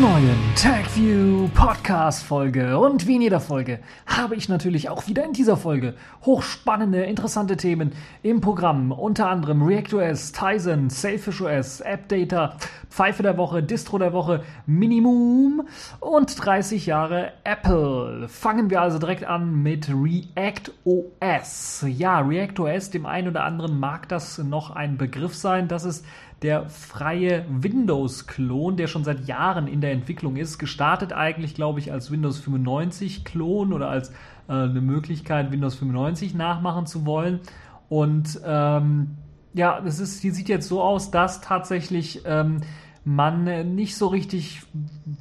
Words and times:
neuen 0.00 0.38
TagView 0.54 1.48
Podcast 1.54 2.22
Folge. 2.22 2.78
Und 2.78 3.08
wie 3.08 3.16
in 3.16 3.22
jeder 3.22 3.40
Folge 3.40 3.80
habe 4.06 4.36
ich 4.36 4.48
natürlich 4.48 4.88
auch 4.88 5.08
wieder 5.08 5.24
in 5.24 5.32
dieser 5.32 5.56
Folge 5.56 5.94
hochspannende, 6.24 7.02
interessante 7.02 7.56
Themen 7.56 7.92
im 8.22 8.40
Programm. 8.40 8.92
Unter 8.92 9.28
anderem 9.28 9.62
ReactOS, 9.62 10.30
Tizen, 10.30 10.88
SailfishOS, 10.88 11.82
AppData, 11.82 12.56
Pfeife 12.90 13.24
der 13.24 13.36
Woche, 13.38 13.60
Distro 13.60 13.98
der 13.98 14.12
Woche, 14.12 14.44
Minimum 14.66 15.66
und 15.98 16.44
30 16.44 16.86
Jahre 16.86 17.32
Apple. 17.42 18.28
Fangen 18.28 18.70
wir 18.70 18.80
also 18.80 19.00
direkt 19.00 19.24
an 19.24 19.62
mit 19.64 19.88
ReactOS. 19.88 21.84
Ja, 21.88 22.20
ReactOS, 22.20 22.90
dem 22.90 23.04
einen 23.04 23.28
oder 23.28 23.42
anderen 23.42 23.80
mag 23.80 24.08
das 24.08 24.38
noch 24.38 24.70
ein 24.70 24.96
Begriff 24.96 25.34
sein. 25.34 25.66
Das 25.66 25.84
ist 25.84 26.04
der 26.42 26.68
freie 26.68 27.44
Windows-Klon, 27.50 28.76
der 28.76 28.86
schon 28.86 29.04
seit 29.04 29.26
Jahren 29.26 29.66
in 29.66 29.80
der 29.80 29.92
Entwicklung 29.92 30.36
ist. 30.36 30.58
Gestartet 30.58 31.12
eigentlich, 31.12 31.54
glaube 31.54 31.80
ich, 31.80 31.90
als 31.90 32.10
Windows 32.10 32.40
95-Klon 32.42 33.72
oder 33.72 33.88
als 33.88 34.10
äh, 34.48 34.52
eine 34.52 34.80
Möglichkeit, 34.80 35.50
Windows 35.50 35.74
95 35.76 36.34
nachmachen 36.34 36.86
zu 36.86 37.06
wollen. 37.06 37.40
Und 37.88 38.40
ähm, 38.44 39.16
ja, 39.54 39.80
das 39.80 39.98
ist, 39.98 40.22
die 40.22 40.30
sieht 40.30 40.48
jetzt 40.48 40.68
so 40.68 40.82
aus, 40.82 41.10
dass 41.10 41.40
tatsächlich 41.40 42.22
ähm, 42.24 42.60
man 43.04 43.74
nicht 43.74 43.96
so 43.96 44.08
richtig 44.08 44.62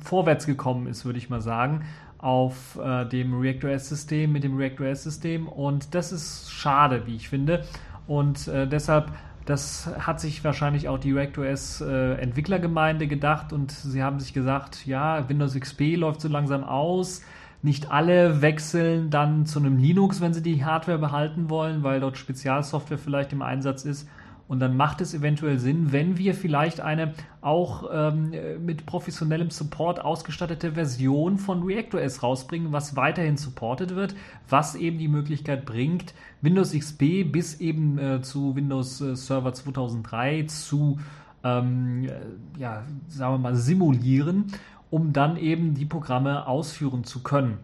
vorwärts 0.04 0.46
gekommen 0.46 0.88
ist, 0.88 1.06
würde 1.06 1.18
ich 1.18 1.30
mal 1.30 1.42
sagen, 1.42 1.86
auf 2.18 2.78
äh, 2.84 3.06
dem 3.06 3.40
ReactOS-System, 3.40 4.32
mit 4.32 4.44
dem 4.44 4.58
ReactOS-System. 4.58 5.48
Und 5.48 5.96
das 5.96 6.12
ist 6.12 6.52
schade, 6.52 7.08
wie 7.08 7.16
ich 7.16 7.30
finde. 7.30 7.64
Und 8.08 8.48
äh, 8.48 8.68
deshalb 8.68 9.12
das 9.48 9.90
hat 10.00 10.20
sich 10.20 10.44
wahrscheinlich 10.44 10.90
auch 10.90 10.98
die 10.98 11.14
ReactOS 11.14 11.82
äh, 11.82 12.16
Entwicklergemeinde 12.16 13.08
gedacht 13.08 13.54
und 13.54 13.72
sie 13.72 14.04
haben 14.04 14.20
sich 14.20 14.34
gesagt, 14.34 14.86
ja, 14.86 15.28
Windows 15.30 15.56
XP 15.56 15.96
läuft 15.96 16.20
so 16.20 16.28
langsam 16.28 16.66
aus. 16.66 17.22
Nicht 17.62 17.90
alle 17.90 18.42
wechseln 18.42 19.10
dann 19.10 19.46
zu 19.46 19.60
einem 19.60 19.78
Linux, 19.78 20.20
wenn 20.20 20.34
sie 20.34 20.44
die 20.44 20.66
Hardware 20.66 21.00
behalten 21.00 21.50
wollen, 21.50 21.82
weil 21.82 22.02
dort 22.02 22.18
Spezialsoftware 22.18 22.98
vielleicht 22.98 23.32
im 23.32 23.42
Einsatz 23.42 23.86
ist. 23.86 24.08
Und 24.48 24.62
dann 24.62 24.78
macht 24.78 25.02
es 25.02 25.14
eventuell 25.14 25.60
Sinn, 25.60 25.92
wenn 25.92 26.18
wir 26.18 26.34
vielleicht 26.34 26.80
eine 26.80 27.14
auch 27.42 27.90
ähm, 27.92 28.32
mit 28.66 28.86
professionellem 28.86 29.50
Support 29.50 30.00
ausgestattete 30.00 30.72
Version 30.72 31.38
von 31.38 31.64
ReactOS 31.64 32.24
rausbringen, 32.24 32.72
was 32.72 32.96
weiterhin 32.96 33.36
supported 33.36 33.96
wird, 33.96 34.16
was 34.48 34.76
eben 34.76 35.00
die 35.00 35.10
Möglichkeit 35.10 35.66
bringt, 35.66 36.14
Windows 36.42 36.72
XP 36.72 37.30
bis 37.30 37.60
eben 37.60 38.00
äh, 38.00 38.22
zu 38.22 38.56
Windows 38.56 39.02
äh, 39.02 39.16
Server 39.18 39.54
2003 39.54 40.44
zu, 40.44 40.98
ähm, 41.44 42.06
äh, 42.06 42.60
ja, 42.60 42.84
sagen 43.10 43.34
wir 43.34 43.40
mal, 43.40 43.56
simulieren, 43.56 44.46
um 44.90 45.12
dann 45.12 45.36
eben 45.36 45.74
die 45.74 45.86
Programme 45.86 46.48
ausführen 46.48 47.04
zu 47.04 47.22
können. 47.22 47.58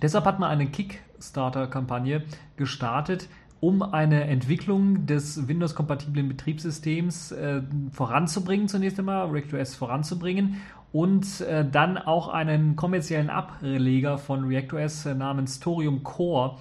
Deshalb 0.00 0.26
hat 0.26 0.38
man 0.38 0.50
eine 0.50 0.66
Kickstarter-Kampagne 0.66 2.22
gestartet, 2.56 3.28
um 3.64 3.80
eine 3.80 4.24
Entwicklung 4.24 5.06
des 5.06 5.48
Windows-kompatiblen 5.48 6.28
Betriebssystems 6.28 7.32
äh, 7.32 7.62
voranzubringen, 7.92 8.68
zunächst 8.68 8.98
einmal 8.98 9.30
ReactOS 9.30 9.74
voranzubringen 9.74 10.60
und 10.92 11.40
äh, 11.40 11.64
dann 11.64 11.96
auch 11.96 12.28
einen 12.28 12.76
kommerziellen 12.76 13.30
Ableger 13.30 14.18
von 14.18 14.44
ReactOS 14.44 15.06
äh, 15.06 15.14
namens 15.14 15.60
Thorium 15.60 16.02
Core 16.02 16.58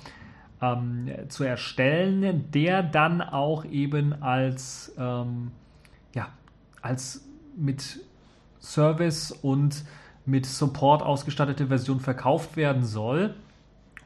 ähm, 0.62 1.10
zu 1.28 1.44
erstellen, 1.44 2.46
der 2.54 2.84
dann 2.84 3.20
auch 3.20 3.66
eben 3.66 4.24
als, 4.24 4.96
ähm, 4.98 5.52
ja, 6.16 6.30
als 6.82 7.28
mit 7.58 8.00
Service 8.62 9.34
und 9.34 9.84
mit 10.26 10.46
Support 10.46 11.04
ausgestattete 11.04 11.68
Version 11.68 12.00
verkauft 12.00 12.56
werden 12.56 12.86
soll 12.86 13.36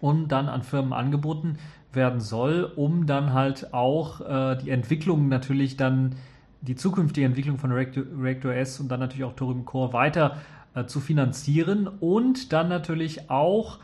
und 0.01 0.29
dann 0.29 0.50
an 0.50 0.63
Firmen 0.63 0.94
angeboten 0.94 1.59
werden 1.97 2.21
soll, 2.21 2.63
um 2.63 3.05
dann 3.05 3.33
halt 3.33 3.73
auch 3.73 4.21
äh, 4.21 4.55
die 4.55 4.69
Entwicklung 4.69 5.27
natürlich 5.27 5.75
dann, 5.75 6.15
die 6.61 6.75
zukünftige 6.75 7.27
Entwicklung 7.27 7.57
von 7.57 7.73
ReactOS 7.73 8.79
und 8.79 8.87
dann 8.87 9.01
natürlich 9.01 9.25
auch 9.25 9.35
Thorium 9.35 9.65
Core 9.65 9.91
weiter 9.91 10.37
äh, 10.73 10.85
zu 10.85 11.01
finanzieren 11.01 11.87
und 11.87 12.53
dann 12.53 12.69
natürlich 12.69 13.29
auch 13.29 13.79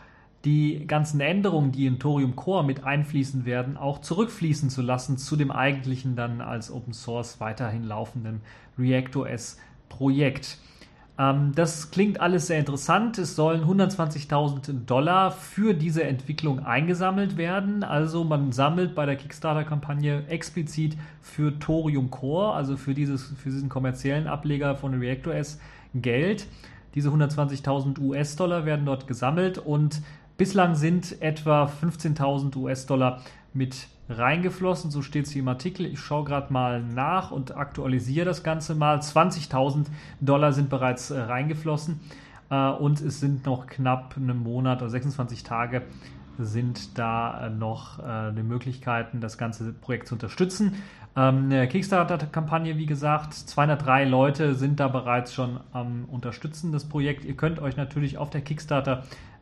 die 0.45 0.85
ganzen 0.87 1.19
Änderungen, 1.21 1.71
die 1.71 1.85
in 1.85 1.99
Thorium 1.99 2.35
Core 2.35 2.65
mit 2.65 2.83
einfließen 2.83 3.45
werden, 3.45 3.77
auch 3.77 3.99
zurückfließen 3.99 4.69
zu 4.69 4.81
lassen 4.81 5.17
zu 5.17 5.35
dem 5.35 5.51
eigentlichen 5.51 6.15
dann 6.15 6.41
als 6.41 6.71
Open 6.71 6.93
Source 6.93 7.39
weiterhin 7.39 7.83
laufenden 7.83 8.41
ReactOS 8.77 9.57
Projekt. 9.89 10.57
Ähm, 11.17 11.51
das 11.55 11.91
klingt 11.91 12.19
alles 12.21 12.47
sehr 12.47 12.59
interessant. 12.59 13.17
Es 13.17 13.35
sollen 13.35 13.63
120.000 13.63 14.85
Dollar 14.85 15.31
für 15.31 15.73
diese 15.73 16.03
Entwicklung 16.03 16.65
eingesammelt 16.65 17.37
werden. 17.37 17.83
Also 17.83 18.23
man 18.23 18.51
sammelt 18.51 18.95
bei 18.95 19.05
der 19.05 19.15
Kickstarter-Kampagne 19.15 20.25
explizit 20.27 20.97
für 21.21 21.57
Thorium 21.59 22.09
Core, 22.09 22.53
also 22.53 22.77
für, 22.77 22.93
dieses, 22.93 23.33
für 23.37 23.49
diesen 23.49 23.69
kommerziellen 23.69 24.27
Ableger 24.27 24.75
von 24.75 24.93
ReactOS, 24.93 25.59
Geld. 25.95 26.47
Diese 26.95 27.09
120.000 27.09 27.99
US-Dollar 27.99 28.65
werden 28.65 28.85
dort 28.85 29.07
gesammelt 29.07 29.57
und 29.57 30.01
bislang 30.37 30.75
sind 30.75 31.21
etwa 31.21 31.65
15.000 31.65 32.55
US-Dollar 32.55 33.21
mit 33.53 33.87
reingeflossen. 34.09 34.91
So 34.91 35.01
steht 35.01 35.25
es 35.25 35.31
hier 35.31 35.41
im 35.41 35.47
Artikel. 35.47 35.85
Ich 35.85 35.99
schaue 35.99 36.23
gerade 36.25 36.51
mal 36.51 36.81
nach 36.81 37.31
und 37.31 37.55
aktualisiere 37.55 38.25
das 38.25 38.43
Ganze 38.43 38.75
mal. 38.75 38.99
20.000 38.99 39.85
Dollar 40.21 40.53
sind 40.53 40.69
bereits 40.69 41.11
äh, 41.11 41.19
reingeflossen 41.19 41.99
äh, 42.49 42.69
und 42.69 43.01
es 43.01 43.19
sind 43.19 43.45
noch 43.45 43.67
knapp 43.67 44.15
einen 44.17 44.37
Monat 44.37 44.81
oder 44.81 44.89
26 44.89 45.43
Tage 45.43 45.83
sind 46.39 46.97
da 46.97 47.47
äh, 47.47 47.49
noch 47.49 47.99
äh, 47.99 48.31
die 48.33 48.43
Möglichkeiten, 48.43 49.21
das 49.21 49.37
ganze 49.37 49.71
Projekt 49.73 50.07
zu 50.07 50.15
unterstützen. 50.15 50.75
Ähm, 51.15 51.45
eine 51.45 51.67
Kickstarter-Kampagne, 51.67 52.77
wie 52.77 52.87
gesagt, 52.87 53.33
203 53.33 54.05
Leute 54.05 54.55
sind 54.55 54.79
da 54.79 54.87
bereits 54.87 55.33
schon 55.33 55.59
am 55.71 56.05
Unterstützen 56.05 56.71
des 56.71 56.85
Projekts. 56.85 57.25
Ihr 57.25 57.35
könnt 57.35 57.59
euch 57.59 57.77
natürlich 57.77 58.17
auf 58.17 58.31
der 58.31 58.41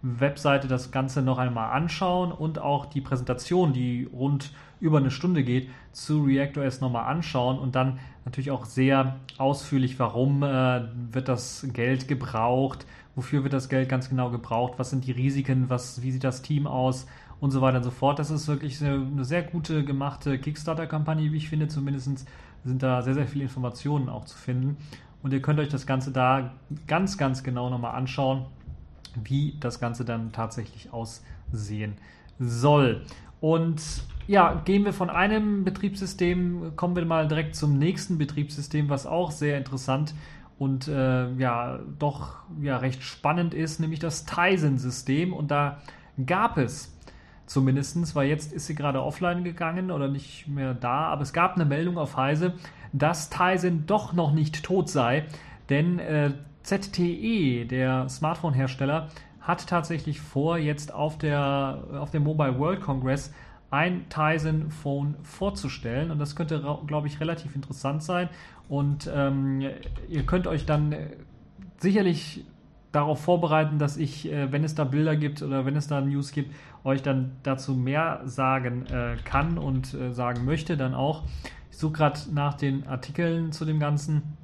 Kickstarter-Webseite 0.01 0.67
das 0.67 0.91
Ganze 0.91 1.22
noch 1.22 1.38
einmal 1.38 1.72
anschauen 1.72 2.31
und 2.31 2.59
auch 2.59 2.85
die 2.85 3.01
Präsentation, 3.01 3.73
die 3.73 4.09
rund 4.12 4.51
über 4.79 4.97
eine 4.97 5.12
Stunde 5.12 5.44
geht, 5.44 5.69
zu 5.91 6.23
ReactOS 6.23 6.81
nochmal 6.81 7.06
anschauen 7.06 7.59
und 7.59 7.75
dann 7.75 8.00
natürlich 8.25 8.51
auch 8.51 8.66
sehr 8.66 9.17
ausführlich, 9.38 10.00
warum 10.00 10.44
äh, 10.44 10.81
wird 11.12 11.28
das 11.28 11.67
Geld 11.73 12.07
gebraucht, 12.07 12.85
wofür 13.16 13.44
wird 13.44 13.53
das 13.53 13.69
Geld 13.69 13.89
ganz 13.89 14.09
genau 14.09 14.31
gebraucht, 14.31 14.73
was 14.78 14.89
sind 14.89 15.06
die 15.06 15.12
Risiken, 15.12 15.69
was, 15.69 16.01
wie 16.01 16.12
sieht 16.12 16.23
das 16.23 16.41
Team 16.41 16.66
aus 16.66 17.06
und 17.39 17.51
so 17.51 17.62
weiter 17.62 17.78
und 17.78 17.83
so 17.83 17.91
fort. 17.91 18.19
Das 18.19 18.31
ist 18.31 18.47
wirklich 18.47 18.81
eine, 18.81 19.06
eine 19.06 19.25
sehr 19.25 19.44
gute 19.44 19.83
gemachte 19.83 20.39
Kickstarter-Kampagne, 20.39 21.31
wie 21.31 21.38
ich 21.38 21.50
finde. 21.50 21.68
Zumindest 21.68 22.25
sind 22.63 22.83
da 22.83 23.01
sehr, 23.01 23.16
sehr 23.16 23.28
viele 23.28 23.44
Informationen 23.44 24.09
auch 24.09 24.25
zu 24.25 24.38
finden. 24.38 24.78
Und 25.23 25.33
ihr 25.33 25.41
könnt 25.41 25.59
euch 25.59 25.69
das 25.69 25.85
Ganze 25.85 26.12
da 26.12 26.53
ganz, 26.88 27.18
ganz 27.18 27.44
genau 27.44 27.69
nochmal 27.69 27.95
anschauen, 27.95 28.45
wie 29.23 29.57
das 29.59 29.79
Ganze 29.79 30.06
dann 30.06 30.31
tatsächlich 30.31 30.91
aussehen 30.91 31.94
soll. 32.39 33.06
Und 33.39 33.81
ja, 34.27 34.62
gehen 34.65 34.86
wir 34.86 34.94
von 34.94 35.09
einem 35.09 35.63
Betriebssystem, 35.63 36.75
kommen 36.75 36.95
wir 36.95 37.06
mal 37.06 37.27
direkt 37.27 37.56
zum 37.56 37.77
nächsten 37.77 38.18
Betriebssystem, 38.18 38.89
was 38.89 39.06
auch 39.06 39.31
sehr 39.31 39.57
interessant 39.57 40.13
und 40.62 40.88
äh, 40.88 41.31
ja, 41.33 41.80
doch 41.97 42.36
ja, 42.62 42.77
recht 42.77 43.01
spannend 43.01 43.56
ist, 43.56 43.80
nämlich 43.80 44.00
das 44.00 44.25
Tizen-System. 44.25 45.33
Und 45.33 45.50
da 45.50 45.80
gab 46.24 46.59
es 46.59 46.95
zumindestens, 47.47 48.15
weil 48.15 48.27
jetzt 48.27 48.53
ist 48.53 48.68
sie 48.68 48.75
gerade 48.75 49.01
offline 49.01 49.44
gegangen 49.44 49.89
oder 49.89 50.07
nicht 50.07 50.47
mehr 50.47 50.75
da, 50.75 51.06
aber 51.07 51.24
es 51.24 51.33
gab 51.33 51.56
eine 51.56 51.65
Meldung 51.65 51.97
auf 51.97 52.15
Heise, 52.15 52.53
dass 52.94 53.31
Tizen 53.31 53.88
doch 53.88 54.13
noch 54.13 54.33
nicht 54.33 54.63
tot 54.63 54.88
sei, 54.88 55.25
denn 55.69 55.97
äh, 55.97 56.33
ZTE, 56.63 57.66
der 57.66 58.08
Smartphone-Hersteller, 58.10 59.10
hat 59.42 59.68
tatsächlich 59.68 60.22
vor, 60.22 60.58
jetzt 60.58 60.94
auf, 60.94 61.18
der, 61.18 61.84
auf 61.94 62.12
dem 62.12 62.24
Mobile 62.24 62.60
World 62.60 62.81
Congress 62.81 63.34
ein 63.72 64.08
Tizen 64.10 64.69
Phone 64.69 65.16
vorzustellen 65.24 66.12
und 66.12 66.19
das 66.19 66.36
könnte, 66.36 66.62
glaube 66.86 67.08
ich, 67.08 67.19
relativ 67.19 67.56
interessant 67.56 68.04
sein 68.04 68.30
und 68.69 69.10
ähm, 69.13 69.62
ihr 70.10 70.25
könnt 70.25 70.46
euch 70.46 70.66
dann 70.66 70.92
äh, 70.92 71.10
sicherlich 71.78 72.46
darauf 72.92 73.22
vorbereiten, 73.22 73.80
dass 73.80 73.98
ich, 73.98 74.31
äh, 74.31 74.52
wenn 74.52 74.63
es 74.63 74.75
da 74.75 74.84
Bilder 74.84 75.16
gibt 75.16 75.42
oder 75.42 75.66
wenn 75.66 75.75
es 75.75 75.88
da 75.88 76.02
News 76.02 76.31
gibt, 76.31 76.54
euch 76.84 77.02
dann 77.02 77.31
dazu 77.44 77.74
mehr 77.74 78.22
sagen 78.25 78.86
äh, 78.88 79.16
kann 79.24 79.58
und 79.58 79.94
äh, 79.94 80.13
sagen 80.13 80.46
möchte 80.46 80.78
dann 80.78 80.94
auch. 80.94 81.24
Ich 81.72 81.78
suche 81.78 81.94
gerade 81.94 82.19
nach 82.34 82.56
den 82.56 82.86
Artikeln 82.88 83.52
zu 83.52 83.66
dem 83.66 83.80
Ganzen. 83.80 84.38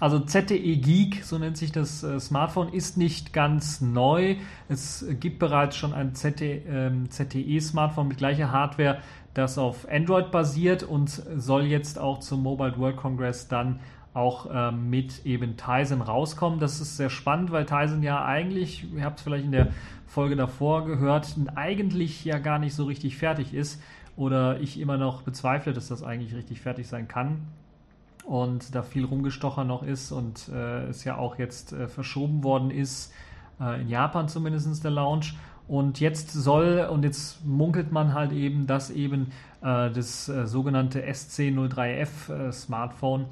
Also 0.00 0.20
ZTE 0.20 0.76
Geek, 0.76 1.24
so 1.24 1.38
nennt 1.38 1.56
sich 1.56 1.72
das 1.72 2.04
äh, 2.04 2.20
Smartphone, 2.20 2.72
ist 2.72 2.96
nicht 2.96 3.32
ganz 3.32 3.80
neu. 3.80 4.36
Es 4.68 5.04
gibt 5.18 5.40
bereits 5.40 5.76
schon 5.76 5.92
ein 5.92 6.14
ZTE-Smartphone 6.14 8.04
ähm, 8.04 8.08
mit 8.08 8.18
gleicher 8.18 8.52
Hardware, 8.52 8.98
das 9.34 9.58
auf 9.58 9.88
Android 9.90 10.30
basiert 10.30 10.84
und 10.84 11.10
soll 11.10 11.64
jetzt 11.64 11.98
auch 11.98 12.20
zum 12.20 12.44
Mobile 12.44 12.78
World 12.78 12.96
Congress 12.96 13.48
dann 13.48 13.80
auch 14.14 14.46
äh, 14.50 14.70
mit 14.70 15.26
eben 15.26 15.56
Tizen 15.56 16.00
rauskommen. 16.00 16.60
Das 16.60 16.80
ist 16.80 16.96
sehr 16.96 17.10
spannend, 17.10 17.50
weil 17.50 17.66
Tizen 17.66 18.02
ja 18.04 18.24
eigentlich, 18.24 18.86
ihr 18.94 19.04
habt 19.04 19.18
es 19.18 19.24
vielleicht 19.24 19.44
in 19.46 19.52
der 19.52 19.68
Folge 20.06 20.36
davor 20.36 20.84
gehört, 20.84 21.34
eigentlich 21.56 22.24
ja 22.24 22.38
gar 22.38 22.60
nicht 22.60 22.74
so 22.74 22.84
richtig 22.84 23.16
fertig 23.16 23.52
ist 23.52 23.82
oder 24.16 24.60
ich 24.60 24.78
immer 24.78 24.96
noch 24.96 25.22
bezweifle, 25.22 25.72
dass 25.72 25.88
das 25.88 26.04
eigentlich 26.04 26.34
richtig 26.34 26.60
fertig 26.60 26.86
sein 26.86 27.08
kann 27.08 27.48
und 28.28 28.74
da 28.74 28.82
viel 28.82 29.06
rumgestocher 29.06 29.64
noch 29.64 29.82
ist 29.82 30.12
und 30.12 30.50
äh, 30.52 30.84
es 30.88 31.04
ja 31.04 31.16
auch 31.16 31.38
jetzt 31.38 31.72
äh, 31.72 31.88
verschoben 31.88 32.44
worden 32.44 32.70
ist, 32.70 33.10
äh, 33.58 33.80
in 33.80 33.88
Japan 33.88 34.28
zumindest 34.28 34.84
der 34.84 34.90
Launch. 34.90 35.34
Und 35.66 35.98
jetzt 35.98 36.32
soll, 36.32 36.88
und 36.90 37.04
jetzt 37.04 37.44
munkelt 37.44 37.90
man 37.90 38.12
halt 38.12 38.32
eben, 38.32 38.66
dass 38.66 38.90
eben 38.90 39.32
äh, 39.62 39.90
das 39.90 40.28
äh, 40.28 40.46
sogenannte 40.46 41.06
SC03F 41.06 42.30
äh, 42.30 42.52
Smartphone 42.52 43.26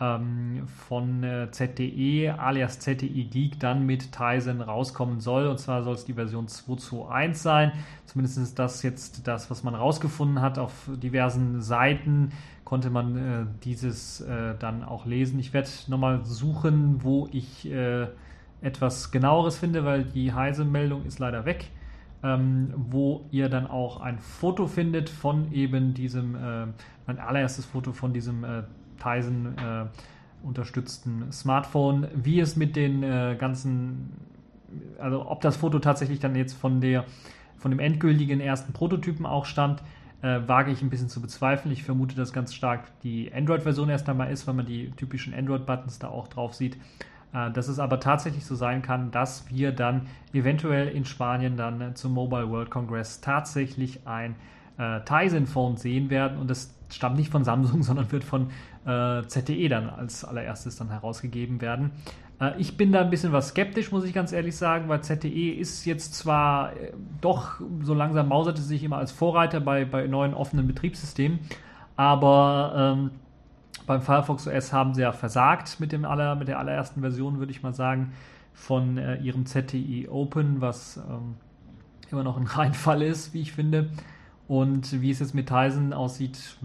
ähm, 0.00 0.66
von 0.88 1.24
ZTE 1.50 2.34
alias 2.38 2.78
ZTE 2.80 3.24
Geek 3.24 3.58
dann 3.60 3.86
mit 3.86 4.12
Tizen 4.12 4.60
rauskommen 4.60 5.20
soll. 5.20 5.46
Und 5.46 5.58
zwar 5.58 5.82
soll 5.82 5.94
es 5.94 6.04
die 6.04 6.14
Version 6.14 6.46
2.2.1 6.46 7.34
sein. 7.34 7.72
Zumindest 8.04 8.38
ist 8.38 8.58
das 8.58 8.82
jetzt 8.82 9.26
das, 9.26 9.50
was 9.50 9.62
man 9.62 9.74
rausgefunden 9.74 10.40
hat 10.40 10.58
auf 10.58 10.88
diversen 11.02 11.60
Seiten 11.60 12.32
konnte 12.66 12.90
man 12.90 13.16
äh, 13.16 13.46
dieses 13.62 14.20
äh, 14.20 14.54
dann 14.58 14.82
auch 14.82 15.06
lesen. 15.06 15.38
Ich 15.38 15.54
werde 15.54 15.68
nochmal 15.86 16.24
suchen, 16.24 17.02
wo 17.02 17.28
ich 17.30 17.70
äh, 17.70 18.08
etwas 18.60 19.12
genaueres 19.12 19.56
finde, 19.56 19.84
weil 19.84 20.04
die 20.04 20.32
Heise-Meldung 20.32 21.06
ist 21.06 21.20
leider 21.20 21.44
weg, 21.44 21.70
ähm, 22.24 22.74
wo 22.76 23.24
ihr 23.30 23.48
dann 23.48 23.68
auch 23.68 24.00
ein 24.00 24.18
Foto 24.18 24.66
findet 24.66 25.08
von 25.08 25.52
eben 25.52 25.94
diesem, 25.94 26.34
äh, 26.34 26.66
mein 27.06 27.20
allererstes 27.20 27.64
Foto 27.64 27.92
von 27.92 28.12
diesem 28.12 28.42
äh, 28.42 28.64
Tizen 28.96 29.56
äh, 29.58 29.86
unterstützten 30.42 31.32
Smartphone, 31.32 32.08
wie 32.14 32.40
es 32.40 32.56
mit 32.56 32.76
den 32.76 33.00
ganzen, 33.36 34.12
also 34.98 35.28
ob 35.28 35.40
das 35.40 35.56
Foto 35.56 35.80
tatsächlich 35.80 36.20
dann 36.20 36.36
jetzt 36.36 36.52
von 36.52 36.80
der 36.80 37.04
von 37.58 37.70
dem 37.70 37.80
endgültigen 37.80 38.40
ersten 38.40 38.72
Prototypen 38.72 39.26
auch 39.26 39.44
stammt, 39.44 39.82
äh, 40.22 40.40
wage 40.46 40.70
ich 40.70 40.82
ein 40.82 40.90
bisschen 40.90 41.08
zu 41.08 41.20
bezweifeln. 41.20 41.72
Ich 41.72 41.82
vermute, 41.82 42.16
dass 42.16 42.32
ganz 42.32 42.54
stark 42.54 42.84
die 43.02 43.32
Android-Version 43.32 43.88
erst 43.88 44.08
einmal 44.08 44.30
ist, 44.30 44.46
weil 44.46 44.54
man 44.54 44.66
die 44.66 44.90
typischen 44.92 45.34
Android-Buttons 45.34 45.98
da 45.98 46.08
auch 46.08 46.28
drauf 46.28 46.54
sieht. 46.54 46.76
Äh, 47.32 47.50
dass 47.50 47.68
es 47.68 47.78
aber 47.78 48.00
tatsächlich 48.00 48.44
so 48.44 48.54
sein 48.54 48.82
kann, 48.82 49.10
dass 49.10 49.50
wir 49.50 49.72
dann 49.72 50.06
eventuell 50.32 50.88
in 50.88 51.04
Spanien 51.04 51.56
dann 51.56 51.94
zum 51.96 52.12
Mobile 52.12 52.48
World 52.50 52.70
Congress 52.70 53.20
tatsächlich 53.20 54.06
ein 54.06 54.36
äh, 54.78 55.00
Tizen 55.04 55.46
Phone 55.46 55.76
sehen 55.76 56.10
werden 56.10 56.38
und 56.38 56.48
das 56.48 56.75
stammt 56.90 57.16
nicht 57.16 57.30
von 57.30 57.44
Samsung, 57.44 57.82
sondern 57.84 58.10
wird 58.12 58.24
von 58.24 58.50
äh, 58.86 59.22
ZTE 59.26 59.68
dann 59.68 59.90
als 59.90 60.24
allererstes 60.24 60.76
dann 60.76 60.90
herausgegeben 60.90 61.60
werden. 61.60 61.92
Äh, 62.40 62.52
ich 62.58 62.76
bin 62.76 62.92
da 62.92 63.00
ein 63.00 63.10
bisschen 63.10 63.32
was 63.32 63.48
skeptisch, 63.48 63.92
muss 63.92 64.04
ich 64.04 64.12
ganz 64.12 64.32
ehrlich 64.32 64.56
sagen, 64.56 64.88
weil 64.88 65.02
ZTE 65.02 65.52
ist 65.52 65.84
jetzt 65.84 66.14
zwar 66.14 66.72
äh, 66.72 66.92
doch 67.20 67.60
so 67.82 67.94
langsam 67.94 68.28
mauserte 68.28 68.62
sich 68.62 68.82
immer 68.82 68.98
als 68.98 69.12
Vorreiter 69.12 69.60
bei, 69.60 69.84
bei 69.84 70.06
neuen 70.06 70.34
offenen 70.34 70.66
Betriebssystemen, 70.66 71.40
aber 71.96 72.96
ähm, 72.98 73.10
beim 73.86 74.02
Firefox 74.02 74.48
OS 74.48 74.72
haben 74.72 74.94
sie 74.94 75.02
ja 75.02 75.12
versagt 75.12 75.78
mit, 75.80 75.92
dem 75.92 76.04
aller, 76.04 76.34
mit 76.34 76.48
der 76.48 76.58
allerersten 76.58 77.00
Version, 77.00 77.38
würde 77.38 77.52
ich 77.52 77.62
mal 77.62 77.74
sagen, 77.74 78.12
von 78.52 78.98
äh, 78.98 79.16
ihrem 79.16 79.46
ZTE 79.46 80.10
Open, 80.10 80.60
was 80.60 80.96
ähm, 80.96 81.36
immer 82.10 82.24
noch 82.24 82.36
ein 82.36 82.46
Reinfall 82.46 83.02
ist, 83.02 83.32
wie 83.32 83.42
ich 83.42 83.52
finde. 83.52 83.90
Und 84.48 85.00
wie 85.00 85.10
es 85.10 85.18
jetzt 85.18 85.34
mit 85.34 85.48
Tizen 85.48 85.92
aussieht, 85.92 86.56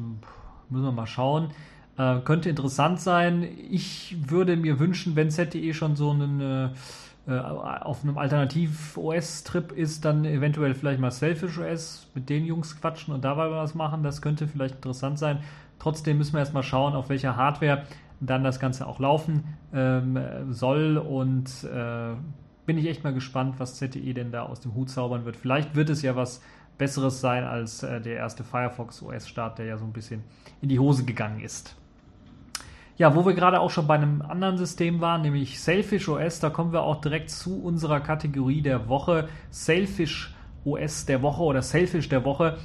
müssen 0.69 0.85
wir 0.85 0.91
mal 0.91 1.07
schauen. 1.07 1.51
Äh, 1.97 2.19
könnte 2.19 2.49
interessant 2.49 2.99
sein. 2.99 3.47
Ich 3.69 4.15
würde 4.27 4.55
mir 4.55 4.79
wünschen, 4.79 5.15
wenn 5.15 5.29
ZTE 5.29 5.73
schon 5.73 5.95
so 5.95 6.11
einen 6.11 6.41
äh, 6.41 6.69
äh 7.27 7.39
auf 7.39 8.03
einem 8.03 8.17
Alternativ-OS-Trip 8.17 9.71
ist, 9.71 10.05
dann 10.05 10.25
eventuell 10.25 10.73
vielleicht 10.73 10.99
mal 10.99 11.11
Selfish 11.11 11.59
OS 11.59 12.07
mit 12.15 12.29
den 12.29 12.45
Jungs 12.45 12.79
quatschen 12.79 13.13
und 13.13 13.23
dabei 13.23 13.49
was 13.51 13.75
machen. 13.75 14.03
Das 14.03 14.21
könnte 14.21 14.47
vielleicht 14.47 14.75
interessant 14.75 15.19
sein. 15.19 15.39
Trotzdem 15.79 16.17
müssen 16.17 16.33
wir 16.33 16.39
erstmal 16.39 16.63
schauen, 16.63 16.93
auf 16.93 17.09
welcher 17.09 17.35
Hardware 17.35 17.83
dann 18.19 18.43
das 18.43 18.59
Ganze 18.59 18.85
auch 18.85 18.99
laufen 18.99 19.43
ähm, 19.73 20.19
soll 20.51 20.97
und 20.97 21.63
äh, 21.63 22.13
bin 22.65 22.77
ich 22.77 22.87
echt 22.87 23.03
mal 23.03 23.13
gespannt, 23.13 23.55
was 23.57 23.75
ZTE 23.75 24.13
denn 24.13 24.31
da 24.31 24.43
aus 24.43 24.59
dem 24.59 24.75
Hut 24.75 24.89
zaubern 24.89 25.25
wird. 25.25 25.35
Vielleicht 25.35 25.75
wird 25.75 25.89
es 25.89 26.03
ja 26.03 26.15
was 26.15 26.41
Besseres 26.81 27.21
sein 27.21 27.43
als 27.43 27.83
äh, 27.83 28.01
der 28.01 28.15
erste 28.15 28.43
Firefox 28.43 29.03
OS-Start, 29.03 29.59
der 29.59 29.67
ja 29.67 29.77
so 29.77 29.85
ein 29.85 29.93
bisschen 29.93 30.23
in 30.63 30.69
die 30.69 30.79
Hose 30.79 31.05
gegangen 31.05 31.39
ist. 31.41 31.75
Ja, 32.97 33.15
wo 33.15 33.23
wir 33.23 33.35
gerade 33.35 33.59
auch 33.59 33.69
schon 33.69 33.85
bei 33.85 33.93
einem 33.93 34.23
anderen 34.23 34.57
System 34.57 34.99
waren, 34.99 35.21
nämlich 35.21 35.61
Sailfish 35.61 36.09
OS, 36.09 36.39
da 36.39 36.49
kommen 36.49 36.73
wir 36.73 36.81
auch 36.81 36.99
direkt 36.99 37.29
zu 37.29 37.61
unserer 37.61 37.99
Kategorie 37.99 38.63
der 38.63 38.89
Woche. 38.89 39.29
Sailfish 39.51 40.33
OS 40.65 41.05
der 41.05 41.21
Woche 41.21 41.43
oder 41.43 41.61
Sailfish 41.61 42.09
der 42.09 42.25
Woche. 42.25 42.57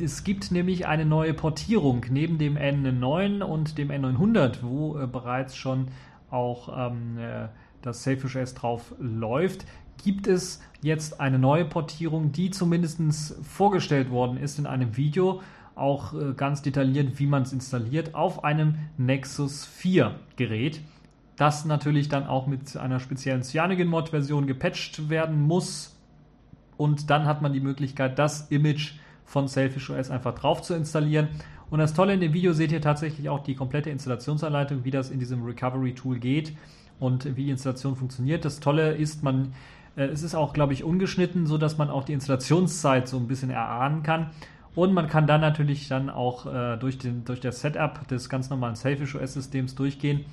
Es 0.00 0.24
gibt 0.24 0.50
nämlich 0.50 0.88
eine 0.88 1.04
neue 1.04 1.32
Portierung 1.32 2.04
neben 2.10 2.38
dem 2.38 2.56
N9 2.56 3.42
und 3.42 3.78
dem 3.78 3.90
N900, 3.90 4.62
wo 4.62 4.98
äh, 4.98 5.06
bereits 5.06 5.54
schon 5.54 5.88
auch 6.28 6.68
ähm, 6.76 7.18
äh, 7.18 7.46
das 7.82 8.02
Sailfish 8.02 8.34
OS 8.34 8.54
drauf 8.54 8.94
läuft. 8.98 9.64
Gibt 10.02 10.26
es 10.26 10.60
jetzt 10.82 11.20
eine 11.20 11.38
neue 11.38 11.64
Portierung, 11.64 12.32
die 12.32 12.50
zumindest 12.50 13.00
vorgestellt 13.42 14.10
worden 14.10 14.36
ist 14.36 14.58
in 14.58 14.66
einem 14.66 14.96
Video 14.96 15.40
auch 15.74 16.14
äh, 16.14 16.34
ganz 16.36 16.62
detailliert, 16.62 17.18
wie 17.18 17.26
man 17.26 17.42
es 17.42 17.52
installiert, 17.52 18.14
auf 18.14 18.44
einem 18.44 18.76
Nexus 18.98 19.64
4 19.64 20.14
Gerät, 20.36 20.80
das 21.36 21.64
natürlich 21.64 22.08
dann 22.08 22.26
auch 22.26 22.46
mit 22.46 22.76
einer 22.76 23.00
speziellen 23.00 23.42
Cyanogen-Mod-Version 23.42 24.46
gepatcht 24.46 25.08
werden 25.08 25.40
muss. 25.40 25.96
Und 26.76 27.08
dann 27.08 27.24
hat 27.24 27.40
man 27.40 27.52
die 27.52 27.60
Möglichkeit, 27.60 28.18
das 28.18 28.50
Image 28.50 28.92
von 29.24 29.48
Selfish 29.48 29.90
OS 29.90 30.10
einfach 30.10 30.34
drauf 30.34 30.60
zu 30.60 30.74
installieren. 30.74 31.28
Und 31.70 31.78
das 31.78 31.94
Tolle 31.94 32.12
in 32.14 32.20
dem 32.20 32.32
Video 32.32 32.52
seht 32.52 32.72
ihr 32.72 32.80
tatsächlich 32.80 33.28
auch 33.28 33.40
die 33.40 33.54
komplette 33.54 33.90
Installationsanleitung, 33.90 34.84
wie 34.84 34.90
das 34.90 35.10
in 35.10 35.18
diesem 35.18 35.44
Recovery 35.44 35.94
Tool 35.94 36.18
geht 36.18 36.52
und 36.98 37.24
wie 37.36 37.44
die 37.44 37.50
Installation 37.50 37.96
funktioniert. 37.96 38.44
Das 38.44 38.60
Tolle 38.60 38.94
ist, 38.94 39.22
man, 39.22 39.54
es 39.96 40.22
ist 40.22 40.34
auch, 40.34 40.52
glaube 40.52 40.72
ich, 40.72 40.84
ungeschnitten, 40.84 41.46
so 41.46 41.58
dass 41.58 41.78
man 41.78 41.90
auch 41.90 42.04
die 42.04 42.12
Installationszeit 42.12 43.08
so 43.08 43.16
ein 43.16 43.26
bisschen 43.26 43.50
erahnen 43.50 44.02
kann. 44.02 44.30
Und 44.74 44.92
man 44.94 45.08
kann 45.08 45.26
dann 45.26 45.40
natürlich 45.40 45.88
dann 45.88 46.10
auch 46.10 46.46
äh, 46.46 46.76
durch, 46.76 46.98
den, 46.98 47.24
durch 47.24 47.40
das 47.40 47.60
Setup 47.60 48.06
des 48.08 48.28
ganz 48.28 48.50
normalen 48.50 48.76
Selfish 48.76 49.14
OS-Systems 49.14 49.74
durchgehen. 49.74 50.24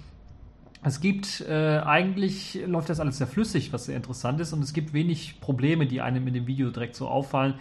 Es 0.84 1.02
gibt 1.02 1.42
äh, 1.42 1.80
eigentlich 1.80 2.60
läuft 2.66 2.90
das 2.90 3.00
alles 3.00 3.18
sehr 3.18 3.28
flüssig, 3.28 3.74
was 3.74 3.86
sehr 3.86 3.96
interessant 3.96 4.40
ist, 4.40 4.54
und 4.54 4.64
es 4.64 4.74
gibt 4.74 4.94
wenig 4.94 5.42
Probleme, 5.42 5.88
die 5.88 6.02
einem 6.02 6.28
in 6.28 6.36
dem 6.36 6.48
Video 6.48 6.70
direkt 6.70 6.96
so 6.96 7.08
auffallen 7.08 7.56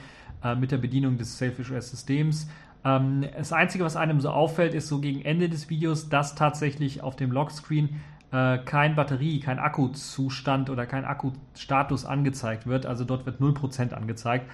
äh, 0.45 0.55
mit 0.55 0.71
der 0.71 0.79
Bedienung 0.79 1.17
des 1.17 1.39
Selfish 1.39 1.73
OS-Systems. 1.73 2.49
Ähm, 2.85 3.25
das 3.37 3.53
Einzige, 3.53 3.85
was 3.85 3.97
einem 3.97 4.21
so 4.21 4.31
auffällt, 4.31 4.75
ist 4.75 4.89
so 4.89 5.01
gegen 5.01 5.25
Ende 5.25 5.49
des 5.49 5.71
Videos, 5.71 6.11
dass 6.11 6.35
tatsächlich 6.35 7.03
auf 7.03 7.17
dem 7.17 7.33
Lockscreen 7.33 8.01
äh, 8.33 8.59
kein 8.59 8.97
Batterie, 8.97 9.41
kein 9.41 9.59
Akkuzustand 9.59 10.71
oder 10.71 10.87
kein 10.87 11.05
Akkustatus 11.05 12.05
angezeigt 12.05 12.67
wird. 12.67 12.87
Also 12.87 13.05
dort 13.05 13.27
wird 13.27 13.41
0% 13.41 13.93
angezeigt, 13.93 14.51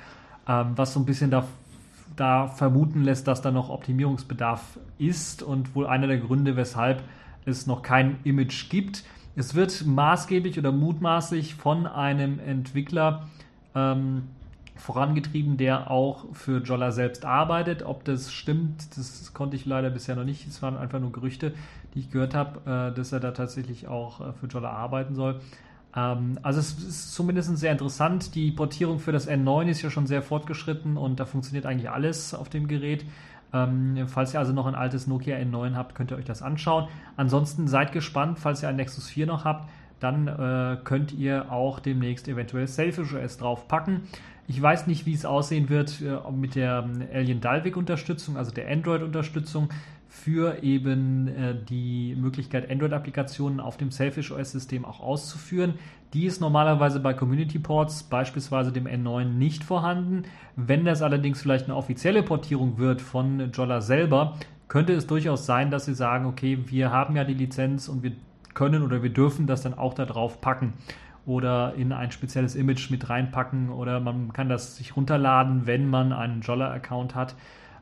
ähm, 0.48 0.72
was 0.76 0.92
so 0.94 1.00
ein 1.00 1.06
bisschen 1.06 1.30
da 1.30 1.44
da 2.16 2.46
vermuten 2.46 3.02
lässt, 3.02 3.26
dass 3.26 3.42
da 3.42 3.50
noch 3.50 3.70
Optimierungsbedarf 3.70 4.78
ist 4.98 5.42
und 5.42 5.74
wohl 5.74 5.86
einer 5.86 6.06
der 6.06 6.18
Gründe, 6.18 6.56
weshalb 6.56 7.02
es 7.44 7.66
noch 7.66 7.82
kein 7.82 8.18
Image 8.24 8.68
gibt. 8.68 9.04
Es 9.34 9.54
wird 9.54 9.86
maßgeblich 9.86 10.58
oder 10.58 10.72
mutmaßlich 10.72 11.54
von 11.54 11.86
einem 11.86 12.38
Entwickler 12.38 13.28
ähm, 13.74 14.24
vorangetrieben, 14.76 15.56
der 15.56 15.90
auch 15.90 16.26
für 16.32 16.58
Jolla 16.62 16.90
selbst 16.92 17.24
arbeitet. 17.24 17.82
Ob 17.82 18.04
das 18.04 18.32
stimmt, 18.32 18.96
das 18.96 19.32
konnte 19.34 19.56
ich 19.56 19.66
leider 19.66 19.90
bisher 19.90 20.16
noch 20.16 20.24
nicht. 20.24 20.46
Es 20.46 20.62
waren 20.62 20.76
einfach 20.76 21.00
nur 21.00 21.12
Gerüchte, 21.12 21.52
die 21.94 22.00
ich 22.00 22.10
gehört 22.10 22.34
habe, 22.34 22.90
äh, 22.90 22.96
dass 22.96 23.12
er 23.12 23.20
da 23.20 23.32
tatsächlich 23.32 23.88
auch 23.88 24.20
äh, 24.20 24.32
für 24.32 24.46
Jolla 24.46 24.70
arbeiten 24.70 25.14
soll. 25.14 25.40
Ähm, 25.94 26.38
also 26.42 26.60
es 26.60 26.72
ist 26.78 27.14
zumindest 27.14 27.56
sehr 27.58 27.72
interessant. 27.72 28.34
Die 28.34 28.50
Portierung 28.50 28.98
für 28.98 29.12
das 29.12 29.28
N9 29.28 29.68
ist 29.68 29.82
ja 29.82 29.90
schon 29.90 30.06
sehr 30.06 30.22
fortgeschritten 30.22 30.96
und 30.96 31.20
da 31.20 31.26
funktioniert 31.26 31.66
eigentlich 31.66 31.90
alles 31.90 32.34
auf 32.34 32.48
dem 32.48 32.66
Gerät. 32.66 33.04
Ähm, 33.52 34.06
falls 34.08 34.32
ihr 34.32 34.40
also 34.40 34.52
noch 34.52 34.66
ein 34.66 34.74
altes 34.74 35.06
Nokia 35.06 35.36
N9 35.36 35.74
habt, 35.74 35.94
könnt 35.94 36.10
ihr 36.10 36.16
euch 36.16 36.24
das 36.24 36.42
anschauen. 36.42 36.88
Ansonsten 37.16 37.68
seid 37.68 37.92
gespannt, 37.92 38.38
falls 38.38 38.62
ihr 38.62 38.68
ein 38.68 38.76
Nexus 38.76 39.08
4 39.08 39.26
noch 39.26 39.44
habt, 39.44 39.68
dann 40.00 40.26
äh, 40.26 40.78
könnt 40.82 41.12
ihr 41.12 41.52
auch 41.52 41.78
demnächst 41.78 42.26
eventuell 42.26 42.66
Selfish 42.66 43.14
OS 43.14 43.36
draufpacken. 43.36 44.02
Ich 44.48 44.60
weiß 44.60 44.86
nicht, 44.86 45.06
wie 45.06 45.14
es 45.14 45.24
aussehen 45.24 45.68
wird 45.68 46.00
äh, 46.02 46.30
mit 46.32 46.54
der 46.54 46.84
ähm, 46.84 47.06
Alien 47.12 47.40
Dalvik 47.40 47.76
Unterstützung, 47.76 48.36
also 48.36 48.50
der 48.50 48.68
Android 48.68 49.02
Unterstützung 49.02 49.68
für 50.08 50.62
eben 50.62 51.28
äh, 51.28 51.54
die 51.68 52.14
Möglichkeit, 52.16 52.70
Android-Applikationen 52.70 53.60
auf 53.60 53.76
dem 53.76 53.90
Selfish 53.90 54.30
OS-System 54.30 54.84
auch 54.84 55.00
auszuführen. 55.00 55.74
Die 56.12 56.26
ist 56.26 56.40
normalerweise 56.40 57.00
bei 57.00 57.14
Community 57.14 57.58
Ports, 57.58 58.02
beispielsweise 58.02 58.72
dem 58.72 58.86
N9, 58.86 59.24
nicht 59.24 59.64
vorhanden. 59.64 60.24
Wenn 60.54 60.84
das 60.84 61.00
allerdings 61.00 61.40
vielleicht 61.40 61.64
eine 61.64 61.76
offizielle 61.76 62.22
Portierung 62.22 62.76
wird 62.76 63.00
von 63.00 63.52
Jolla 63.52 63.80
selber, 63.80 64.36
könnte 64.68 64.92
es 64.92 65.06
durchaus 65.06 65.46
sein, 65.46 65.70
dass 65.70 65.86
sie 65.86 65.94
sagen, 65.94 66.26
okay, 66.26 66.58
wir 66.66 66.90
haben 66.90 67.16
ja 67.16 67.24
die 67.24 67.34
Lizenz 67.34 67.88
und 67.88 68.02
wir 68.02 68.12
können 68.52 68.82
oder 68.82 69.02
wir 69.02 69.10
dürfen 69.10 69.46
das 69.46 69.62
dann 69.62 69.72
auch 69.72 69.94
da 69.94 70.04
drauf 70.04 70.42
packen 70.42 70.74
oder 71.26 71.74
in 71.74 71.92
ein 71.92 72.10
spezielles 72.10 72.54
Image 72.54 72.90
mit 72.90 73.08
reinpacken 73.08 73.70
oder 73.70 74.00
man 74.00 74.32
kann 74.32 74.48
das 74.48 74.76
sich 74.76 74.96
runterladen, 74.96 75.66
wenn 75.66 75.88
man 75.88 76.12
einen 76.12 76.40
Jolla-Account 76.40 77.14
hat. 77.14 77.34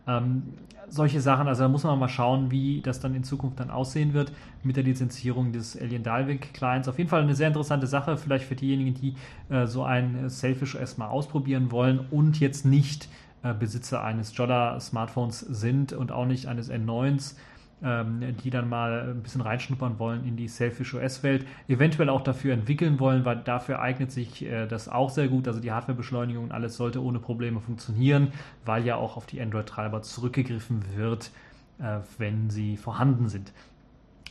Ähm, 0.06 0.42
solche 0.88 1.20
Sachen, 1.20 1.46
also 1.46 1.62
da 1.62 1.68
muss 1.68 1.84
man 1.84 1.98
mal 1.98 2.08
schauen, 2.08 2.50
wie 2.50 2.80
das 2.80 3.00
dann 3.00 3.14
in 3.14 3.22
Zukunft 3.22 3.60
dann 3.60 3.70
aussehen 3.70 4.12
wird 4.12 4.32
mit 4.62 4.76
der 4.76 4.82
Lizenzierung 4.82 5.52
des 5.52 5.80
Alien 5.80 6.02
Dalvik 6.02 6.52
Clients. 6.52 6.88
Auf 6.88 6.98
jeden 6.98 7.08
Fall 7.08 7.22
eine 7.22 7.34
sehr 7.34 7.48
interessante 7.48 7.86
Sache, 7.86 8.16
vielleicht 8.16 8.44
für 8.44 8.56
diejenigen, 8.56 8.94
die 8.94 9.14
äh, 9.54 9.66
so 9.66 9.84
ein 9.84 10.28
Selfish 10.28 10.74
erstmal 10.74 11.08
ausprobieren 11.08 11.70
wollen 11.70 12.00
und 12.10 12.40
jetzt 12.40 12.66
nicht 12.66 13.08
äh, 13.42 13.54
Besitzer 13.54 14.02
eines 14.02 14.36
Jolla 14.36 14.78
Smartphones 14.80 15.40
sind 15.40 15.92
und 15.92 16.12
auch 16.12 16.26
nicht 16.26 16.46
eines 16.46 16.70
N9s 16.70 17.34
ähm, 17.34 17.36
die 17.82 18.50
dann 18.50 18.68
mal 18.68 19.10
ein 19.10 19.22
bisschen 19.22 19.40
reinschnuppern 19.40 19.98
wollen 19.98 20.26
in 20.26 20.36
die 20.36 20.48
Selfish 20.48 20.94
OS-Welt, 20.94 21.46
eventuell 21.66 22.10
auch 22.10 22.20
dafür 22.20 22.52
entwickeln 22.52 23.00
wollen, 23.00 23.24
weil 23.24 23.36
dafür 23.36 23.80
eignet 23.80 24.12
sich 24.12 24.44
äh, 24.44 24.66
das 24.66 24.88
auch 24.88 25.08
sehr 25.08 25.28
gut. 25.28 25.48
Also 25.48 25.60
die 25.60 25.72
Hardwarebeschleunigung 25.72 26.44
und 26.44 26.52
alles 26.52 26.76
sollte 26.76 27.02
ohne 27.02 27.20
Probleme 27.20 27.60
funktionieren, 27.60 28.32
weil 28.66 28.84
ja 28.84 28.96
auch 28.96 29.16
auf 29.16 29.26
die 29.26 29.40
Android-Treiber 29.40 30.02
zurückgegriffen 30.02 30.94
wird, 30.94 31.30
äh, 31.78 32.00
wenn 32.18 32.50
sie 32.50 32.76
vorhanden 32.76 33.28
sind. 33.28 33.52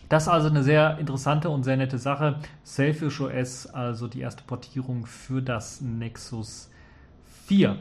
Das 0.10 0.24
ist 0.24 0.30
also 0.30 0.50
eine 0.50 0.64
sehr 0.64 0.98
interessante 0.98 1.50
und 1.50 1.64
sehr 1.64 1.78
nette 1.78 2.00
Sache. 2.00 2.40
Selfish 2.64 3.22
OS, 3.22 3.68
also 3.68 4.08
die 4.08 4.22
erste 4.22 4.44
Portierung 4.44 5.06
für 5.06 5.42
das 5.42 5.82
Nexus 5.82 6.70
4. 7.46 7.78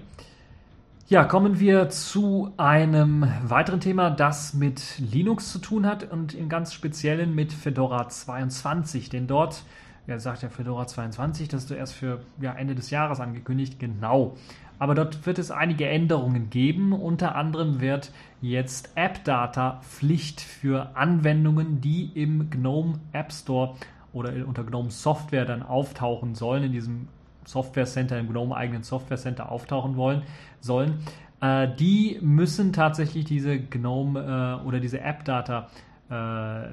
Ja, 1.11 1.25
kommen 1.25 1.59
wir 1.59 1.89
zu 1.89 2.53
einem 2.59 3.27
weiteren 3.43 3.81
Thema, 3.81 4.11
das 4.11 4.53
mit 4.53 4.99
Linux 4.99 5.51
zu 5.51 5.59
tun 5.59 5.87
hat 5.87 6.13
und 6.13 6.35
im 6.35 6.51
ganz 6.51 6.75
Speziellen 6.75 7.35
mit 7.35 7.51
Fedora 7.51 8.11
22. 8.11 9.09
Denn 9.09 9.27
dort, 9.27 9.63
wer 10.05 10.21
sagt 10.21 10.43
ja 10.43 10.51
Fedora 10.51 10.87
22, 10.87 11.49
das 11.49 11.65
ist 11.65 11.71
erst 11.71 11.95
für 11.95 12.21
ja, 12.43 12.53
Ende 12.53 12.75
des 12.75 12.91
Jahres 12.91 13.21
angekündigt, 13.21 13.79
genau. 13.79 14.37
Aber 14.79 14.95
dort 14.95 15.25
wird 15.25 15.39
es 15.39 15.51
einige 15.51 15.89
Änderungen 15.89 16.51
geben. 16.51 16.93
Unter 16.93 17.37
anderem 17.37 17.81
wird 17.81 18.13
jetzt 18.43 18.91
AppData 18.95 19.81
Pflicht 19.81 20.43
für 20.43 20.95
Anwendungen, 20.95 21.81
die 21.81 22.13
im 22.17 22.51
GNOME 22.51 23.01
App 23.15 23.33
Store 23.33 23.77
oder 24.13 24.35
unter 24.47 24.63
GNOME 24.63 24.91
Software 24.91 25.47
dann 25.47 25.63
auftauchen 25.63 26.35
sollen, 26.35 26.65
in 26.65 26.73
diesem 26.73 27.09
Software 27.49 27.87
Center, 27.87 28.19
im 28.19 28.29
GNOME 28.29 28.55
eigenen 28.55 28.83
Software 28.83 29.17
Center 29.17 29.51
auftauchen 29.51 29.97
wollen, 29.97 30.23
sollen, 30.61 30.99
äh, 31.41 31.67
die 31.79 32.19
müssen 32.21 32.73
tatsächlich 32.73 33.25
diese 33.25 33.59
GNOME 33.59 34.61
äh, 34.63 34.67
oder 34.67 34.81
diese 34.81 35.01
App-Data 35.01 35.69
äh, 36.11 36.69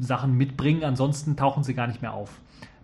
Sachen 0.00 0.36
mitbringen, 0.36 0.82
ansonsten 0.82 1.36
tauchen 1.36 1.62
sie 1.62 1.74
gar 1.74 1.86
nicht 1.86 2.02
mehr 2.02 2.12
auf. 2.12 2.40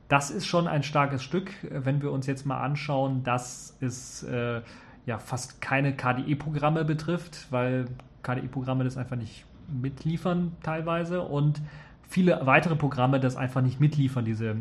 Das 0.09 0.31
ist 0.31 0.47
schon 0.47 0.69
ein 0.69 0.85
starkes 0.85 1.25
Stück, 1.25 1.51
wenn 1.69 2.01
wir 2.01 2.13
uns 2.13 2.27
jetzt 2.27 2.47
mal 2.47 2.61
anschauen, 2.61 3.25
dass 3.25 3.77
es 3.81 4.23
äh, 4.23 4.61
ja 5.05 5.19
fast 5.19 5.61
keine 5.61 5.95
KDE-Programme 5.97 6.85
betrifft, 6.85 7.49
weil 7.51 7.87
KDE-Programme 8.23 8.85
das 8.85 8.97
einfach 8.97 9.17
nicht 9.17 9.45
mitliefern 9.69 10.53
teilweise 10.63 11.23
und 11.23 11.61
viele 12.09 12.41
weitere 12.45 12.77
Programme 12.77 13.19
das 13.19 13.35
einfach 13.35 13.63
nicht 13.63 13.81
mitliefern, 13.81 14.25
diese 14.25 14.57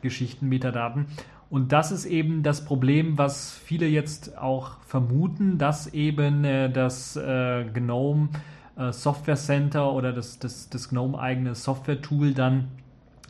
App-Data-Geschichten, 0.00 0.48
Metadaten. 0.48 1.06
Und 1.48 1.72
das 1.72 1.90
ist 1.90 2.04
eben 2.04 2.42
das 2.42 2.64
Problem, 2.64 3.18
was 3.18 3.52
viele 3.52 3.86
jetzt 3.86 4.38
auch 4.38 4.80
vermuten, 4.86 5.58
dass 5.58 5.88
eben 5.88 6.44
äh, 6.44 6.70
das 6.70 7.16
äh, 7.16 7.64
GNOME 7.64 8.28
äh, 8.76 8.92
Software 8.92 9.36
Center 9.36 9.92
oder 9.92 10.12
das, 10.12 10.38
das, 10.38 10.68
das 10.68 10.90
GNOME 10.90 11.18
eigene 11.18 11.54
Software-Tool 11.54 12.34
dann 12.34 12.68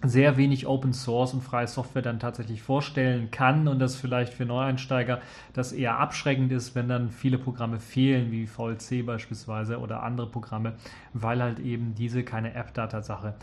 sehr 0.03 0.39
wenig 0.39 0.67
Open 0.67 0.95
Source 0.95 1.35
und 1.35 1.43
freie 1.43 1.67
Software 1.67 2.01
dann 2.01 2.19
tatsächlich 2.19 2.63
vorstellen 2.63 3.31
kann 3.31 3.69
und 3.69 3.79
das 3.79 3.97
vielleicht 3.97 4.33
für 4.33 4.47
Neueinsteiger 4.47 5.21
das 5.53 5.73
eher 5.73 5.99
abschreckend 5.99 6.53
ist, 6.53 6.75
wenn 6.75 6.89
dann 6.89 7.11
viele 7.11 7.37
Programme 7.37 7.81
fehlen, 7.81 8.31
wie 8.31 8.47
VLC 8.47 9.05
beispielsweise 9.05 9.79
oder 9.79 10.03
andere 10.03 10.27
Programme, 10.27 10.75
weil 11.13 11.43
halt 11.43 11.59
eben 11.59 11.95
diese 11.95 12.23
keine 12.23 12.55
App-Data-Sache 12.55 13.35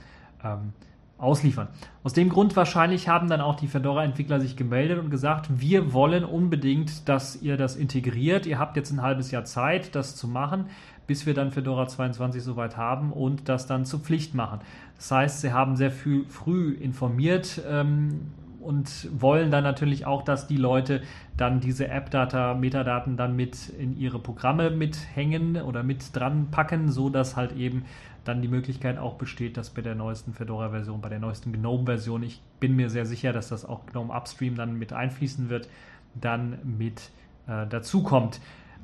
ähm, 0.43 0.73
ausliefern. 1.17 1.67
Aus 2.03 2.13
dem 2.13 2.29
Grund 2.29 2.55
wahrscheinlich 2.55 3.07
haben 3.07 3.27
dann 3.27 3.41
auch 3.41 3.55
die 3.55 3.67
Fedora-Entwickler 3.67 4.39
sich 4.39 4.55
gemeldet 4.55 4.99
und 4.99 5.09
gesagt, 5.09 5.59
wir 5.59 5.93
wollen 5.93 6.23
unbedingt, 6.23 7.09
dass 7.09 7.41
ihr 7.41 7.57
das 7.57 7.75
integriert. 7.75 8.45
Ihr 8.45 8.59
habt 8.59 8.77
jetzt 8.77 8.91
ein 8.91 9.01
halbes 9.01 9.31
Jahr 9.31 9.43
Zeit, 9.43 9.95
das 9.95 10.15
zu 10.15 10.27
machen, 10.27 10.65
bis 11.07 11.25
wir 11.25 11.33
dann 11.33 11.51
Fedora 11.51 11.87
22 11.87 12.43
soweit 12.43 12.77
haben 12.77 13.11
und 13.11 13.49
das 13.49 13.65
dann 13.65 13.85
zur 13.85 14.01
Pflicht 14.01 14.35
machen. 14.35 14.59
Das 14.97 15.11
heißt, 15.11 15.41
sie 15.41 15.53
haben 15.53 15.75
sehr 15.75 15.91
früh, 15.91 16.25
früh 16.27 16.73
informiert 16.73 17.61
ähm, 17.67 18.31
und 18.61 19.07
wollen 19.19 19.49
dann 19.49 19.63
natürlich 19.63 20.05
auch, 20.05 20.21
dass 20.21 20.45
die 20.45 20.57
Leute 20.57 21.01
dann 21.35 21.61
diese 21.61 21.87
App-Data, 21.87 22.53
Metadaten 22.53 23.15
dann 23.15 23.35
mit 23.35 23.69
in 23.69 23.97
ihre 23.97 24.19
Programme 24.19 24.69
mithängen 24.69 25.61
oder 25.61 25.81
mit 25.81 26.15
dran 26.15 26.49
packen, 26.51 26.91
so 26.91 27.09
dass 27.09 27.35
halt 27.35 27.55
eben 27.55 27.85
dann 28.27 28.41
die 28.41 28.47
Möglichkeit 28.47 28.97
auch 28.97 29.15
besteht, 29.15 29.57
dass 29.57 29.69
bei 29.69 29.81
der 29.81 29.95
neuesten 29.95 30.33
Fedora-Version, 30.33 31.01
bei 31.01 31.09
der 31.09 31.19
neuesten 31.19 31.51
GNOME-Version, 31.53 32.23
ich 32.23 32.41
bin 32.59 32.75
mir 32.75 32.89
sehr 32.89 33.05
sicher, 33.05 33.33
dass 33.33 33.49
das 33.49 33.65
auch 33.65 33.85
GNOME 33.85 34.13
Upstream 34.13 34.55
dann 34.55 34.77
mit 34.77 34.93
einfließen 34.93 35.49
wird, 35.49 35.69
dann 36.15 36.57
mit 36.77 37.11
äh, 37.47 37.67
dazukommt. 37.67 38.39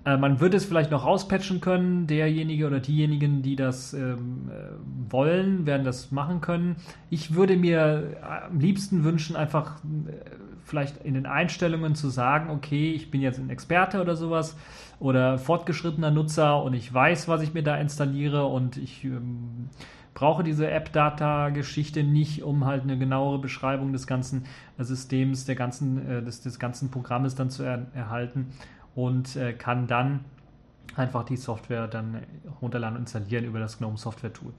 Äh, 0.05 0.17
man 0.17 0.39
würde 0.39 0.57
es 0.57 0.65
vielleicht 0.65 0.91
noch 0.91 1.05
rauspatchen 1.05 1.61
können. 1.61 2.07
Derjenige 2.07 2.67
oder 2.67 2.79
diejenigen, 2.79 3.41
die 3.41 3.55
das 3.55 3.93
ähm, 3.93 4.49
äh, 4.49 5.11
wollen, 5.11 5.65
werden 5.65 5.83
das 5.83 6.11
machen 6.11 6.41
können. 6.41 6.75
Ich 7.09 7.35
würde 7.35 7.57
mir 7.57 8.15
äh, 8.21 8.25
am 8.51 8.59
liebsten 8.59 9.03
wünschen, 9.03 9.35
einfach 9.35 9.77
äh, 9.83 10.13
vielleicht 10.65 11.03
in 11.03 11.13
den 11.13 11.25
Einstellungen 11.25 11.95
zu 11.95 12.09
sagen, 12.09 12.49
okay, 12.49 12.93
ich 12.93 13.11
bin 13.11 13.21
jetzt 13.21 13.39
ein 13.39 13.49
Experte 13.49 14.01
oder 14.01 14.15
sowas 14.15 14.55
oder 15.03 15.37
fortgeschrittener 15.37 16.11
Nutzer 16.11 16.63
und 16.63 16.73
ich 16.73 16.91
weiß, 16.91 17.27
was 17.27 17.41
ich 17.41 17.53
mir 17.53 17.61
da 17.61 17.75
installiere 17.75 18.45
und 18.45 18.77
ich 18.77 19.03
ähm, 19.03 19.69
brauche 20.13 20.43
diese 20.43 20.71
App-Data-Geschichte 20.71 22.05
nicht, 22.05 22.41
um 22.41 22.65
halt 22.65 22.83
eine 22.83 22.97
genauere 22.97 23.37
Beschreibung 23.37 23.91
des 23.91 24.07
ganzen 24.07 24.45
Systems, 24.77 25.43
der 25.43 25.55
ganzen, 25.55 26.09
äh, 26.09 26.23
des, 26.23 26.39
des 26.39 26.57
ganzen 26.57 26.89
Programmes 26.89 27.35
dann 27.35 27.49
zu 27.49 27.63
er 27.63 27.87
erhalten 27.93 28.53
und 28.95 29.35
äh, 29.35 29.51
kann 29.51 29.87
dann 29.87 30.21
einfach 30.95 31.25
die 31.25 31.35
Software 31.37 31.89
dann 31.89 32.21
runterladen 32.61 32.95
und 32.95 33.01
installieren 33.01 33.43
über 33.43 33.59
das 33.59 33.79
GNOME 33.79 33.97
Software 33.97 34.31
Tool. 34.31 34.53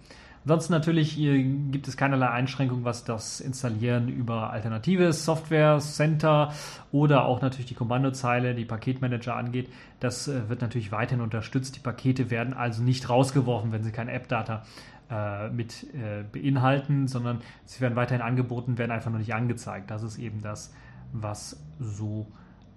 Ansonsten 0.44 0.74
natürlich 0.74 1.16
gibt 1.16 1.88
es 1.88 1.96
keinerlei 1.96 2.28
Einschränkung, 2.28 2.84
was 2.84 3.04
das 3.04 3.40
Installieren 3.40 4.08
über 4.08 4.50
alternative 4.50 5.10
Software 5.14 5.78
Center 5.78 6.52
oder 6.92 7.24
auch 7.24 7.40
natürlich 7.40 7.66
die 7.66 7.74
Kommandozeile, 7.74 8.54
die 8.54 8.66
Paketmanager 8.66 9.34
angeht. 9.36 9.70
Das 10.00 10.28
äh, 10.28 10.50
wird 10.50 10.60
natürlich 10.60 10.92
weiterhin 10.92 11.22
unterstützt. 11.22 11.76
Die 11.76 11.80
Pakete 11.80 12.30
werden 12.30 12.52
also 12.52 12.82
nicht 12.82 13.08
rausgeworfen, 13.08 13.72
wenn 13.72 13.82
sie 13.84 13.90
kein 13.90 14.08
App-Data 14.08 14.64
äh, 15.10 15.48
mit 15.48 15.86
äh, 15.94 16.24
beinhalten, 16.30 17.08
sondern 17.08 17.40
sie 17.64 17.80
werden 17.80 17.96
weiterhin 17.96 18.22
angeboten, 18.22 18.76
werden 18.76 18.90
einfach 18.90 19.10
nur 19.10 19.20
nicht 19.20 19.34
angezeigt. 19.34 19.90
Das 19.90 20.02
ist 20.02 20.18
eben 20.18 20.42
das, 20.42 20.74
was 21.12 21.58
so 21.80 22.26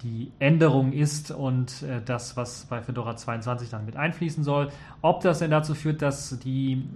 die 0.04 0.32
Änderung 0.40 0.94
ist 0.94 1.32
und 1.32 1.84
äh, 1.84 2.02
das, 2.02 2.38
was 2.38 2.66
bei 2.66 2.82
Fedora 2.82 3.18
22 3.18 3.70
dann 3.70 3.86
mit 3.86 3.98
einfließen 3.98 4.44
soll. 4.44 4.70
Ob 5.02 5.22
das 5.22 5.40
denn 5.40 5.52
dazu 5.52 5.76
führt, 5.76 6.02
dass 6.02 6.40
die 6.40 6.88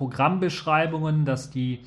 Programmbeschreibungen, 0.00 1.26
dass 1.26 1.50
die 1.50 1.80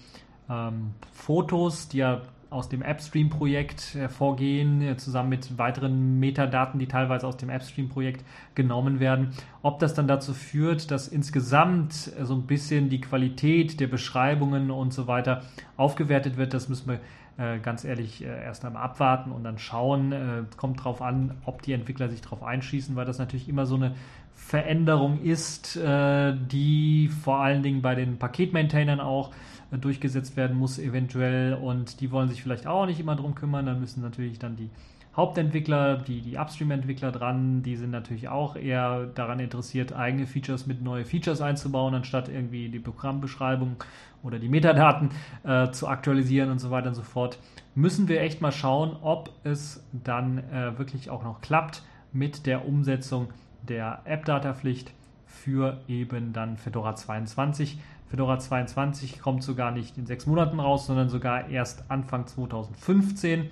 ähm, 0.48 0.91
Fotos, 1.13 1.88
die 1.88 1.98
ja 1.98 2.22
aus 2.51 2.70
dem 2.70 2.84
AppStream-Projekt 2.84 3.96
hervorgehen, 3.96 4.84
äh, 4.84 4.98
zusammen 4.98 5.29
mit 5.29 5.58
weiteren 5.58 6.20
Metadaten, 6.20 6.79
die 6.79 6.86
teilweise 6.86 7.25
aus 7.25 7.38
dem 7.38 7.50
AppStream-Projekt 7.50 8.24
genommen 8.53 9.00
werden. 9.00 9.32
Ob 9.63 9.79
das 9.79 9.96
dann 9.96 10.08
dazu 10.08 10.36
führt, 10.36 10.91
dass 10.91 11.08
insgesamt 11.08 12.12
äh, 12.15 12.24
so 12.24 12.36
ein 12.36 12.43
bisschen 12.43 12.89
die 12.89 13.01
Qualität 13.01 13.79
der 13.79 13.88
Beschreibungen 13.88 14.70
und 14.70 14.93
so 14.93 15.08
weiter 15.08 15.41
aufgewertet 15.75 16.38
wird, 16.38 16.53
das 16.53 16.70
müssen 16.70 16.89
wir 16.89 17.00
äh, 17.36 17.58
ganz 17.58 17.84
ehrlich 17.84 18.24
äh, 18.24 18.27
erst 18.27 18.63
einmal 18.63 18.84
abwarten 18.84 19.32
und 19.32 19.43
dann 19.43 19.58
schauen. 19.58 20.12
Äh, 20.12 20.43
kommt 20.55 20.82
darauf 20.82 21.01
an, 21.01 21.34
ob 21.46 21.63
die 21.63 21.74
Entwickler 21.74 22.10
sich 22.10 22.22
darauf 22.22 22.43
einschießen, 22.43 22.96
weil 22.96 23.05
das 23.05 23.17
natürlich 23.17 23.50
immer 23.50 23.65
so 23.65 23.74
eine 23.74 23.96
Veränderung 24.36 25.22
ist, 25.22 25.75
äh, 25.78 26.36
die 26.36 27.10
vor 27.24 27.40
allen 27.40 27.63
Dingen 27.63 27.82
bei 27.82 27.96
den 27.96 28.18
Paketmaintainern 28.18 29.00
auch 29.00 29.32
äh, 29.72 29.78
durchgesetzt 29.78 30.38
werden 30.38 30.58
muss, 30.58 30.80
eventuell. 30.80 31.54
Und 31.54 32.02
die 32.02 32.12
wollen 32.12 32.30
sich 32.30 32.44
vielleicht 32.44 32.68
auch 32.68 32.86
nicht 32.86 33.00
immer 33.00 33.16
drum 33.16 33.36
kümmern. 33.36 33.66
Dann 33.66 33.80
müssen 33.80 34.02
natürlich 34.02 34.40
dann 34.40 34.56
die 34.56 34.70
Hauptentwickler, 35.16 35.98
die, 35.98 36.22
die 36.22 36.38
Upstream-Entwickler 36.38 37.12
dran, 37.12 37.62
die 37.62 37.75
sind 37.75 37.92
natürlich 37.92 38.30
auch 38.30 38.56
eher 38.56 39.06
daran 39.13 39.40
interessiert, 39.40 39.94
eigene 39.94 40.25
Features 40.25 40.66
mit 40.66 40.82
neue 40.82 41.06
Features 41.06 41.40
einzubauen, 41.40 41.94
anstatt 41.94 42.30
irgendwie 42.30 42.70
die 42.70 42.80
Programmbeschreibung 42.80 43.75
oder 44.24 44.40
die 44.40 44.50
Metadaten 44.50 45.12
äh, 45.44 45.70
zu 45.70 45.88
aktualisieren 45.88 46.50
und 46.50 46.58
so 46.58 46.72
weiter 46.72 46.88
und 46.88 46.96
so 46.96 47.04
fort. 47.04 47.38
Müssen 47.75 48.08
wir 48.08 48.22
echt 48.22 48.42
mal 48.42 48.52
schauen, 48.52 48.96
ob 49.02 49.30
es 49.44 49.88
dann 49.92 50.40
äh, 50.40 50.78
wirklich 50.80 51.12
auch 51.12 51.24
noch 51.24 51.42
klappt 51.42 51.84
mit 52.12 52.48
der 52.48 52.68
Umsetzung 52.68 53.28
der 53.67 54.01
App-Data-Pflicht 54.05 54.91
für 55.25 55.79
eben 55.88 56.34
dann 56.34 56.58
Fedora 56.58 56.96
22. 56.96 57.79
Fedora 58.10 58.38
22 58.38 59.20
kommt 59.20 59.43
sogar 59.43 59.72
nicht 59.72 59.98
in 59.98 60.05
sechs 60.05 60.27
Monaten 60.27 60.60
raus, 60.60 60.86
sondern 60.86 61.10
sogar 61.10 61.50
erst 61.50 61.84
Anfang 61.89 62.27
2015. 62.27 63.50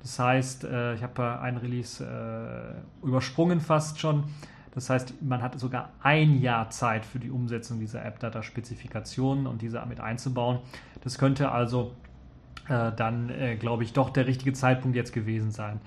Das 0.00 0.18
heißt, 0.18 0.64
äh, 0.64 0.94
ich 0.94 1.02
habe 1.02 1.40
ein 1.40 1.56
Release 1.56 2.04
äh, 2.04 3.06
übersprungen 3.06 3.60
fast 3.60 3.98
schon. 3.98 4.24
Das 4.74 4.90
heißt, 4.90 5.22
man 5.22 5.42
hat 5.42 5.58
sogar 5.58 5.90
ein 6.02 6.40
Jahr 6.40 6.70
Zeit 6.70 7.04
für 7.04 7.18
die 7.18 7.30
Umsetzung 7.30 7.80
dieser 7.80 8.04
App-Data-Spezifikationen 8.04 9.46
und 9.46 9.62
diese 9.62 9.84
mit 9.86 10.00
einzubauen. 10.00 10.58
Das 11.02 11.18
könnte 11.18 11.50
also 11.50 11.92
äh, 12.68 12.92
dann, 12.92 13.32
glaube 13.58 13.84
ich, 13.84 13.92
doch 13.92 14.10
der 14.10 14.26
richtige 14.26 14.52
Zeitpunkt 14.52 14.96
jetzt 14.96 15.12
gewesen 15.12 15.50
sein, 15.50 15.80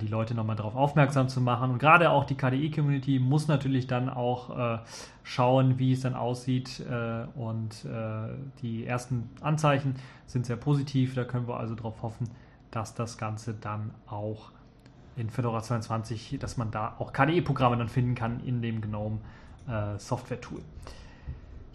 die 0.00 0.06
Leute 0.06 0.34
nochmal 0.34 0.56
darauf 0.56 0.76
aufmerksam 0.76 1.28
zu 1.28 1.40
machen. 1.40 1.70
Und 1.70 1.78
gerade 1.78 2.10
auch 2.10 2.24
die 2.24 2.36
KDE-Community 2.36 3.18
muss 3.18 3.48
natürlich 3.48 3.86
dann 3.86 4.08
auch 4.08 4.76
äh, 4.76 4.78
schauen, 5.22 5.78
wie 5.78 5.92
es 5.92 6.00
dann 6.00 6.14
aussieht. 6.14 6.80
Äh, 6.80 7.26
und 7.38 7.84
äh, 7.84 8.34
die 8.62 8.86
ersten 8.86 9.28
Anzeichen 9.42 9.96
sind 10.26 10.46
sehr 10.46 10.56
positiv. 10.56 11.14
Da 11.14 11.24
können 11.24 11.46
wir 11.46 11.58
also 11.58 11.74
darauf 11.74 12.02
hoffen, 12.02 12.30
dass 12.70 12.94
das 12.94 13.18
Ganze 13.18 13.54
dann 13.54 13.90
auch 14.06 14.52
in 15.16 15.28
Fedora 15.28 15.62
22, 15.62 16.38
dass 16.40 16.56
man 16.56 16.70
da 16.70 16.94
auch 16.98 17.12
KDE-Programme 17.12 17.76
dann 17.76 17.88
finden 17.88 18.14
kann 18.14 18.40
in 18.40 18.62
dem 18.62 18.80
GNOME 18.80 19.20
Software-Tool. 19.96 20.60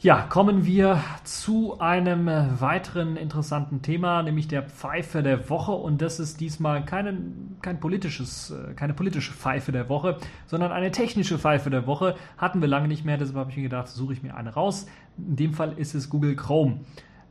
Ja, 0.01 0.21
kommen 0.21 0.65
wir 0.65 1.03
zu 1.25 1.77
einem 1.81 2.27
weiteren 2.27 3.17
interessanten 3.17 3.81
Thema, 3.81 4.23
nämlich 4.23 4.47
der 4.47 4.63
Pfeife 4.63 5.21
der 5.21 5.49
Woche. 5.49 5.73
Und 5.73 6.01
das 6.01 6.21
ist 6.21 6.39
diesmal 6.39 6.85
keine, 6.85 7.17
kein 7.61 7.81
politisches, 7.81 8.51
äh, 8.51 8.73
keine 8.75 8.93
politische 8.93 9.33
Pfeife 9.33 9.73
der 9.73 9.89
Woche, 9.89 10.15
sondern 10.47 10.71
eine 10.71 10.91
technische 10.91 11.37
Pfeife 11.37 11.69
der 11.69 11.85
Woche. 11.85 12.15
Hatten 12.37 12.61
wir 12.61 12.69
lange 12.69 12.87
nicht 12.87 13.03
mehr, 13.03 13.17
deshalb 13.17 13.39
habe 13.39 13.51
ich 13.51 13.57
mir 13.57 13.63
gedacht, 13.63 13.89
suche 13.89 14.13
ich 14.13 14.23
mir 14.23 14.37
eine 14.37 14.53
raus. 14.53 14.87
In 15.17 15.35
dem 15.35 15.53
Fall 15.53 15.73
ist 15.75 15.93
es 15.95 16.09
Google 16.09 16.37
Chrome. 16.37 16.79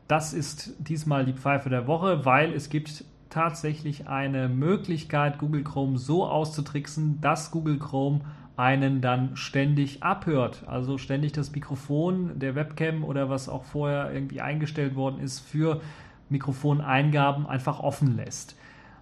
Das 0.06 0.34
ist 0.34 0.74
diesmal 0.78 1.24
die 1.24 1.32
Pfeife 1.32 1.70
der 1.70 1.86
Woche, 1.86 2.26
weil 2.26 2.52
es 2.52 2.68
gibt 2.68 3.02
tatsächlich 3.30 4.08
eine 4.08 4.50
Möglichkeit, 4.50 5.38
Google 5.38 5.64
Chrome 5.64 5.96
so 5.96 6.26
auszutricksen, 6.26 7.22
dass 7.22 7.50
Google 7.50 7.78
Chrome 7.78 8.20
einen 8.58 9.00
dann 9.00 9.36
ständig 9.36 10.02
abhört. 10.02 10.64
Also 10.66 10.98
ständig 10.98 11.30
das 11.32 11.52
Mikrofon 11.52 12.40
der 12.40 12.56
Webcam 12.56 13.04
oder 13.04 13.30
was 13.30 13.48
auch 13.48 13.62
vorher 13.62 14.12
irgendwie 14.12 14.40
eingestellt 14.40 14.96
worden 14.96 15.20
ist 15.20 15.38
für 15.38 15.80
Mikrofoneingaben 16.28 17.46
einfach 17.46 17.78
offen 17.78 18.16
lässt. 18.16 18.56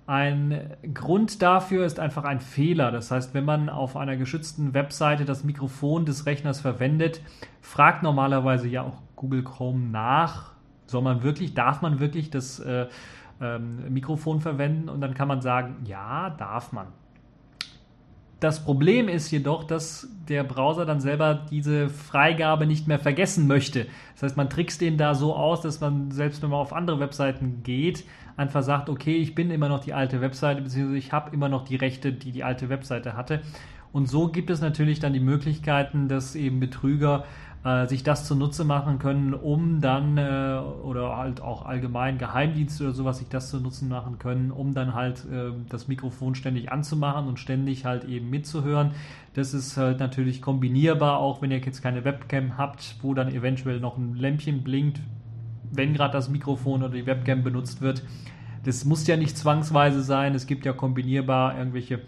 Ein 0.06 0.76
Grund 0.92 1.40
dafür 1.40 1.86
ist 1.86 1.98
einfach 1.98 2.24
ein 2.24 2.40
Fehler. 2.40 2.92
Das 2.92 3.10
heißt, 3.10 3.32
wenn 3.32 3.46
man 3.46 3.70
auf 3.70 3.96
einer 3.96 4.16
geschützten 4.16 4.74
Webseite 4.74 5.24
das 5.24 5.42
Mikrofon 5.42 6.04
des 6.04 6.26
Rechners 6.26 6.60
verwendet, 6.60 7.22
fragt 7.62 8.02
normalerweise 8.02 8.68
ja 8.68 8.82
auch 8.82 9.00
Google 9.16 9.42
Chrome 9.42 9.88
nach, 9.88 10.52
soll 10.86 11.00
man 11.00 11.22
wirklich, 11.22 11.54
darf 11.54 11.80
man 11.80 11.98
wirklich 11.98 12.28
das 12.30 12.60
äh, 12.60 12.86
ähm, 13.40 13.92
Mikrofon 13.92 14.40
verwenden? 14.42 14.90
Und 14.90 15.00
dann 15.00 15.14
kann 15.14 15.28
man 15.28 15.40
sagen, 15.40 15.76
ja, 15.84 16.28
darf 16.28 16.72
man. 16.72 16.88
Das 18.38 18.62
Problem 18.62 19.08
ist 19.08 19.30
jedoch, 19.30 19.64
dass 19.64 20.08
der 20.28 20.44
Browser 20.44 20.84
dann 20.84 21.00
selber 21.00 21.46
diese 21.50 21.88
Freigabe 21.88 22.66
nicht 22.66 22.86
mehr 22.86 22.98
vergessen 22.98 23.46
möchte. 23.46 23.86
Das 24.14 24.24
heißt, 24.24 24.36
man 24.36 24.50
trickst 24.50 24.82
den 24.82 24.98
da 24.98 25.14
so 25.14 25.34
aus, 25.34 25.62
dass 25.62 25.80
man 25.80 26.10
selbst 26.10 26.42
wenn 26.42 26.50
man 26.50 26.60
auf 26.60 26.74
andere 26.74 27.00
Webseiten 27.00 27.62
geht, 27.62 28.04
einfach 28.36 28.62
sagt, 28.62 28.90
okay, 28.90 29.16
ich 29.16 29.34
bin 29.34 29.50
immer 29.50 29.70
noch 29.70 29.80
die 29.80 29.94
alte 29.94 30.20
Webseite, 30.20 30.60
beziehungsweise 30.60 30.98
ich 30.98 31.12
habe 31.12 31.34
immer 31.34 31.48
noch 31.48 31.64
die 31.64 31.76
Rechte, 31.76 32.12
die 32.12 32.30
die 32.30 32.44
alte 32.44 32.68
Webseite 32.68 33.16
hatte. 33.16 33.40
Und 33.92 34.06
so 34.06 34.28
gibt 34.28 34.50
es 34.50 34.60
natürlich 34.60 35.00
dann 35.00 35.14
die 35.14 35.20
Möglichkeiten, 35.20 36.08
dass 36.08 36.34
eben 36.34 36.60
Betrüger 36.60 37.24
äh, 37.66 37.88
sich 37.88 38.04
das 38.04 38.26
zunutze 38.26 38.64
machen 38.64 39.00
können, 39.00 39.34
um 39.34 39.80
dann 39.80 40.18
äh, 40.18 40.56
oder 40.84 41.16
halt 41.16 41.40
auch 41.40 41.66
allgemein 41.66 42.16
Geheimdienste 42.16 42.84
oder 42.84 42.92
sowas 42.92 43.18
sich 43.18 43.28
das 43.28 43.50
zunutze 43.50 43.84
machen 43.86 44.20
können, 44.20 44.52
um 44.52 44.72
dann 44.72 44.94
halt 44.94 45.24
äh, 45.24 45.50
das 45.68 45.88
Mikrofon 45.88 46.36
ständig 46.36 46.70
anzumachen 46.70 47.26
und 47.26 47.40
ständig 47.40 47.84
halt 47.84 48.04
eben 48.04 48.30
mitzuhören. 48.30 48.92
Das 49.34 49.52
ist 49.52 49.76
halt 49.76 49.98
natürlich 49.98 50.40
kombinierbar, 50.40 51.18
auch 51.18 51.42
wenn 51.42 51.50
ihr 51.50 51.58
jetzt 51.58 51.82
keine 51.82 52.04
Webcam 52.04 52.56
habt, 52.56 52.98
wo 53.02 53.14
dann 53.14 53.34
eventuell 53.34 53.80
noch 53.80 53.98
ein 53.98 54.14
Lämpchen 54.14 54.62
blinkt, 54.62 55.00
wenn 55.72 55.92
gerade 55.92 56.12
das 56.12 56.28
Mikrofon 56.28 56.84
oder 56.84 56.94
die 56.94 57.06
Webcam 57.06 57.42
benutzt 57.42 57.80
wird. 57.80 58.04
Das 58.62 58.84
muss 58.84 59.08
ja 59.08 59.16
nicht 59.16 59.36
zwangsweise 59.36 60.02
sein. 60.02 60.36
Es 60.36 60.46
gibt 60.46 60.66
ja 60.66 60.72
kombinierbar 60.72 61.58
irgendwelche 61.58 62.00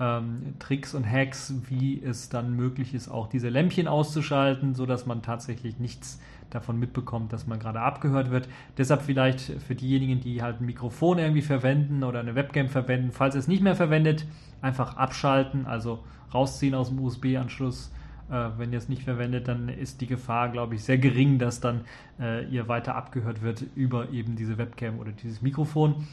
ähm, 0.00 0.54
Tricks 0.58 0.94
und 0.94 1.08
Hacks, 1.08 1.54
wie 1.68 2.02
es 2.02 2.28
dann 2.28 2.54
möglich 2.54 2.94
ist, 2.94 3.08
auch 3.08 3.28
diese 3.28 3.48
Lämpchen 3.48 3.88
auszuschalten, 3.88 4.74
sodass 4.74 5.06
man 5.06 5.22
tatsächlich 5.22 5.78
nichts 5.78 6.20
davon 6.50 6.78
mitbekommt, 6.78 7.32
dass 7.32 7.46
man 7.46 7.58
gerade 7.58 7.80
abgehört 7.80 8.30
wird. 8.30 8.48
Deshalb 8.78 9.02
vielleicht 9.02 9.40
für 9.40 9.74
diejenigen, 9.74 10.20
die 10.20 10.42
halt 10.42 10.60
ein 10.60 10.66
Mikrofon 10.66 11.18
irgendwie 11.18 11.42
verwenden 11.42 12.04
oder 12.04 12.20
eine 12.20 12.34
Webcam 12.34 12.68
verwenden, 12.68 13.10
falls 13.12 13.34
ihr 13.34 13.40
es 13.40 13.48
nicht 13.48 13.62
mehr 13.62 13.76
verwendet, 13.76 14.26
einfach 14.62 14.96
abschalten, 14.96 15.66
also 15.66 16.00
rausziehen 16.32 16.74
aus 16.74 16.88
dem 16.88 17.00
USB-Anschluss. 17.00 17.92
Äh, 18.30 18.50
wenn 18.56 18.72
ihr 18.72 18.78
es 18.78 18.88
nicht 18.88 19.02
verwendet, 19.02 19.48
dann 19.48 19.68
ist 19.68 20.00
die 20.00 20.06
Gefahr, 20.06 20.48
glaube 20.48 20.76
ich, 20.76 20.84
sehr 20.84 20.98
gering, 20.98 21.38
dass 21.38 21.60
dann 21.60 21.82
äh, 22.20 22.44
ihr 22.46 22.68
weiter 22.68 22.94
abgehört 22.94 23.42
wird 23.42 23.64
über 23.74 24.10
eben 24.10 24.36
diese 24.36 24.56
Webcam 24.58 24.98
oder 24.98 25.12
dieses 25.12 25.42
Mikrofon. 25.42 26.06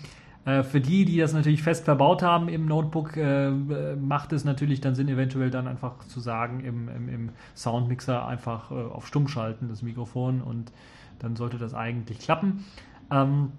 Äh, 0.45 0.63
für 0.63 0.81
die, 0.81 1.05
die 1.05 1.17
das 1.17 1.33
natürlich 1.33 1.61
fest 1.61 1.85
verbaut 1.85 2.23
haben 2.23 2.49
im 2.49 2.65
Notebook, 2.65 3.15
äh, 3.17 3.51
macht 3.51 4.33
es 4.33 4.43
natürlich 4.43 4.81
dann 4.81 4.95
Sinn, 4.95 5.07
eventuell 5.07 5.51
dann 5.51 5.67
einfach 5.67 5.99
zu 6.05 6.19
sagen, 6.19 6.61
im, 6.61 6.89
im, 6.89 7.09
im 7.09 7.29
Soundmixer 7.55 8.25
einfach 8.25 8.71
äh, 8.71 8.75
auf 8.75 9.07
Stumm 9.07 9.27
schalten, 9.27 9.69
das 9.69 9.81
Mikrofon, 9.81 10.41
und 10.41 10.71
dann 11.19 11.35
sollte 11.35 11.57
das 11.57 11.73
eigentlich 11.73 12.19
klappen. 12.19 12.65
Ähm, 13.11 13.51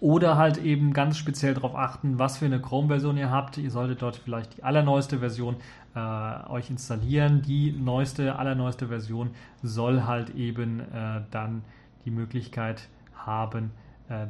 oder 0.00 0.38
halt 0.38 0.56
eben 0.56 0.94
ganz 0.94 1.18
speziell 1.18 1.52
darauf 1.52 1.76
achten, 1.76 2.18
was 2.18 2.38
für 2.38 2.46
eine 2.46 2.60
Chrome-Version 2.60 3.18
ihr 3.18 3.30
habt. 3.30 3.58
Ihr 3.58 3.70
solltet 3.70 4.00
dort 4.00 4.16
vielleicht 4.16 4.56
die 4.56 4.64
allerneueste 4.64 5.18
Version 5.18 5.56
äh, 5.94 6.48
euch 6.48 6.70
installieren. 6.70 7.42
Die 7.42 7.72
neueste, 7.72 8.38
allerneueste 8.38 8.88
Version 8.88 9.30
soll 9.62 10.04
halt 10.04 10.30
eben 10.30 10.80
äh, 10.80 11.20
dann 11.30 11.62
die 12.06 12.10
Möglichkeit 12.10 12.88
haben, 13.14 13.72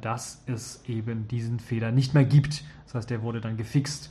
dass 0.01 0.43
es 0.47 0.85
eben 0.87 1.27
diesen 1.29 1.59
Fehler 1.59 1.91
nicht 1.91 2.15
mehr 2.15 2.25
gibt. 2.25 2.65
Das 2.85 2.95
heißt, 2.95 3.11
der 3.11 3.23
wurde 3.23 3.41
dann 3.41 3.57
gefixt. 3.57 4.11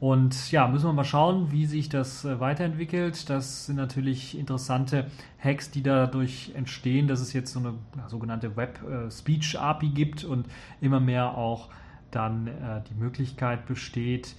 Und 0.00 0.50
ja, 0.50 0.66
müssen 0.66 0.86
wir 0.86 0.94
mal 0.94 1.04
schauen, 1.04 1.52
wie 1.52 1.66
sich 1.66 1.90
das 1.90 2.24
äh, 2.24 2.40
weiterentwickelt. 2.40 3.28
Das 3.28 3.66
sind 3.66 3.76
natürlich 3.76 4.36
interessante 4.36 5.06
Hacks, 5.38 5.70
die 5.70 5.82
dadurch 5.82 6.52
entstehen, 6.54 7.06
dass 7.06 7.20
es 7.20 7.34
jetzt 7.34 7.52
so 7.52 7.60
eine 7.60 7.74
sogenannte 8.08 8.56
Web-Speech-API 8.56 9.86
äh, 9.86 9.90
gibt 9.90 10.24
und 10.24 10.46
immer 10.80 11.00
mehr 11.00 11.36
auch 11.36 11.68
dann 12.10 12.50
die 12.90 12.94
Möglichkeit 12.94 13.66
besteht, 13.66 14.34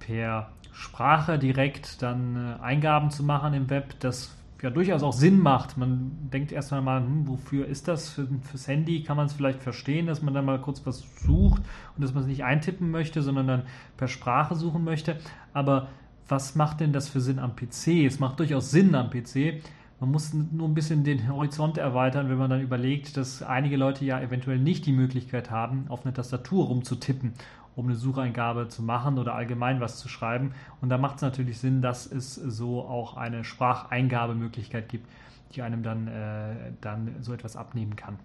per 0.00 0.50
Sprache 0.72 1.38
direkt 1.38 2.02
dann 2.02 2.58
Eingaben 2.60 3.10
zu 3.10 3.22
machen 3.22 3.54
im 3.54 3.70
Web. 3.70 3.94
Das 4.00 4.34
ja 4.64 4.70
durchaus 4.70 5.02
auch 5.02 5.12
Sinn 5.12 5.38
macht. 5.38 5.76
Man 5.76 6.30
denkt 6.32 6.50
erst 6.50 6.72
einmal, 6.72 7.00
hm, 7.00 7.28
wofür 7.28 7.66
ist 7.66 7.86
das? 7.86 8.08
Für, 8.08 8.26
fürs 8.42 8.66
Handy 8.66 9.02
kann 9.02 9.16
man 9.16 9.26
es 9.26 9.32
vielleicht 9.32 9.62
verstehen, 9.62 10.06
dass 10.06 10.22
man 10.22 10.34
dann 10.34 10.44
mal 10.44 10.60
kurz 10.60 10.84
was 10.84 11.04
sucht 11.22 11.62
und 11.96 12.02
dass 12.02 12.14
man 12.14 12.24
es 12.24 12.28
nicht 12.28 12.44
eintippen 12.44 12.90
möchte, 12.90 13.22
sondern 13.22 13.46
dann 13.46 13.62
per 13.96 14.08
Sprache 14.08 14.56
suchen 14.56 14.82
möchte. 14.82 15.18
Aber 15.52 15.88
was 16.26 16.56
macht 16.56 16.80
denn 16.80 16.92
das 16.92 17.08
für 17.08 17.20
Sinn 17.20 17.38
am 17.38 17.54
PC? 17.54 18.04
Es 18.06 18.18
macht 18.18 18.40
durchaus 18.40 18.70
Sinn 18.70 18.94
am 18.94 19.10
PC. 19.10 19.62
Man 20.00 20.10
muss 20.10 20.34
nur 20.34 20.68
ein 20.68 20.74
bisschen 20.74 21.04
den 21.04 21.28
Horizont 21.28 21.78
erweitern, 21.78 22.28
wenn 22.28 22.38
man 22.38 22.50
dann 22.50 22.60
überlegt, 22.60 23.16
dass 23.16 23.42
einige 23.42 23.76
Leute 23.76 24.04
ja 24.04 24.20
eventuell 24.20 24.58
nicht 24.58 24.86
die 24.86 24.92
Möglichkeit 24.92 25.50
haben, 25.50 25.84
auf 25.88 26.04
einer 26.04 26.14
Tastatur 26.14 26.66
rumzutippen 26.66 27.32
um 27.76 27.86
eine 27.86 27.96
Sucheingabe 27.96 28.68
zu 28.68 28.82
machen 28.82 29.18
oder 29.18 29.34
allgemein 29.34 29.80
was 29.80 29.98
zu 29.98 30.08
schreiben. 30.08 30.52
Und 30.80 30.88
da 30.88 30.98
macht 30.98 31.16
es 31.16 31.22
natürlich 31.22 31.58
Sinn, 31.58 31.82
dass 31.82 32.10
es 32.10 32.34
so 32.34 32.82
auch 32.82 33.16
eine 33.16 33.44
Spracheingabemöglichkeit 33.44 34.88
gibt, 34.88 35.08
die 35.54 35.62
einem 35.62 35.82
dann, 35.82 36.08
äh, 36.08 36.72
dann 36.80 37.16
so 37.20 37.32
etwas 37.32 37.56
abnehmen 37.56 37.96
kann. 37.96 38.18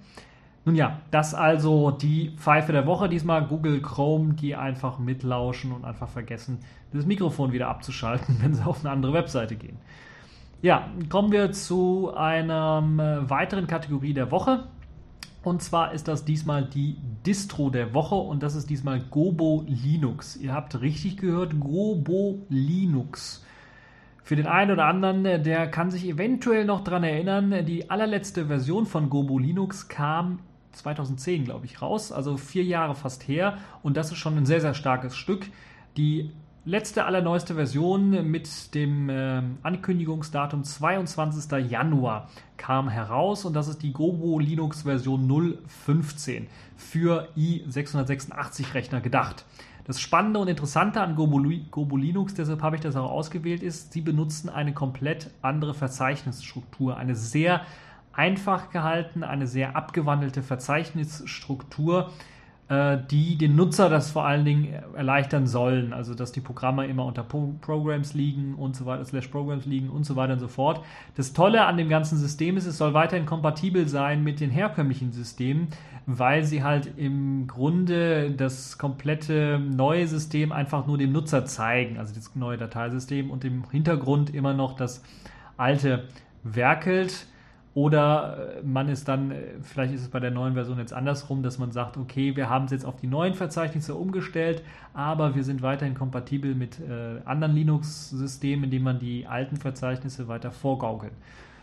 Nun 0.65 0.75
ja, 0.75 0.99
das 1.09 1.33
also 1.33 1.91
die 1.91 2.31
Pfeife 2.37 2.71
der 2.71 2.85
Woche. 2.85 3.09
Diesmal 3.09 3.45
Google 3.45 3.81
Chrome, 3.81 4.33
die 4.33 4.55
einfach 4.55 4.99
mitlauschen 4.99 5.71
und 5.71 5.85
einfach 5.85 6.09
vergessen, 6.09 6.59
das 6.93 7.05
Mikrofon 7.05 7.51
wieder 7.51 7.69
abzuschalten, 7.69 8.37
wenn 8.41 8.53
sie 8.53 8.65
auf 8.65 8.81
eine 8.81 8.91
andere 8.91 9.13
Webseite 9.13 9.55
gehen. 9.55 9.77
Ja, 10.61 10.89
kommen 11.07 11.31
wir 11.31 11.53
zu 11.53 12.13
einer 12.13 12.83
äh, 12.83 13.29
weiteren 13.29 13.65
Kategorie 13.65 14.13
der 14.13 14.29
Woche. 14.29 14.65
Und 15.41 15.61
zwar 15.61 15.93
ist 15.93 16.07
das 16.07 16.25
diesmal 16.25 16.65
die 16.65 16.97
Distro 17.25 17.69
der 17.69 17.93
Woche 17.93 18.15
und 18.15 18.43
das 18.43 18.55
ist 18.55 18.69
diesmal 18.69 18.99
Gobo 18.99 19.63
Linux. 19.67 20.35
Ihr 20.35 20.53
habt 20.53 20.81
richtig 20.81 21.17
gehört, 21.17 21.59
Gobo 21.59 22.39
Linux. 22.49 23.45
Für 24.21 24.35
den 24.35 24.47
einen 24.47 24.71
oder 24.71 24.85
anderen, 24.85 25.23
der 25.23 25.71
kann 25.71 25.91
sich 25.91 26.05
eventuell 26.05 26.65
noch 26.65 26.83
daran 26.83 27.03
erinnern, 27.03 27.65
die 27.65 27.89
allerletzte 27.89 28.47
Version 28.47 28.85
von 28.85 29.09
Gobo 29.09 29.39
Linux 29.39 29.87
kam 29.87 30.39
2010, 30.73 31.45
glaube 31.45 31.65
ich, 31.65 31.81
raus, 31.81 32.11
also 32.11 32.37
vier 32.37 32.63
Jahre 32.63 32.93
fast 32.93 33.27
her 33.27 33.57
und 33.81 33.97
das 33.97 34.11
ist 34.11 34.17
schon 34.17 34.37
ein 34.37 34.45
sehr, 34.45 34.61
sehr 34.61 34.73
starkes 34.73 35.15
Stück. 35.15 35.47
Die 35.97 36.31
letzte, 36.69 37.05
allerneueste 37.05 37.55
Version 37.55 38.29
mit 38.29 38.75
dem 38.75 39.09
äh, 39.09 39.41
Ankündigungsdatum 39.63 40.63
22. 40.63 41.51
Januar 41.67 42.29
kam 42.57 42.89
heraus 42.89 43.43
und 43.43 43.53
das 43.55 43.67
ist 43.67 43.81
die 43.81 43.91
Gobo 43.91 44.37
Linux 44.37 44.83
Version 44.83 45.27
0.15 45.27 46.43
für 46.77 47.27
i686 47.35 48.75
Rechner 48.75 49.01
gedacht. 49.01 49.45
Das 49.85 49.99
Spannende 49.99 50.39
und 50.39 50.47
Interessante 50.47 51.01
an 51.01 51.15
Gobo, 51.15 51.41
Gobo 51.71 51.97
Linux, 51.97 52.35
deshalb 52.35 52.61
habe 52.61 52.75
ich 52.75 52.83
das 52.83 52.95
auch 52.95 53.09
ausgewählt, 53.09 53.63
ist, 53.63 53.91
sie 53.91 54.01
benutzen 54.01 54.47
eine 54.47 54.71
komplett 54.71 55.31
andere 55.41 55.73
Verzeichnisstruktur, 55.73 56.97
eine 56.97 57.15
sehr 57.15 57.61
einfach 58.13 58.69
gehalten, 58.69 59.23
eine 59.23 59.47
sehr 59.47 59.75
abgewandelte 59.75 60.43
Verzeichnisstruktur, 60.43 62.11
die 62.69 63.35
den 63.35 63.55
Nutzer 63.55 63.89
das 63.89 64.11
vor 64.11 64.25
allen 64.25 64.45
Dingen 64.45 64.73
erleichtern 64.95 65.47
sollen. 65.47 65.91
Also, 65.91 66.13
dass 66.13 66.31
die 66.31 66.39
Programme 66.39 66.85
immer 66.85 67.05
unter 67.05 67.23
Pro 67.23 67.55
Programs 67.61 68.13
liegen 68.13 68.53
und 68.53 68.75
so 68.75 68.85
weiter, 68.85 69.03
slash 69.05 69.27
Programs 69.29 69.65
liegen 69.65 69.89
und 69.89 70.03
so 70.03 70.15
weiter 70.15 70.33
und 70.33 70.39
so 70.39 70.47
fort. 70.47 70.85
Das 71.15 71.33
Tolle 71.33 71.65
an 71.65 71.77
dem 71.77 71.89
ganzen 71.89 72.19
System 72.19 72.57
ist, 72.57 72.67
es 72.67 72.77
soll 72.77 72.93
weiterhin 72.93 73.25
kompatibel 73.25 73.87
sein 73.87 74.23
mit 74.23 74.39
den 74.39 74.51
herkömmlichen 74.51 75.11
Systemen, 75.11 75.69
weil 76.05 76.43
sie 76.43 76.63
halt 76.63 76.91
im 76.95 77.47
Grunde 77.47 78.29
das 78.31 78.77
komplette 78.77 79.59
neue 79.59 80.07
System 80.07 80.51
einfach 80.51 80.85
nur 80.85 80.99
dem 80.99 81.11
Nutzer 81.11 81.45
zeigen, 81.45 81.97
also 81.97 82.13
das 82.13 82.35
neue 82.35 82.57
Dateisystem 82.57 83.31
und 83.31 83.43
im 83.45 83.63
Hintergrund 83.71 84.33
immer 84.33 84.53
noch 84.53 84.75
das 84.75 85.01
alte 85.57 86.03
werkelt. 86.43 87.25
Oder 87.73 88.57
äh, 88.57 88.63
man 88.63 88.89
ist 88.89 89.07
dann, 89.07 89.31
äh, 89.31 89.37
vielleicht 89.61 89.93
ist 89.93 90.01
es 90.01 90.07
bei 90.09 90.19
der 90.19 90.31
neuen 90.31 90.53
Version 90.55 90.79
jetzt 90.79 90.93
andersrum, 90.93 91.43
dass 91.43 91.59
man 91.59 91.71
sagt, 91.71 91.97
okay, 91.97 92.35
wir 92.35 92.49
haben 92.49 92.65
es 92.65 92.71
jetzt 92.71 92.85
auf 92.85 92.97
die 92.97 93.07
neuen 93.07 93.35
Verzeichnisse 93.35 93.95
umgestellt, 93.95 94.63
aber 94.93 95.35
wir 95.35 95.43
sind 95.43 95.61
weiterhin 95.61 95.93
kompatibel 95.93 96.55
mit 96.55 96.79
äh, 96.79 97.21
anderen 97.25 97.53
Linux-Systemen, 97.53 98.65
indem 98.65 98.83
man 98.83 98.99
die 98.99 99.27
alten 99.27 99.57
Verzeichnisse 99.57 100.27
weiter 100.27 100.51
vorgaukelt. 100.51 101.13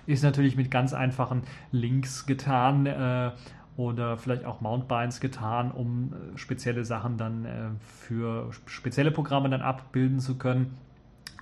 Ist 0.06 0.22
natürlich 0.22 0.56
mit 0.56 0.70
ganz 0.70 0.94
einfachen 0.94 1.42
Links 1.72 2.26
getan 2.26 2.86
äh, 2.86 3.32
oder 3.76 4.16
vielleicht 4.16 4.44
auch 4.44 4.60
Mountbinds 4.60 5.20
getan, 5.20 5.72
um 5.72 6.12
äh, 6.12 6.38
spezielle 6.38 6.84
Sachen 6.84 7.18
dann 7.18 7.44
äh, 7.44 7.50
für 7.80 8.50
spezielle 8.66 9.10
Programme 9.10 9.50
dann 9.50 9.62
abbilden 9.62 10.20
zu 10.20 10.38
können. 10.38 10.76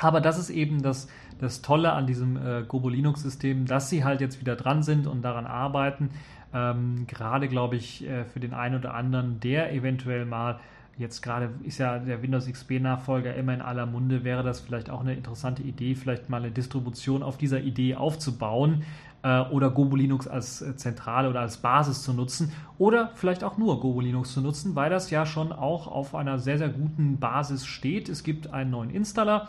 Aber 0.01 0.21
das 0.21 0.39
ist 0.39 0.51
eben 0.51 0.83
das, 0.83 1.09
das 1.39 1.63
Tolle 1.63 1.93
an 1.93 2.07
diesem 2.07 2.37
äh, 2.37 2.63
Gobo 2.67 2.89
Linux-System, 2.89 3.67
dass 3.67 3.91
sie 3.91 4.05
halt 4.05 4.21
jetzt 4.21 4.41
wieder 4.41 4.57
dran 4.57 4.83
sind 4.83 5.07
und 5.07 5.23
daran 5.23 5.47
arbeiten. 5.47 6.11
Ähm, 6.53 7.07
gerade, 7.07 7.49
glaube 7.49 7.77
ich, 7.77 8.07
äh, 8.07 8.25
für 8.25 8.41
den 8.41 8.55
einen 8.55 8.77
oder 8.77 8.95
anderen, 8.95 9.41
der 9.41 9.73
eventuell 9.73 10.25
mal 10.25 10.61
jetzt 10.97 11.23
gerade 11.23 11.51
ist 11.65 11.79
ja 11.79 11.99
der 11.99 12.23
Windows 12.23 12.47
XP-Nachfolger 12.47 13.35
immer 13.35 13.55
in 13.55 13.61
aller 13.61 13.87
Munde, 13.87 14.25
wäre 14.25 14.43
das 14.43 14.61
vielleicht 14.61 14.91
auch 14.91 15.01
eine 15.01 15.15
interessante 15.15 15.63
Idee, 15.63 15.95
vielleicht 15.95 16.31
mal 16.31 16.39
eine 16.39 16.51
Distribution 16.51 17.23
auf 17.23 17.37
dieser 17.37 17.61
Idee 17.61 17.97
aufzubauen 17.97 18.85
äh, 19.23 19.41
oder 19.41 19.71
Gobo 19.71 19.97
Linux 19.97 20.29
als 20.29 20.63
äh, 20.63 20.77
Zentrale 20.77 21.29
oder 21.29 21.41
als 21.41 21.57
Basis 21.57 22.03
zu 22.03 22.13
nutzen 22.13 22.53
oder 22.79 23.11
vielleicht 23.15 23.43
auch 23.43 23.59
nur 23.59 23.81
Gobo 23.81 24.01
Linux 24.01 24.33
zu 24.33 24.41
nutzen, 24.41 24.77
weil 24.77 24.91
das 24.91 25.11
ja 25.11 25.27
schon 25.27 25.53
auch 25.53 25.89
auf 25.89 26.15
einer 26.15 26.39
sehr, 26.39 26.59
sehr 26.59 26.69
guten 26.69 27.19
Basis 27.19 27.67
steht. 27.67 28.09
Es 28.09 28.23
gibt 28.23 28.53
einen 28.53 28.71
neuen 28.71 28.91
Installer, 28.91 29.49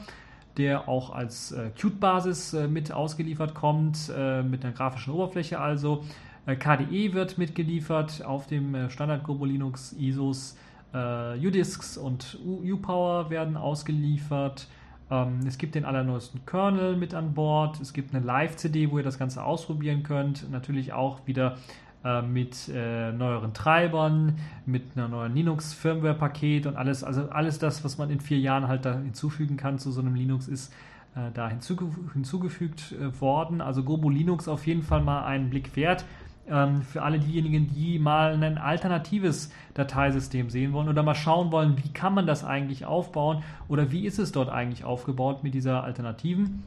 der 0.58 0.88
auch 0.88 1.10
als 1.12 1.52
äh, 1.52 1.70
Qt-Basis 1.72 2.54
äh, 2.54 2.68
mit 2.68 2.91
ausgeliefert 2.91 3.54
kommt, 3.54 4.12
äh, 4.15 4.44
mit 4.44 4.63
einer 4.63 4.74
grafischen 4.74 5.13
Oberfläche 5.13 5.60
also. 5.60 6.04
Äh, 6.46 6.56
KDE 6.56 7.13
wird 7.13 7.38
mitgeliefert 7.38 8.24
auf 8.24 8.48
dem 8.48 8.76
äh, 8.76 8.89
Standard 8.89 9.24
Gobo 9.24 9.46
Linux 9.46 9.94
ISOs. 9.94 10.58
Äh, 10.94 11.46
UDisks 11.46 11.98
und 11.98 12.39
UPower 12.46 13.30
werden 13.30 13.58
ausgeliefert. 13.58 14.68
Ähm, 15.12 15.39
es 15.46 15.58
gibt 15.58 15.76
den 15.76 15.86
allerneuesten 15.86 16.46
Kernel 16.46 16.96
mit 16.96 17.13
an 17.13 17.34
Bord. 17.34 17.80
Es 17.82 17.94
gibt 17.94 18.15
eine 18.15 18.26
Live-CD, 18.26 18.91
wo 18.91 18.98
ihr 18.98 19.04
das 19.04 19.20
Ganze 19.20 19.44
ausprobieren 19.44 20.04
könnt. 20.04 20.50
Natürlich 20.52 20.94
auch 20.94 21.20
wieder 21.28 21.58
äh, 22.06 22.22
mit 22.22 22.70
äh, 22.70 23.12
neueren 23.12 23.54
Treibern, 23.54 24.38
mit 24.68 24.84
einer 24.96 25.08
neuen 25.08 25.34
Linux-Firmware-Paket 25.34 26.68
und 26.68 26.78
alles, 26.78 27.04
also 27.04 27.30
alles 27.30 27.58
das, 27.58 27.84
was 27.84 27.98
man 27.98 28.12
in 28.12 28.20
vier 28.20 28.38
Jahren 28.38 28.68
halt 28.68 28.86
da 28.86 28.94
hinzufügen 28.94 29.58
kann 29.58 29.80
zu 29.80 29.91
so 29.91 30.02
einem 30.02 30.13
Linux, 30.13 30.48
ist 30.48 30.72
äh, 31.15 31.32
da 31.34 31.50
hinzugef 31.50 31.96
hinzugefügt 32.13 32.91
äh, 32.91 33.20
worden. 33.20 33.60
Also 33.60 33.82
Gobo 33.82 34.10
Linux 34.10 34.48
auf 34.48 34.68
jeden 34.68 34.84
Fall 34.84 35.02
mal 35.02 35.26
einen 35.26 35.50
Blick 35.50 35.76
wert. 35.76 36.06
Ähm, 36.48 36.84
für 36.84 37.02
alle 37.02 37.18
diejenigen, 37.18 37.74
die 37.74 37.98
mal 37.98 38.34
ein 38.34 38.60
alternatives 38.60 39.52
Dateisystem 39.74 40.52
sehen 40.52 40.74
wollen 40.74 40.89
oder 40.89 41.02
mal 41.02 41.15
schauen 41.15 41.52
wollen, 41.52 41.76
wie 41.84 41.89
kann 41.89 42.13
man 42.13 42.28
das 42.28 42.44
eigentlich 42.44 42.86
aufbauen 42.86 43.41
oder 43.68 43.91
wie 43.91 44.06
ist 44.06 44.20
es 44.20 44.32
dort 44.32 44.50
eigentlich 44.50 44.84
aufgebaut 44.84 45.44
mit 45.44 45.56
dieser 45.56 45.84
alternativen 45.84 46.62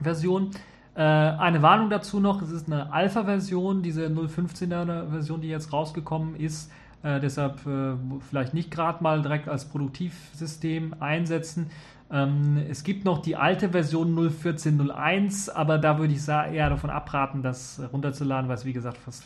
Version. 0.00 0.52
Äh, 0.98 1.02
eine 1.02 1.62
Warnung 1.62 1.90
dazu 1.90 2.18
noch, 2.18 2.42
es 2.42 2.50
ist 2.50 2.66
eine 2.66 2.92
Alpha-Version, 2.92 3.84
diese 3.84 4.06
0.15er 4.06 5.08
Version, 5.08 5.40
die 5.40 5.48
jetzt 5.48 5.72
rausgekommen 5.72 6.34
ist. 6.34 6.72
Äh, 7.04 7.20
deshalb 7.20 7.64
äh, 7.66 7.94
vielleicht 8.28 8.52
nicht 8.52 8.72
gerade 8.72 9.00
mal 9.00 9.22
direkt 9.22 9.48
als 9.48 9.66
Produktivsystem 9.66 10.96
einsetzen. 10.98 11.70
Ähm, 12.10 12.60
es 12.68 12.82
gibt 12.82 13.04
noch 13.04 13.22
die 13.22 13.36
alte 13.36 13.68
Version 13.68 14.12
0.14.01, 14.18 15.52
aber 15.52 15.78
da 15.78 16.00
würde 16.00 16.14
ich 16.14 16.26
eher 16.26 16.68
davon 16.68 16.90
abraten, 16.90 17.44
das 17.44 17.80
runterzuladen, 17.92 18.48
weil 18.48 18.56
es 18.56 18.64
wie 18.64 18.72
gesagt 18.72 18.98
fast, 18.98 19.24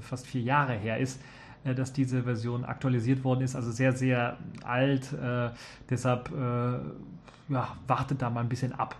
fast 0.00 0.24
vier 0.24 0.42
Jahre 0.42 0.74
her 0.74 0.98
ist 0.98 1.20
dass 1.64 1.92
diese 1.92 2.22
Version 2.22 2.64
aktualisiert 2.64 3.24
worden 3.24 3.42
ist, 3.42 3.56
also 3.56 3.72
sehr, 3.72 3.92
sehr 3.92 4.38
alt. 4.64 5.12
Äh, 5.12 5.50
deshalb 5.90 6.30
äh, 6.30 7.52
ja, 7.52 7.76
wartet 7.86 8.22
da 8.22 8.30
mal 8.30 8.40
ein 8.40 8.48
bisschen 8.48 8.72
ab. 8.72 8.94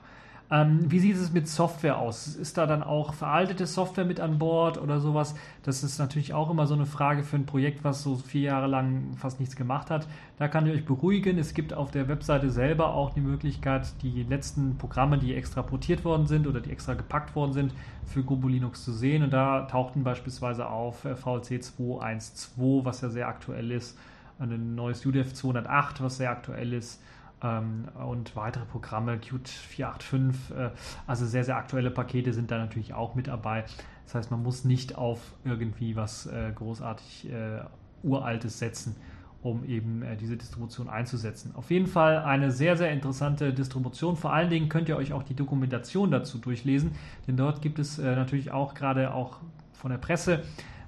Ähm, 0.51 0.91
wie 0.91 0.99
sieht 0.99 1.17
es 1.17 1.31
mit 1.31 1.47
Software 1.47 1.99
aus? 1.99 2.27
Ist 2.27 2.57
da 2.57 2.67
dann 2.67 2.83
auch 2.83 3.13
veraltete 3.13 3.67
Software 3.67 4.07
mit 4.07 4.19
an 4.19 4.39
Bord 4.39 4.79
oder 4.79 4.99
sowas? 4.99 5.35
Das 5.63 5.83
ist 5.83 5.99
natürlich 5.99 6.33
auch 6.33 6.51
immer 6.51 6.67
so 6.67 6.73
eine 6.73 6.87
Frage 6.87 7.23
für 7.23 7.37
ein 7.37 7.45
Projekt, 7.45 7.85
was 7.85 8.03
so 8.03 8.17
vier 8.17 8.43
Jahre 8.43 8.67
lang 8.67 9.15
fast 9.17 9.41
nichts 9.41 9.57
gemacht 9.57 9.91
hat. 9.91 10.07
Da 10.39 10.49
kann 10.49 10.67
ich 10.67 10.73
euch 10.73 10.87
beruhigen. 10.87 11.37
Es 11.37 11.53
gibt 11.53 11.75
auf 11.75 11.91
der 11.91 12.09
Webseite 12.09 12.51
selber 12.51 12.95
auch 12.95 13.11
die 13.11 13.21
Möglichkeit, 13.21 13.93
die 14.03 14.23
letzten 14.23 14.79
Programme, 14.79 15.19
die 15.19 15.35
extra 15.35 15.61
portiert 15.61 16.03
worden 16.07 16.27
sind 16.27 16.47
oder 16.47 16.61
die 16.61 16.71
extra 16.71 16.95
gepackt 16.95 17.37
worden 17.37 17.53
sind, 17.53 17.75
für 18.07 18.23
Gobo 18.23 18.49
Linux 18.49 18.85
zu 18.85 18.93
sehen. 18.93 19.23
Und 19.23 19.35
da 19.35 19.63
tauchten 19.63 20.03
beispielsweise 20.03 20.67
auf 20.71 21.05
äh, 21.05 21.15
VLC 21.15 21.61
2.1.2, 21.61 22.87
was 22.87 23.03
ja 23.03 23.11
sehr 23.11 23.29
aktuell 23.29 23.71
ist, 23.71 23.99
ein 24.39 24.75
neues 24.75 25.05
UDF 25.05 25.35
208, 25.35 26.01
was 26.01 26.17
sehr 26.17 26.31
aktuell 26.31 26.73
ist 26.73 27.03
ähm, 27.43 27.85
und 28.07 28.35
weitere 28.37 28.65
Programme, 28.65 29.19
Qt 29.19 29.49
485, 29.49 30.57
äh, 30.57 30.71
also 31.07 31.27
sehr, 31.27 31.45
sehr 31.45 31.57
aktuelle 31.57 31.91
Pakete 31.91 32.33
sind 32.33 32.51
da 32.51 32.59
natürlich 32.59 32.95
auch 32.95 33.15
mit 33.15 33.29
dabei. 33.29 33.65
Das 34.05 34.15
heißt, 34.15 34.31
man 34.31 34.43
muss 34.43 34.65
nicht 34.65 34.97
auf 34.97 35.35
irgendwie 35.45 35.97
was 35.97 36.27
äh, 36.27 36.51
großartig 36.55 37.31
äh, 37.31 37.61
Uraltes 38.03 38.59
setzen, 38.59 38.97
um 39.43 39.65
eben 39.65 40.03
äh, 40.03 40.17
diese 40.17 40.37
Distribution 40.37 40.89
einzusetzen. 40.89 41.55
Auf 41.55 41.71
jeden 41.71 41.87
Fall 41.87 42.19
eine 42.19 42.51
sehr, 42.51 42.77
sehr 42.77 42.91
interessante 42.91 43.53
Distribution. 43.53 44.17
Vor 44.17 44.33
allen 44.33 44.51
Dingen 44.51 44.69
könnt 44.69 44.89
ihr 44.89 44.97
euch 44.97 45.13
auch 45.13 45.23
die 45.23 45.35
Dokumentation 45.35 46.11
dazu 46.11 46.39
durchlesen, 46.39 46.93
denn 47.27 47.37
dort 47.37 47.63
gibt 47.63 47.79
es 47.79 47.99
äh, 47.99 48.17
natürlich 48.17 48.51
auch 48.51 48.75
gerade 48.75 49.13
auch 49.13 49.39
von 49.75 49.91
der 49.91 49.99
Presse 49.99 50.43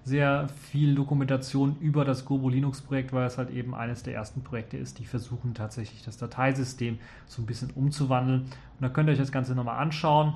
sehr 0.04 0.48
viel 0.48 0.94
Dokumentation 0.94 1.76
über 1.80 2.04
das 2.04 2.24
Gobo 2.24 2.48
Linux 2.48 2.80
Projekt, 2.80 3.12
weil 3.12 3.26
es 3.26 3.38
halt 3.38 3.50
eben 3.50 3.74
eines 3.74 4.02
der 4.02 4.14
ersten 4.14 4.42
Projekte 4.42 4.76
ist, 4.76 4.98
die 4.98 5.04
versuchen 5.04 5.54
tatsächlich 5.54 6.02
das 6.02 6.16
Dateisystem 6.16 6.98
so 7.26 7.42
ein 7.42 7.46
bisschen 7.46 7.70
umzuwandeln. 7.70 8.42
Und 8.42 8.50
da 8.80 8.88
könnt 8.88 9.08
ihr 9.08 9.12
euch 9.12 9.18
das 9.18 9.32
Ganze 9.32 9.54
nochmal 9.54 9.78
anschauen. 9.78 10.34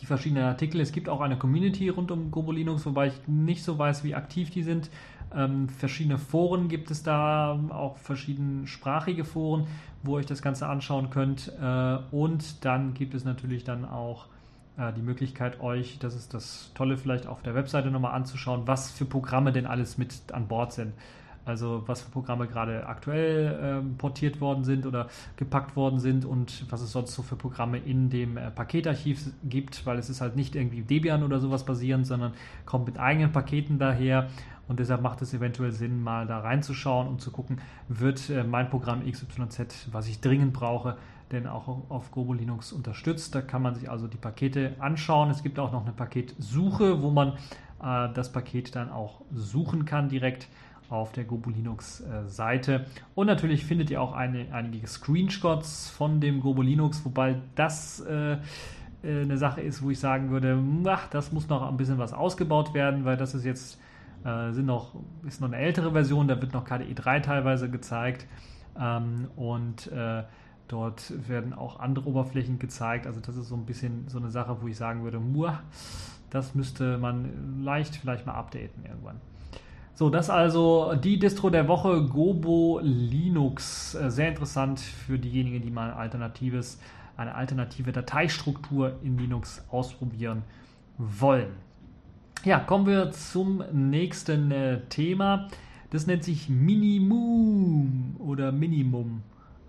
Die 0.00 0.06
verschiedenen 0.06 0.42
Artikel. 0.42 0.80
Es 0.80 0.90
gibt 0.90 1.08
auch 1.08 1.20
eine 1.20 1.38
Community 1.38 1.88
rund 1.88 2.10
um 2.10 2.32
Gobo 2.32 2.50
Linux, 2.50 2.84
wobei 2.84 3.06
ich 3.08 3.28
nicht 3.28 3.62
so 3.62 3.78
weiß, 3.78 4.02
wie 4.02 4.16
aktiv 4.16 4.50
die 4.50 4.64
sind. 4.64 4.90
Ähm, 5.34 5.68
verschiedene 5.68 6.18
Foren 6.18 6.68
gibt 6.68 6.90
es 6.90 7.02
da, 7.02 7.58
auch 7.70 7.96
verschiedensprachige 7.98 9.24
Foren, 9.24 9.66
wo 10.02 10.16
ihr 10.16 10.20
euch 10.20 10.26
das 10.26 10.42
Ganze 10.42 10.66
anschauen 10.66 11.10
könnt. 11.10 11.52
Äh, 11.60 11.98
und 12.10 12.64
dann 12.64 12.94
gibt 12.94 13.14
es 13.14 13.24
natürlich 13.24 13.62
dann 13.64 13.84
auch 13.84 14.26
die 14.96 15.02
Möglichkeit, 15.02 15.60
euch, 15.60 15.98
das 15.98 16.14
ist 16.14 16.32
das 16.32 16.70
Tolle, 16.74 16.96
vielleicht 16.96 17.26
auf 17.26 17.42
der 17.42 17.54
Webseite 17.54 17.90
nochmal 17.90 18.14
anzuschauen, 18.14 18.62
was 18.66 18.90
für 18.90 19.04
Programme 19.04 19.52
denn 19.52 19.66
alles 19.66 19.98
mit 19.98 20.14
an 20.32 20.48
Bord 20.48 20.72
sind. 20.72 20.94
Also 21.44 21.82
was 21.86 22.02
für 22.02 22.10
Programme 22.10 22.46
gerade 22.46 22.86
aktuell 22.86 23.58
ähm, 23.60 23.96
portiert 23.98 24.40
worden 24.40 24.62
sind 24.62 24.86
oder 24.86 25.08
gepackt 25.36 25.74
worden 25.74 25.98
sind 25.98 26.24
und 26.24 26.70
was 26.70 26.82
es 26.82 26.92
sonst 26.92 27.14
so 27.14 27.22
für 27.22 27.34
Programme 27.34 27.78
in 27.78 28.10
dem 28.10 28.36
äh, 28.36 28.50
Paketarchiv 28.52 29.20
gibt, 29.42 29.84
weil 29.84 29.98
es 29.98 30.08
ist 30.08 30.20
halt 30.20 30.36
nicht 30.36 30.54
irgendwie 30.54 30.82
Debian 30.82 31.24
oder 31.24 31.40
sowas 31.40 31.64
basierend, 31.64 32.06
sondern 32.06 32.32
kommt 32.64 32.86
mit 32.86 33.00
eigenen 33.00 33.32
Paketen 33.32 33.80
daher 33.80 34.28
und 34.68 34.78
deshalb 34.78 35.02
macht 35.02 35.20
es 35.20 35.34
eventuell 35.34 35.72
Sinn, 35.72 36.00
mal 36.00 36.26
da 36.28 36.38
reinzuschauen 36.38 37.08
und 37.08 37.20
zu 37.20 37.32
gucken, 37.32 37.60
wird 37.88 38.30
äh, 38.30 38.44
mein 38.44 38.70
Programm 38.70 39.02
XYZ, 39.04 39.88
was 39.90 40.06
ich 40.06 40.20
dringend 40.20 40.52
brauche, 40.52 40.96
denn 41.32 41.46
auch 41.46 41.68
auf 41.88 42.10
Gobo 42.10 42.32
Linux 42.32 42.72
unterstützt. 42.72 43.34
Da 43.34 43.42
kann 43.42 43.62
man 43.62 43.74
sich 43.74 43.90
also 43.90 44.06
die 44.06 44.16
Pakete 44.16 44.74
anschauen. 44.78 45.30
Es 45.30 45.42
gibt 45.42 45.58
auch 45.58 45.72
noch 45.72 45.82
eine 45.82 45.92
Paketsuche, 45.92 47.02
wo 47.02 47.10
man 47.10 47.34
äh, 47.82 48.12
das 48.14 48.32
Paket 48.32 48.76
dann 48.76 48.90
auch 48.90 49.22
suchen 49.32 49.84
kann 49.84 50.08
direkt. 50.08 50.48
auf 50.88 51.12
der 51.12 51.24
Gobo 51.24 51.48
Linux 51.48 52.00
äh, 52.00 52.28
Seite. 52.28 52.84
Und 53.14 53.26
natürlich 53.26 53.64
findet 53.64 53.90
ihr 53.90 54.02
auch 54.02 54.12
eine, 54.12 54.52
einige 54.52 54.86
Screenshots 54.86 55.88
von 55.88 56.20
dem 56.20 56.40
Gobo 56.40 56.60
Linux, 56.60 57.02
wobei 57.06 57.36
das 57.54 58.00
äh, 58.00 58.36
äh, 59.02 59.22
eine 59.22 59.38
Sache 59.38 59.62
ist, 59.62 59.82
wo 59.82 59.90
ich 59.90 59.98
sagen 59.98 60.30
würde, 60.30 60.62
ach, 60.86 61.08
das 61.08 61.32
muss 61.32 61.48
noch 61.48 61.66
ein 61.66 61.76
bisschen 61.76 61.98
was 61.98 62.12
ausgebaut 62.12 62.74
werden, 62.74 63.04
weil 63.04 63.16
das 63.16 63.34
ist 63.34 63.44
jetzt 63.44 63.80
äh, 64.24 64.52
sind 64.52 64.66
noch, 64.66 64.94
ist 65.26 65.40
noch 65.40 65.48
eine 65.48 65.56
ältere 65.56 65.92
Version, 65.92 66.28
da 66.28 66.40
wird 66.40 66.52
noch 66.52 66.64
KDE 66.64 66.94
3 66.94 67.20
teilweise 67.20 67.70
gezeigt 67.70 68.26
ähm, 68.78 69.28
und 69.36 69.90
äh, 69.90 70.22
dort 70.72 71.12
werden 71.28 71.52
auch 71.52 71.80
andere 71.80 72.06
Oberflächen 72.06 72.58
gezeigt. 72.58 73.06
Also 73.06 73.20
das 73.20 73.36
ist 73.36 73.48
so 73.48 73.54
ein 73.54 73.66
bisschen 73.66 74.08
so 74.08 74.18
eine 74.18 74.30
Sache, 74.30 74.56
wo 74.60 74.68
ich 74.68 74.76
sagen 74.76 75.04
würde, 75.04 75.20
muah, 75.20 75.60
das 76.30 76.54
müsste 76.54 76.98
man 76.98 77.62
leicht 77.62 77.96
vielleicht 77.96 78.26
mal 78.26 78.34
updaten 78.34 78.84
irgendwann. 78.84 79.20
So, 79.94 80.08
das 80.08 80.30
also 80.30 80.94
die 80.94 81.18
Distro 81.18 81.50
der 81.50 81.68
Woche, 81.68 82.02
Gobo 82.02 82.80
Linux. 82.82 83.94
Äh, 83.94 84.10
sehr 84.10 84.28
interessant 84.28 84.80
für 84.80 85.18
diejenigen, 85.18 85.62
die 85.62 85.70
mal 85.70 85.92
alternatives 85.92 86.80
eine 87.16 87.34
alternative 87.34 87.92
Dateistruktur 87.92 88.98
in 89.02 89.18
Linux 89.18 89.62
ausprobieren 89.70 90.42
wollen. 90.96 91.52
Ja, 92.44 92.58
kommen 92.58 92.86
wir 92.86 93.12
zum 93.12 93.62
nächsten 93.72 94.50
äh, 94.50 94.80
Thema. 94.88 95.48
Das 95.90 96.06
nennt 96.06 96.24
sich 96.24 96.48
Minimum 96.48 98.16
oder 98.18 98.50
Minimum, 98.50 99.22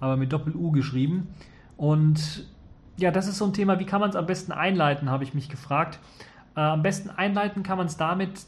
aber 0.03 0.17
mit 0.17 0.33
Doppel-U 0.33 0.71
geschrieben. 0.71 1.29
Und 1.77 2.45
ja, 2.97 3.09
das 3.09 3.27
ist 3.27 3.37
so 3.37 3.45
ein 3.45 3.53
Thema, 3.53 3.79
wie 3.79 3.85
kann 3.85 4.01
man 4.01 4.09
es 4.09 4.15
am 4.15 4.25
besten 4.25 4.51
einleiten, 4.51 5.09
habe 5.09 5.23
ich 5.23 5.33
mich 5.33 5.49
gefragt. 5.49 5.97
Äh, 6.55 6.59
am 6.59 6.83
besten 6.83 7.09
einleiten 7.09 7.63
kann 7.63 7.77
man 7.77 7.87
es 7.87 7.97
damit, 7.97 8.41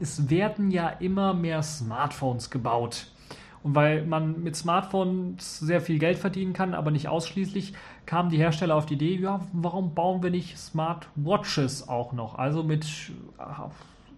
es 0.00 0.30
werden 0.30 0.70
ja 0.70 0.88
immer 0.88 1.34
mehr 1.34 1.62
Smartphones 1.62 2.50
gebaut. 2.50 3.08
Und 3.62 3.76
weil 3.76 4.04
man 4.04 4.42
mit 4.42 4.56
Smartphones 4.56 5.60
sehr 5.60 5.80
viel 5.80 5.98
Geld 5.98 6.18
verdienen 6.18 6.54
kann, 6.54 6.74
aber 6.74 6.90
nicht 6.90 7.08
ausschließlich, 7.08 7.74
kamen 8.06 8.30
die 8.30 8.38
Hersteller 8.38 8.74
auf 8.74 8.86
die 8.86 8.94
Idee, 8.94 9.16
ja, 9.16 9.40
warum 9.52 9.94
bauen 9.94 10.22
wir 10.22 10.30
nicht 10.30 10.58
Smartwatches 10.58 11.88
auch 11.88 12.12
noch? 12.12 12.36
Also 12.36 12.64
mit 12.64 12.86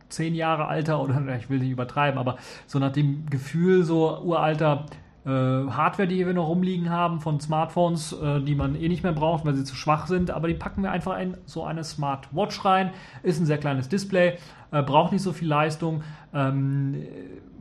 zehn 0.09 0.35
Jahre 0.35 0.67
alter 0.67 1.03
oder 1.03 1.37
ich 1.39 1.51
will 1.51 1.59
nicht 1.59 1.73
übertreiben, 1.73 2.19
aber 2.19 2.39
so 2.67 2.79
nach 2.79 2.93
dem 2.93 3.27
Gefühl 3.27 3.83
so 3.83 4.21
uralter 4.21 4.87
Hardware, 5.31 6.07
die 6.07 6.27
wir 6.27 6.35
noch 6.35 6.49
rumliegen 6.49 6.91
haben 6.91 7.21
von 7.21 7.41
Smartphones, 7.41 8.13
äh, 8.13 8.41
die 8.41 8.55
man 8.55 8.75
eh 8.75 8.89
nicht 8.89 9.03
mehr 9.03 9.13
braucht, 9.13 9.47
weil 9.47 9.55
sie 9.55 9.65
zu 9.65 9.75
schwach 9.75 10.07
sind, 10.07 10.31
aber 10.31 10.49
die 10.49 10.55
packen 10.55 10.83
wir 10.83 10.91
einfach 10.91 11.19
in 11.19 11.37
so 11.47 11.65
eine 11.65 11.83
Smartwatch 11.83 12.65
rein. 12.65 12.91
Ist 13.23 13.41
ein 13.41 13.47
sehr 13.47 13.59
kleines 13.59 13.89
Display, 13.89 14.39
äh, 14.71 14.83
braucht 14.83 15.13
nicht 15.13 15.23
so 15.23 15.33
viel 15.33 15.49
Leistung, 15.49 16.03
ähm, 16.35 17.03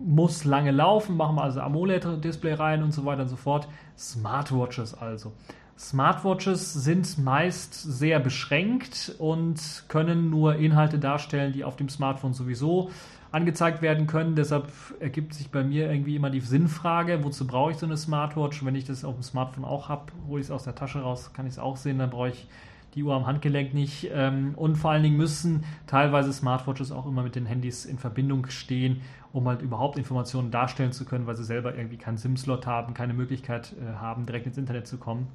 muss 0.04 0.44
lange 0.44 0.72
laufen, 0.72 1.16
machen 1.16 1.38
wir 1.38 1.44
also 1.44 1.62
AMOLED-Display 1.62 2.54
rein 2.54 2.84
und 2.84 2.92
so 2.92 3.06
weiter 3.06 3.22
und 3.22 3.30
so 3.30 3.38
fort. 3.38 3.70
Smartwatches 3.98 4.94
also. 4.94 5.32
Smartwatches 5.78 6.74
sind 6.74 7.18
meist 7.18 7.74
sehr 7.74 8.20
beschränkt 8.20 9.16
und 9.20 9.86
können 9.88 10.30
nur 10.30 10.56
Inhalte 10.56 11.00
darstellen, 11.00 11.54
die 11.54 11.64
auf 11.64 11.78
dem 11.78 11.90
Smartphone 11.90 12.34
sowieso 12.34 12.92
angezeigt 13.34 13.82
werden 13.82 14.06
können. 14.06 14.36
Deshalb 14.36 14.72
ergibt 15.00 15.34
sich 15.34 15.50
bei 15.50 15.64
mir 15.64 15.92
irgendwie 15.92 16.16
immer 16.16 16.30
die 16.30 16.40
Sinnfrage, 16.40 17.24
wozu 17.24 17.48
brauche 17.48 17.72
ich 17.72 17.78
so 17.78 17.86
eine 17.88 17.98
Smartwatch? 17.98 18.64
Wenn 18.64 18.76
ich 18.76 18.86
das 18.86 19.04
auf 19.04 19.16
dem 19.16 19.24
Smartphone 19.24 19.66
auch 19.66 19.90
habe, 19.90 20.14
hole 20.28 20.40
ich 20.40 20.48
es 20.48 20.52
aus 20.52 20.64
der 20.64 20.76
Tasche 20.76 21.00
raus, 21.00 21.32
kann 21.34 21.48
ich 21.48 21.54
es 21.54 21.60
auch 21.60 21.76
sehen, 21.76 21.98
dann 21.98 22.12
brauche 22.12 22.30
ich 22.30 22.48
die 22.94 23.02
Uhr 23.02 23.16
am 23.16 23.26
Handgelenk 23.26 23.74
nicht. 23.74 24.12
Ähm, 24.14 24.54
und 24.56 24.76
vor 24.76 24.92
allen 24.92 25.02
Dingen 25.02 25.18
müssen 25.18 25.64
teilweise 25.88 26.32
Smartwatches 26.32 26.92
auch 26.92 27.08
immer 27.08 27.24
mit 27.24 27.36
den 27.36 27.48
Handys 27.48 27.86
in 27.86 27.98
Verbindung 27.98 28.46
stehen, 28.52 29.02
um 29.32 29.48
halt 29.48 29.64
überhaupt 29.64 29.98
Informationen 29.98 30.52
darstellen 30.52 30.92
zu 30.92 31.04
können, 31.04 31.26
weil 31.26 31.36
sie 31.36 31.44
selber 31.44 31.76
irgendwie 31.76 31.98
keinen 31.98 32.18
SIM-Slot 32.18 32.68
haben, 32.68 32.94
keine 32.94 33.16
Möglichkeit 33.16 33.74
äh, 33.82 33.96
haben, 33.96 34.28
direkt 34.28 34.46
ins 34.46 34.60
Internet 34.60 34.86
zu 34.86 34.98
kommen. 34.98 35.28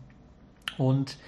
Und 0.77 1.19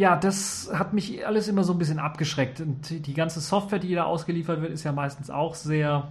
ja, 0.00 0.16
das 0.16 0.70
hat 0.72 0.94
mich 0.94 1.26
alles 1.26 1.46
immer 1.46 1.62
so 1.62 1.74
ein 1.74 1.78
bisschen 1.78 1.98
abgeschreckt. 1.98 2.62
Und 2.62 3.06
die 3.06 3.12
ganze 3.12 3.38
Software, 3.38 3.78
die 3.78 3.94
da 3.94 4.04
ausgeliefert 4.04 4.62
wird, 4.62 4.72
ist 4.72 4.82
ja 4.82 4.92
meistens 4.92 5.28
auch 5.28 5.54
sehr, 5.54 6.08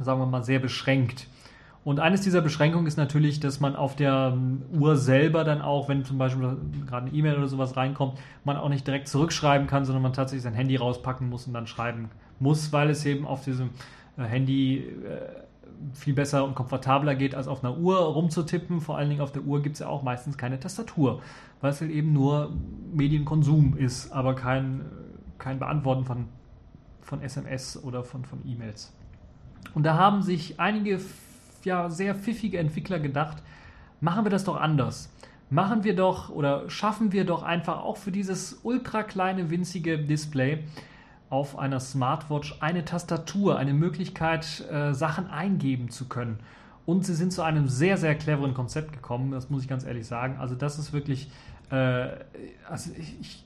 sagen 0.00 0.18
wir 0.18 0.26
mal, 0.26 0.42
sehr 0.42 0.58
beschränkt. 0.58 1.28
Und 1.84 2.00
eines 2.00 2.22
dieser 2.22 2.40
Beschränkungen 2.40 2.84
ist 2.88 2.96
natürlich, 2.96 3.38
dass 3.38 3.60
man 3.60 3.76
auf 3.76 3.94
der 3.94 4.32
ähm, 4.34 4.62
Uhr 4.72 4.96
selber 4.96 5.44
dann 5.44 5.62
auch, 5.62 5.88
wenn 5.88 6.04
zum 6.04 6.18
Beispiel 6.18 6.56
gerade 6.84 7.06
eine 7.06 7.16
E-Mail 7.16 7.36
oder 7.36 7.46
sowas 7.46 7.76
reinkommt, 7.76 8.18
man 8.42 8.56
auch 8.56 8.68
nicht 8.68 8.84
direkt 8.84 9.06
zurückschreiben 9.06 9.68
kann, 9.68 9.84
sondern 9.84 10.02
man 10.02 10.12
tatsächlich 10.12 10.42
sein 10.42 10.54
Handy 10.54 10.74
rauspacken 10.74 11.28
muss 11.28 11.46
und 11.46 11.54
dann 11.54 11.68
schreiben 11.68 12.10
muss, 12.40 12.72
weil 12.72 12.90
es 12.90 13.06
eben 13.06 13.24
auf 13.24 13.44
diesem 13.44 13.70
äh, 14.18 14.24
Handy 14.24 14.78
äh, 14.78 15.45
viel 15.92 16.14
besser 16.14 16.44
und 16.44 16.54
komfortabler 16.54 17.14
geht, 17.14 17.34
als 17.34 17.48
auf 17.48 17.64
einer 17.64 17.76
Uhr 17.76 17.98
rumzutippen. 17.98 18.80
Vor 18.80 18.96
allen 18.96 19.08
Dingen 19.08 19.20
auf 19.20 19.32
der 19.32 19.42
Uhr 19.42 19.62
gibt 19.62 19.74
es 19.74 19.80
ja 19.80 19.88
auch 19.88 20.02
meistens 20.02 20.36
keine 20.38 20.58
Tastatur, 20.58 21.20
weil 21.60 21.70
es 21.70 21.80
halt 21.80 21.90
eben 21.90 22.12
nur 22.12 22.52
Medienkonsum 22.92 23.76
ist, 23.76 24.12
aber 24.12 24.34
kein, 24.34 24.84
kein 25.38 25.58
Beantworten 25.58 26.04
von, 26.04 26.28
von 27.00 27.22
SMS 27.22 27.82
oder 27.82 28.04
von, 28.04 28.24
von 28.24 28.40
E-Mails. 28.46 28.92
Und 29.74 29.84
da 29.84 29.96
haben 29.96 30.22
sich 30.22 30.58
einige 30.60 31.00
ja, 31.64 31.90
sehr 31.90 32.14
pfiffige 32.14 32.58
Entwickler 32.58 32.98
gedacht, 32.98 33.42
machen 34.00 34.24
wir 34.24 34.30
das 34.30 34.44
doch 34.44 34.56
anders. 34.56 35.12
Machen 35.48 35.84
wir 35.84 35.94
doch 35.94 36.30
oder 36.30 36.68
schaffen 36.68 37.12
wir 37.12 37.24
doch 37.24 37.42
einfach 37.42 37.82
auch 37.84 37.96
für 37.96 38.10
dieses 38.10 38.60
ultra 38.64 39.02
kleine 39.04 39.50
winzige 39.50 39.98
Display 39.98 40.64
auf 41.28 41.58
einer 41.58 41.80
Smartwatch 41.80 42.56
eine 42.60 42.84
Tastatur, 42.84 43.58
eine 43.58 43.74
Möglichkeit, 43.74 44.64
äh, 44.70 44.92
Sachen 44.94 45.28
eingeben 45.28 45.90
zu 45.90 46.08
können. 46.08 46.38
Und 46.84 47.04
sie 47.04 47.14
sind 47.14 47.32
zu 47.32 47.42
einem 47.42 47.66
sehr, 47.66 47.96
sehr 47.96 48.14
cleveren 48.14 48.54
Konzept 48.54 48.92
gekommen, 48.92 49.32
das 49.32 49.50
muss 49.50 49.62
ich 49.62 49.68
ganz 49.68 49.84
ehrlich 49.84 50.06
sagen. 50.06 50.36
Also 50.38 50.54
das 50.54 50.78
ist 50.78 50.92
wirklich, 50.92 51.30
äh, 51.70 52.08
also 52.68 52.92
ich, 52.96 53.44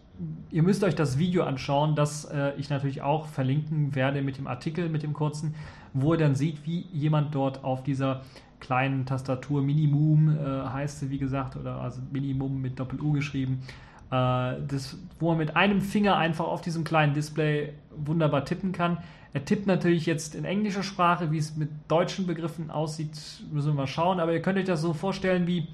ihr 0.50 0.62
müsst 0.62 0.84
euch 0.84 0.94
das 0.94 1.18
Video 1.18 1.44
anschauen, 1.44 1.94
das 1.94 2.26
äh, 2.26 2.52
ich 2.58 2.68
natürlich 2.68 3.00
auch 3.00 3.26
verlinken 3.26 3.94
werde 3.94 4.20
mit 4.20 4.36
dem 4.36 4.46
Artikel, 4.46 4.90
mit 4.90 5.02
dem 5.02 5.14
kurzen, 5.14 5.54
wo 5.94 6.12
ihr 6.12 6.18
dann 6.18 6.34
seht, 6.34 6.66
wie 6.66 6.86
jemand 6.92 7.34
dort 7.34 7.64
auf 7.64 7.82
dieser 7.82 8.20
kleinen 8.60 9.06
Tastatur, 9.06 9.62
Minimum 9.62 10.36
äh, 10.36 10.68
heißt 10.68 11.00
sie, 11.00 11.08
wie 11.08 11.18
gesagt, 11.18 11.56
oder 11.56 11.80
also 11.80 12.02
Minimum 12.12 12.60
mit 12.60 12.78
Doppel-U 12.78 13.12
geschrieben, 13.12 13.62
äh, 13.62 13.89
das, 14.10 14.98
wo 15.20 15.28
man 15.28 15.38
mit 15.38 15.54
einem 15.56 15.80
Finger 15.80 16.16
einfach 16.16 16.46
auf 16.46 16.62
diesem 16.62 16.82
kleinen 16.82 17.14
Display 17.14 17.72
wunderbar 17.94 18.44
tippen 18.44 18.72
kann. 18.72 18.98
Er 19.32 19.44
tippt 19.44 19.68
natürlich 19.68 20.06
jetzt 20.06 20.34
in 20.34 20.44
englischer 20.44 20.82
Sprache, 20.82 21.30
wie 21.30 21.38
es 21.38 21.56
mit 21.56 21.70
deutschen 21.86 22.26
Begriffen 22.26 22.70
aussieht, 22.70 23.12
müssen 23.52 23.68
wir 23.68 23.74
mal 23.74 23.86
schauen. 23.86 24.18
Aber 24.18 24.32
ihr 24.32 24.42
könnt 24.42 24.58
euch 24.58 24.64
das 24.64 24.80
so 24.80 24.92
vorstellen 24.92 25.46
wie, 25.46 25.68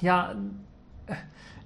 ja, 0.00 0.34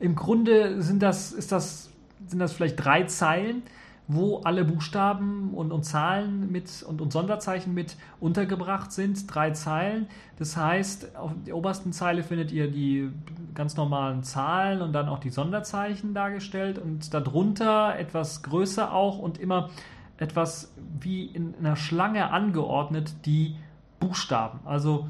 im 0.01 0.17
Grunde 0.17 0.83
sind 0.83 1.03
das, 1.03 1.31
ist 1.31 1.53
das, 1.53 1.91
sind 2.27 2.41
das 2.41 2.53
vielleicht 2.53 2.85
drei 2.85 3.05
Zeilen, 3.05 3.63
wo 4.07 4.41
alle 4.45 4.65
Buchstaben 4.65 5.55
und, 5.55 5.73
und 5.73 5.85
Zahlen 5.85 6.53
mit 6.53 6.83
und, 6.83 7.01
und, 7.01 7.13
Sonderzeichen 7.13 7.73
mit 7.73 7.97
untergebracht 8.21 8.93
sind. 8.93 9.35
Drei 9.35 9.53
Zeilen. 9.53 10.09
Das 10.39 10.57
heißt, 10.57 11.17
auf 11.17 11.33
der 11.47 11.57
obersten 11.57 11.93
Zeile 11.93 12.23
findet 12.23 12.53
ihr 12.53 12.71
die 12.71 13.11
ganz 13.55 13.77
normalen 13.77 14.23
Zahlen 14.23 14.83
und 14.83 14.93
dann 14.93 15.09
auch 15.09 15.21
die 15.21 15.31
Sonderzeichen 15.31 16.13
dargestellt 16.13 16.79
und 16.79 17.15
darunter 17.15 17.99
etwas 17.99 18.43
größer 18.43 18.93
auch 18.93 19.19
und 19.19 19.39
immer 19.39 19.71
etwas 20.19 20.73
wie 21.01 21.25
in 21.25 21.55
einer 21.59 21.77
Schlange 21.77 22.31
angeordnet 22.31 23.15
die 23.25 23.57
Buchstaben. 24.01 24.61
Also 24.67 25.09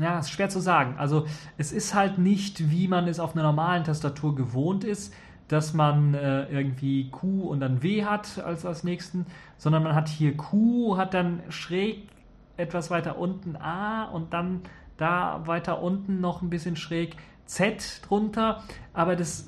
ja, 0.00 0.18
ist 0.18 0.30
schwer 0.30 0.48
zu 0.48 0.60
sagen. 0.60 0.96
Also 0.98 1.26
es 1.56 1.70
ist 1.70 1.94
halt 1.94 2.18
nicht, 2.18 2.70
wie 2.70 2.88
man 2.88 3.06
es 3.06 3.20
auf 3.20 3.34
einer 3.34 3.44
normalen 3.44 3.84
Tastatur 3.84 4.34
gewohnt 4.34 4.84
ist 4.84 5.12
dass 5.48 5.74
man 5.74 6.14
äh, 6.14 6.46
irgendwie 6.46 7.08
Q 7.10 7.42
und 7.42 7.60
dann 7.60 7.82
W 7.82 8.04
hat 8.04 8.38
als 8.44 8.64
als 8.64 8.84
nächsten, 8.84 9.26
sondern 9.58 9.82
man 9.82 9.94
hat 9.94 10.08
hier 10.08 10.36
Q, 10.36 10.96
hat 10.96 11.14
dann 11.14 11.42
schräg 11.48 12.08
etwas 12.56 12.90
weiter 12.90 13.18
unten 13.18 13.56
A 13.56 14.04
und 14.04 14.32
dann 14.32 14.62
da 14.96 15.42
weiter 15.46 15.82
unten 15.82 16.20
noch 16.20 16.42
ein 16.42 16.50
bisschen 16.50 16.76
schräg 16.76 17.16
Z 17.44 18.00
drunter, 18.06 18.62
aber 18.92 19.14
das 19.14 19.46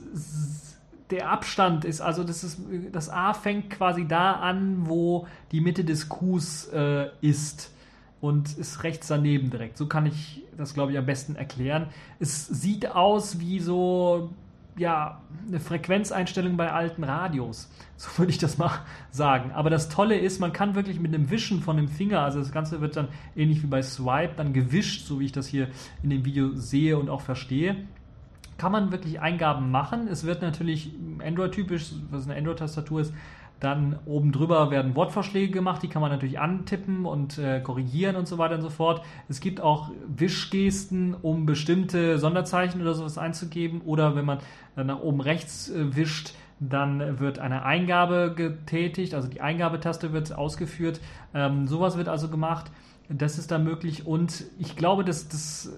der 1.10 1.30
Abstand 1.30 1.86
ist, 1.86 2.00
also 2.00 2.22
das 2.22 2.44
ist 2.44 2.60
das 2.92 3.08
A 3.08 3.32
fängt 3.32 3.70
quasi 3.70 4.06
da 4.06 4.32
an, 4.32 4.86
wo 4.88 5.26
die 5.52 5.60
Mitte 5.60 5.84
des 5.84 6.08
Qs 6.08 6.68
äh, 6.72 7.08
ist 7.22 7.72
und 8.20 8.58
ist 8.58 8.82
rechts 8.82 9.08
daneben 9.08 9.50
direkt. 9.50 9.78
So 9.78 9.86
kann 9.86 10.06
ich 10.06 10.44
das 10.56 10.74
glaube 10.74 10.92
ich 10.92 10.98
am 10.98 11.06
besten 11.06 11.34
erklären. 11.34 11.86
Es 12.18 12.46
sieht 12.46 12.90
aus 12.90 13.40
wie 13.40 13.58
so 13.58 14.30
ja, 14.78 15.22
eine 15.46 15.60
Frequenzeinstellung 15.60 16.56
bei 16.56 16.72
alten 16.72 17.04
Radios. 17.04 17.70
So 18.00 18.16
würde 18.18 18.30
ich 18.30 18.38
das 18.38 18.58
mal 18.58 18.70
sagen. 19.10 19.50
Aber 19.50 19.70
das 19.70 19.88
Tolle 19.88 20.16
ist, 20.16 20.38
man 20.38 20.52
kann 20.52 20.76
wirklich 20.76 21.00
mit 21.00 21.12
einem 21.12 21.30
Wischen 21.30 21.60
von 21.62 21.76
dem 21.76 21.88
Finger, 21.88 22.20
also 22.20 22.38
das 22.38 22.52
Ganze 22.52 22.80
wird 22.80 22.94
dann 22.94 23.08
ähnlich 23.34 23.60
wie 23.64 23.66
bei 23.66 23.82
Swipe 23.82 24.34
dann 24.36 24.52
gewischt, 24.52 25.04
so 25.04 25.18
wie 25.18 25.24
ich 25.24 25.32
das 25.32 25.48
hier 25.48 25.66
in 26.04 26.10
dem 26.10 26.24
Video 26.24 26.54
sehe 26.54 26.96
und 26.96 27.10
auch 27.10 27.22
verstehe. 27.22 27.74
Kann 28.56 28.70
man 28.70 28.92
wirklich 28.92 29.18
Eingaben 29.18 29.72
machen. 29.72 30.06
Es 30.06 30.22
wird 30.22 30.42
natürlich 30.42 30.92
Android-typisch, 31.24 31.90
was 32.10 32.26
eine 32.26 32.36
Android-Tastatur 32.36 33.00
ist, 33.00 33.12
Dann 33.60 33.98
oben 34.06 34.30
drüber 34.30 34.70
werden 34.70 34.94
Wortvorschläge 34.94 35.50
gemacht, 35.50 35.82
die 35.82 35.88
kann 35.88 36.00
man 36.00 36.12
natürlich 36.12 36.38
antippen 36.38 37.04
und 37.04 37.38
äh, 37.38 37.60
korrigieren 37.60 38.14
und 38.14 38.28
so 38.28 38.38
weiter 38.38 38.54
und 38.54 38.62
so 38.62 38.70
fort. 38.70 39.02
Es 39.28 39.40
gibt 39.40 39.60
auch 39.60 39.90
Wischgesten, 40.06 41.14
um 41.14 41.44
bestimmte 41.44 42.18
Sonderzeichen 42.18 42.80
oder 42.80 42.94
sowas 42.94 43.18
einzugeben. 43.18 43.80
Oder 43.80 44.14
wenn 44.14 44.24
man 44.24 44.38
äh, 44.76 44.84
nach 44.84 45.00
oben 45.00 45.20
rechts 45.20 45.70
äh, 45.70 45.96
wischt, 45.96 46.34
dann 46.60 47.20
wird 47.20 47.38
eine 47.38 47.64
Eingabe 47.64 48.32
getätigt, 48.34 49.14
also 49.14 49.28
die 49.28 49.40
Eingabetaste 49.40 50.12
wird 50.12 50.32
ausgeführt. 50.32 51.00
Ähm, 51.34 51.66
sowas 51.66 51.96
wird 51.96 52.08
also 52.08 52.28
gemacht. 52.28 52.70
Das 53.08 53.38
ist 53.38 53.50
da 53.50 53.58
möglich 53.58 54.06
und 54.06 54.44
ich 54.58 54.76
glaube, 54.76 55.02
dass 55.02 55.28
das, 55.28 55.72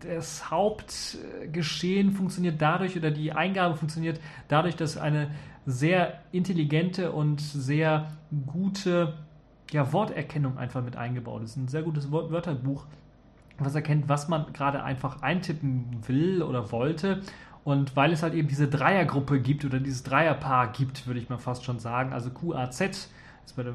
das 0.00 0.50
Hauptgeschehen 0.50 2.12
funktioniert 2.12 2.62
dadurch 2.62 2.96
oder 2.96 3.10
die 3.10 3.32
Eingabe 3.32 3.74
funktioniert 3.74 4.20
dadurch, 4.48 4.76
dass 4.76 4.96
eine 4.96 5.28
sehr 5.66 6.20
intelligente 6.32 7.12
und 7.12 7.40
sehr 7.40 8.08
gute 8.46 9.14
ja, 9.72 9.92
Worterkennung 9.92 10.58
einfach 10.58 10.82
mit 10.82 10.96
eingebaut 10.96 11.42
ist. 11.42 11.56
Ein 11.56 11.68
sehr 11.68 11.82
gutes 11.82 12.10
Wörterbuch, 12.12 12.86
was 13.58 13.74
erkennt, 13.74 14.08
was 14.08 14.28
man 14.28 14.52
gerade 14.52 14.82
einfach 14.82 15.22
eintippen 15.22 15.86
will 16.06 16.42
oder 16.42 16.70
wollte. 16.70 17.20
Und 17.64 17.96
weil 17.96 18.12
es 18.12 18.22
halt 18.22 18.34
eben 18.34 18.46
diese 18.46 18.68
Dreiergruppe 18.68 19.40
gibt 19.40 19.64
oder 19.64 19.80
dieses 19.80 20.04
Dreierpaar 20.04 20.70
gibt, 20.70 21.08
würde 21.08 21.18
ich 21.18 21.28
mal 21.28 21.38
fast 21.38 21.64
schon 21.64 21.80
sagen, 21.80 22.12
also 22.12 22.30
QAZ 22.30 22.80
ist 22.80 23.56
bei 23.56 23.64
der 23.64 23.74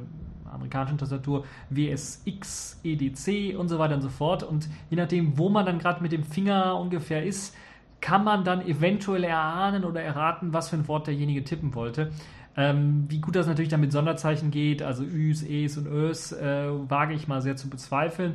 amerikanischen 0.49 0.97
Tastatur, 0.97 1.45
WSX, 1.69 2.79
EDC 2.83 3.57
und 3.57 3.67
so 3.67 3.79
weiter 3.79 3.95
und 3.95 4.01
so 4.01 4.09
fort. 4.09 4.43
Und 4.43 4.69
je 4.89 4.97
nachdem, 4.97 5.37
wo 5.37 5.49
man 5.49 5.65
dann 5.65 5.79
gerade 5.79 6.01
mit 6.01 6.13
dem 6.13 6.23
Finger 6.23 6.77
ungefähr 6.77 7.25
ist, 7.25 7.55
kann 8.01 8.23
man 8.23 8.43
dann 8.43 8.61
eventuell 8.61 9.23
erahnen 9.23 9.85
oder 9.85 10.01
erraten, 10.01 10.53
was 10.53 10.69
für 10.69 10.75
ein 10.75 10.87
Wort 10.87 11.07
derjenige 11.07 11.43
tippen 11.43 11.73
wollte. 11.75 12.11
Ähm, 12.57 13.05
wie 13.07 13.21
gut 13.21 13.35
das 13.35 13.47
natürlich 13.47 13.69
dann 13.69 13.79
mit 13.79 13.91
Sonderzeichen 13.93 14.51
geht, 14.51 14.83
also 14.83 15.03
Üs, 15.03 15.43
Es 15.43 15.77
und 15.77 15.87
Ös, 15.87 16.33
äh, 16.33 16.67
wage 16.89 17.13
ich 17.13 17.27
mal 17.27 17.41
sehr 17.41 17.55
zu 17.55 17.69
bezweifeln. 17.69 18.33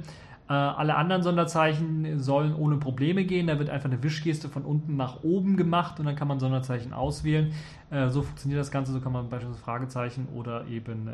Äh, 0.48 0.52
alle 0.52 0.94
anderen 0.94 1.22
Sonderzeichen 1.22 2.20
sollen 2.20 2.54
ohne 2.54 2.76
Probleme 2.76 3.24
gehen. 3.24 3.48
Da 3.48 3.58
wird 3.58 3.68
einfach 3.68 3.90
eine 3.90 4.02
Wischgeste 4.02 4.48
von 4.48 4.64
unten 4.64 4.96
nach 4.96 5.24
oben 5.24 5.56
gemacht 5.56 5.98
und 5.98 6.06
dann 6.06 6.14
kann 6.14 6.28
man 6.28 6.38
Sonderzeichen 6.38 6.92
auswählen. 6.92 7.52
Äh, 7.90 8.08
so 8.08 8.22
funktioniert 8.22 8.60
das 8.60 8.70
Ganze. 8.70 8.92
So 8.92 9.00
kann 9.00 9.12
man 9.12 9.28
beispielsweise 9.28 9.62
Fragezeichen 9.62 10.28
oder 10.34 10.66
eben 10.68 11.08
äh, 11.08 11.12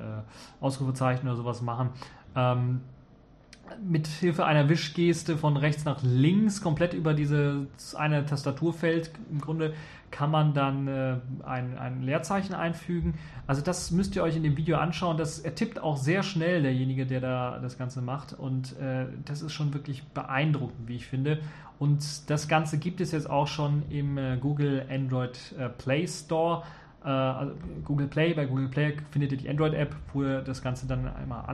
Ausrufezeichen 0.61 1.27
oder 1.27 1.37
sowas 1.37 1.63
machen. 1.63 1.91
Ähm, 2.37 2.83
mit 3.83 4.07
Hilfe 4.07 4.45
einer 4.45 4.69
Wischgeste 4.69 5.37
von 5.37 5.57
rechts 5.57 5.85
nach 5.85 6.03
links 6.03 6.61
komplett 6.61 6.95
über 6.95 7.15
diese 7.15 7.67
eine 7.95 8.25
Tastaturfeld 8.27 9.11
im 9.31 9.41
Grunde 9.41 9.75
kann 10.13 10.31
man 10.31 10.55
dann 10.55 10.87
äh, 10.87 11.17
ein, 11.43 11.77
ein 11.77 12.03
Leerzeichen 12.03 12.55
einfügen. 12.55 13.15
Also 13.49 13.63
das 13.63 13.91
müsst 13.91 14.15
ihr 14.15 14.23
euch 14.23 14.37
in 14.37 14.45
dem 14.45 14.57
Video 14.57 14.77
anschauen. 14.77 15.17
Das, 15.17 15.41
er 15.41 15.57
tippt 15.57 15.81
auch 15.81 15.97
sehr 15.97 16.23
schnell, 16.23 16.63
derjenige, 16.63 17.07
der 17.07 17.21
da 17.21 17.59
das 17.59 17.79
Ganze 17.79 18.03
macht. 18.03 18.35
Und 18.35 18.79
äh, 18.79 19.07
das 19.25 19.43
ist 19.43 19.53
schon 19.53 19.75
wirklich 19.75 20.05
beeindruckend, 20.05 20.87
wie 20.87 20.97
ich 20.97 21.07
finde. 21.07 21.41
Und 21.81 22.31
das 22.31 22.47
Ganze 22.47 22.79
gibt 22.79 23.01
es 23.01 23.11
jetzt 23.11 23.29
auch 23.29 23.49
schon 23.49 23.83
im 23.91 24.17
äh, 24.19 24.37
Google 24.37 24.87
Android 24.89 25.55
äh, 25.59 25.69
Play 25.69 26.07
Store. 26.07 26.63
Äh, 27.05 27.09
also 27.09 27.53
Google 27.85 28.07
Play, 28.07 28.35
bei 28.35 28.47
Google 28.47 28.69
Play 28.69 28.97
findet 29.11 29.33
ihr 29.33 29.39
die 29.39 29.49
Android-App, 29.49 29.95
wo 30.13 30.23
ihr 30.23 30.41
das 30.43 30.63
Ganze 30.63 30.87
dann 30.87 31.09
einmal 31.09 31.45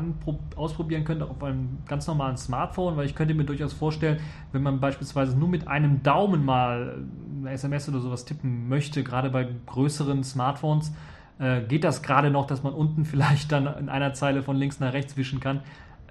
ausprobieren 0.57 1.05
könnt, 1.05 1.23
auf 1.23 1.43
einem 1.43 1.79
ganz 1.87 2.07
normalen 2.07 2.37
Smartphone, 2.37 2.97
weil 2.97 3.07
ich 3.07 3.15
könnte 3.15 3.35
mir 3.35 3.45
durchaus 3.45 3.73
vorstellen, 3.73 4.19
wenn 4.53 4.63
man 4.63 4.81
beispielsweise 4.81 5.39
nur 5.39 5.49
mit 5.49 5.69
einem 5.69 6.03
Daumen 6.03 6.45
mal 6.45 6.99
eine 7.41 7.51
SMS 7.51 7.89
oder 7.89 8.01
sowas 8.01 8.25
tippen 8.25 8.69
möchte, 8.69 9.03
gerade 9.03 9.31
bei 9.31 9.49
größeren 9.67 10.25
Smartphones, 10.25 10.93
äh, 11.39 11.63
geht 11.63 11.85
das 11.85 12.03
gerade 12.03 12.31
noch, 12.31 12.47
dass 12.47 12.63
man 12.63 12.73
unten 12.73 13.05
vielleicht 13.07 13.53
dann 13.53 13.67
in 13.79 13.89
einer 13.89 14.13
Zeile 14.15 14.43
von 14.43 14.57
links 14.57 14.81
nach 14.81 14.93
rechts 14.93 15.17
wischen 15.17 15.41
kann. 15.41 15.61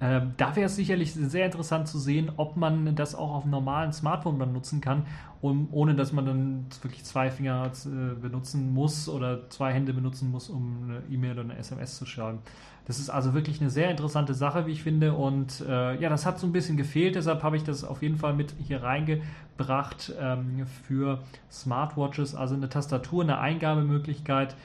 Äh, 0.00 0.20
da 0.36 0.54
wäre 0.54 0.66
es 0.66 0.76
sicherlich 0.76 1.12
sehr 1.12 1.46
interessant 1.46 1.88
zu 1.88 1.98
sehen, 1.98 2.30
ob 2.36 2.56
man 2.56 2.94
das 2.94 3.14
auch 3.14 3.34
auf 3.34 3.42
einem 3.42 3.50
normalen 3.50 3.92
Smartphone 3.92 4.38
dann 4.38 4.52
nutzen 4.52 4.80
kann, 4.80 5.06
um, 5.40 5.68
ohne 5.72 5.94
dass 5.94 6.12
man 6.12 6.24
dann 6.24 6.66
wirklich 6.82 7.04
zwei 7.04 7.30
Finger 7.30 7.72
äh, 7.86 8.14
benutzen 8.14 8.72
muss 8.72 9.08
oder 9.08 9.50
zwei 9.50 9.72
Hände 9.72 9.92
benutzen 9.92 10.30
muss, 10.30 10.50
um 10.50 10.84
eine 10.84 11.02
E-Mail 11.10 11.32
oder 11.32 11.42
eine 11.42 11.56
SMS 11.56 11.96
zu 11.96 12.06
schreiben. 12.06 12.38
Das 12.86 12.98
ist 12.98 13.10
also 13.10 13.34
wirklich 13.34 13.60
eine 13.60 13.68
sehr 13.68 13.90
interessante 13.90 14.32
Sache, 14.34 14.66
wie 14.66 14.72
ich 14.72 14.82
finde. 14.82 15.12
Und 15.12 15.62
äh, 15.68 16.00
ja, 16.00 16.08
das 16.08 16.24
hat 16.24 16.38
so 16.38 16.46
ein 16.46 16.52
bisschen 16.52 16.76
gefehlt, 16.76 17.16
deshalb 17.16 17.42
habe 17.42 17.56
ich 17.56 17.64
das 17.64 17.84
auf 17.84 18.00
jeden 18.00 18.16
Fall 18.16 18.32
mit 18.32 18.54
hier 18.66 18.82
reingebracht 18.82 20.14
ähm, 20.18 20.64
für 20.84 21.18
Smartwatches. 21.50 22.34
Also 22.34 22.54
eine 22.54 22.70
Tastatur, 22.70 23.24
eine 23.24 23.40
Eingabemöglichkeit, 23.40 24.56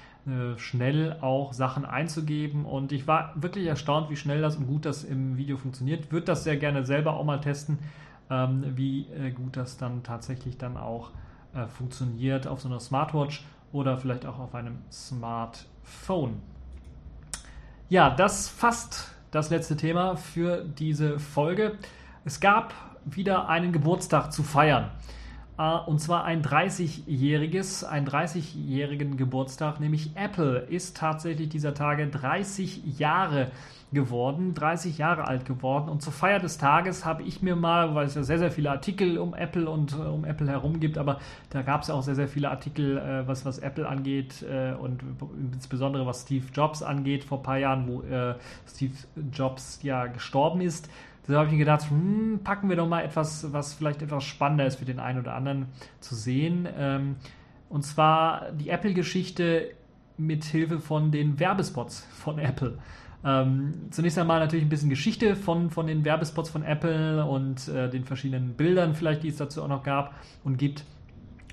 schnell 0.57 1.17
auch 1.19 1.51
Sachen 1.53 1.86
einzugeben. 1.86 2.65
Und 2.65 2.91
ich 2.91 3.07
war 3.07 3.33
wirklich 3.36 3.67
erstaunt, 3.67 4.09
wie 4.09 4.15
schnell 4.15 4.41
das 4.41 4.55
und 4.55 4.67
gut 4.67 4.86
das 4.86 5.03
im 5.03 5.38
Video 5.38 5.57
funktioniert. 5.57 6.12
Würde 6.12 6.27
das 6.27 6.43
sehr 6.43 6.57
gerne 6.57 6.86
selber 6.86 7.13
auch 7.15 7.25
mal 7.25 7.41
testen, 7.41 7.79
ähm, 8.29 8.63
wie 8.75 9.07
äh, 9.07 9.31
gut 9.31 9.57
das 9.57 9.77
dann 9.77 10.03
tatsächlich 10.03 10.57
dann 10.57 10.77
auch 10.77 11.12
äh, 11.53 11.67
funktioniert 11.67 12.47
auf 12.47 12.62
so 12.62 12.69
einer 12.69 12.79
Smartwatch 12.79 13.43
oder 13.71 13.97
vielleicht 13.97 14.25
auch 14.25 14.39
auf 14.39 14.55
einem 14.55 14.77
Smartphone. 14.91 16.41
Ja, 17.89 18.09
das 18.09 18.47
fasst 18.47 19.13
das 19.31 19.49
letzte 19.49 19.75
Thema 19.75 20.15
für 20.15 20.63
diese 20.63 21.19
Folge. 21.19 21.77
Es 22.23 22.39
gab 22.39 22.73
wieder 23.05 23.49
einen 23.49 23.71
Geburtstag 23.71 24.31
zu 24.31 24.43
feiern. 24.43 24.89
Äh, 25.57 25.77
und 25.85 25.99
zwar 25.99 26.23
ein 26.25 26.41
30-jähriges, 26.41 27.85
einen 27.85 28.07
30-jährigen 28.07 29.17
Geburtstag, 29.17 29.79
nämlich 29.79 30.11
Apple 30.15 30.59
ist 30.59 30.97
tatsächlich 30.97 31.49
dieser 31.49 31.73
Tage 31.73 32.07
30 32.07 32.99
Jahre 32.99 33.51
geworden, 33.93 34.55
30 34.55 34.97
Jahre 34.97 35.27
alt 35.27 35.45
geworden. 35.45 35.87
Und 35.89 36.01
zur 36.01 36.13
Feier 36.13 36.39
des 36.39 36.57
Tages 36.57 37.05
habe 37.05 37.23
ich 37.23 37.41
mir 37.41 37.55
mal, 37.55 37.93
weil 37.93 38.07
es 38.07 38.15
ja 38.15 38.23
sehr, 38.23 38.39
sehr 38.39 38.51
viele 38.51 38.71
Artikel 38.71 39.19
um 39.19 39.35
Apple 39.35 39.69
und 39.69 39.93
äh, 39.93 39.97
um 39.97 40.25
Apple 40.25 40.47
herum 40.47 40.79
gibt, 40.79 40.97
aber 40.97 41.19
da 41.51 41.61
gab 41.61 41.83
es 41.83 41.89
ja 41.89 41.93
auch 41.93 42.01
sehr, 42.01 42.15
sehr 42.15 42.27
viele 42.27 42.49
Artikel, 42.49 42.97
äh, 42.97 43.27
was, 43.27 43.45
was 43.45 43.59
Apple 43.59 43.87
angeht 43.87 44.41
äh, 44.41 44.73
und 44.73 45.03
insbesondere 45.53 46.05
was 46.05 46.23
Steve 46.23 46.45
Jobs 46.53 46.81
angeht, 46.81 47.23
vor 47.23 47.39
ein 47.39 47.43
paar 47.43 47.57
Jahren, 47.57 47.87
wo 47.87 48.03
Steve 48.67 48.93
Jobs 49.31 49.79
ja 49.83 50.07
gestorben 50.07 50.61
ist. 50.61 50.89
Da 51.25 51.36
habe 51.36 51.45
ich 51.45 51.53
mir 51.53 51.59
gedacht, 51.59 51.89
hm, 51.89 52.41
packen 52.43 52.69
wir 52.69 52.75
doch 52.75 52.88
mal 52.88 53.03
etwas, 53.03 53.51
was 53.53 53.73
vielleicht 53.73 54.01
etwas 54.01 54.23
spannender 54.23 54.65
ist 54.65 54.75
für 54.77 54.86
den 54.86 54.99
einen 54.99 55.19
oder 55.19 55.36
anderen 55.36 55.67
zu 55.99 56.15
sehen. 56.15 56.67
Ähm, 56.77 57.15
und 57.69 57.83
zwar 57.83 58.51
die 58.51 58.69
Apple-Geschichte 58.69 59.71
mit 60.17 60.43
Hilfe 60.43 60.79
von 60.79 61.12
den 61.12 61.39
Werbespots 61.39 62.07
von 62.13 62.39
Apple. 62.39 62.77
Ähm, 63.25 63.73
zunächst 63.91 64.19
einmal 64.19 64.39
natürlich 64.39 64.65
ein 64.65 64.69
bisschen 64.69 64.89
Geschichte 64.89 65.36
von, 65.36 65.69
von 65.69 65.88
den 65.88 66.03
Werbespots 66.03 66.49
von 66.49 66.63
Apple 66.63 67.25
und 67.25 67.67
äh, 67.69 67.89
den 67.89 68.03
verschiedenen 68.03 68.55
Bildern 68.55 68.95
vielleicht, 68.95 69.23
die 69.23 69.29
es 69.29 69.38
dazu 69.38 69.63
auch 69.63 69.69
noch 69.69 69.83
gab 69.83 70.13
und 70.43 70.57
gibt. 70.57 70.83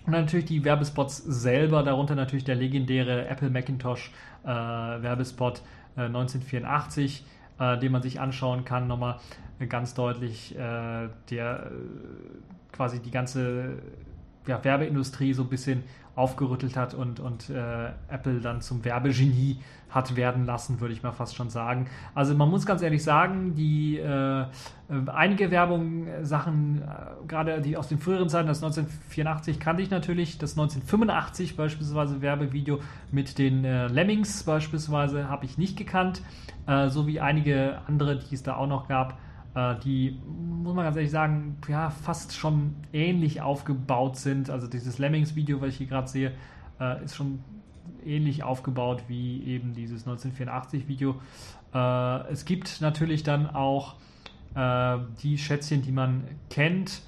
Und 0.04 0.12
natürlich 0.12 0.46
die 0.46 0.64
Werbespots 0.64 1.18
selber, 1.18 1.83
darunter 1.83 2.16
natürlich 2.16 2.44
der 2.44 2.56
legendäre 2.56 3.28
Apple 3.28 3.50
Macintosh 3.50 4.11
äh, 4.42 4.48
Werbespot 4.48 5.62
äh, 5.96 6.02
1984, 6.02 7.24
äh, 7.61 7.79
den 7.79 7.92
man 7.92 8.03
sich 8.03 8.20
anschauen 8.20 8.64
kann. 8.64 8.88
Nochmal 8.88 9.20
ganz 9.68 9.94
deutlich, 9.94 10.57
äh, 10.57 11.09
der 11.31 11.66
äh, 11.66 11.70
quasi 12.73 13.01
die 13.01 13.11
ganze 13.11 13.79
ja, 14.46 14.64
Werbeindustrie 14.64 15.35
so 15.35 15.42
ein 15.42 15.49
bisschen 15.49 15.85
aufgerüttelt 16.16 16.77
hat 16.77 16.94
und, 16.94 17.20
und 17.20 17.51
äh, 17.51 17.90
Apple 18.09 18.40
dann 18.40 18.61
zum 18.61 18.85
Werbegenie 18.85 19.59
hat 19.90 20.16
werden 20.16 20.44
lassen, 20.44 20.81
würde 20.81 20.95
ich 20.95 21.03
mal 21.03 21.12
fast 21.12 21.34
schon 21.34 21.51
sagen. 21.51 21.87
Also 22.14 22.34
man 22.34 22.49
muss 22.49 22.66
ganz 22.66 22.82
ehrlich 22.82 23.03
sagen, 23.03 23.55
die 23.55 23.99
äh, 23.99 24.43
äh 24.43 24.47
einige 25.07 25.51
Werbung, 25.51 26.07
Sachen, 26.22 26.82
äh, 26.82 27.26
gerade 27.26 27.61
die 27.61 27.76
aus 27.76 27.89
den 27.89 27.99
früheren 27.99 28.28
Zeiten, 28.28 28.49
das 28.49 28.62
1984 28.62 29.59
kannte 29.59 29.82
ich 29.82 29.91
natürlich, 29.91 30.39
das 30.39 30.53
1985 30.53 31.57
beispielsweise 31.57 32.20
Werbevideo 32.20 32.80
mit 33.11 33.39
den 33.39 33.64
äh, 33.64 33.89
Lemmings 33.89 34.45
beispielsweise 34.45 35.28
habe 35.28 35.45
ich 35.45 35.59
nicht 35.59 35.76
gekannt, 35.76 36.22
so 36.66 37.06
wie 37.06 37.20
einige 37.20 37.80
andere, 37.86 38.18
die 38.18 38.34
es 38.34 38.42
da 38.42 38.56
auch 38.56 38.66
noch 38.66 38.86
gab. 38.86 39.18
Äh, 39.54 39.76
die, 39.80 40.18
muss 40.26 40.74
man 40.74 40.84
ganz 40.84 40.96
ehrlich 40.96 41.11
sagen, 41.11 41.58
ja, 41.68 41.90
fast 41.90 42.36
schon 42.36 42.76
ähnlich 42.92 43.40
aufgebaut 43.40 44.16
sind. 44.16 44.50
Also 44.50 44.66
dieses 44.66 44.98
Lemmings-Video, 44.98 45.61
was 45.61 45.70
ich 45.70 45.76
hier 45.78 45.86
gerade 45.86 46.08
sehe, 46.08 46.32
äh, 46.78 47.04
ist 47.04 47.16
schon 47.16 47.42
ähnlich 48.04 48.42
aufgebaut 48.42 49.04
wie 49.08 49.42
eben 49.44 49.74
dieses 49.74 50.06
1984-Video. 50.06 51.20
Äh, 51.74 52.30
es 52.30 52.44
gibt 52.44 52.80
natürlich 52.80 53.22
dann 53.22 53.48
auch 53.48 53.96
die 55.22 55.38
Schätzchen, 55.38 55.82
die 55.82 55.92
man 55.92 56.24
kennt. 56.48 57.02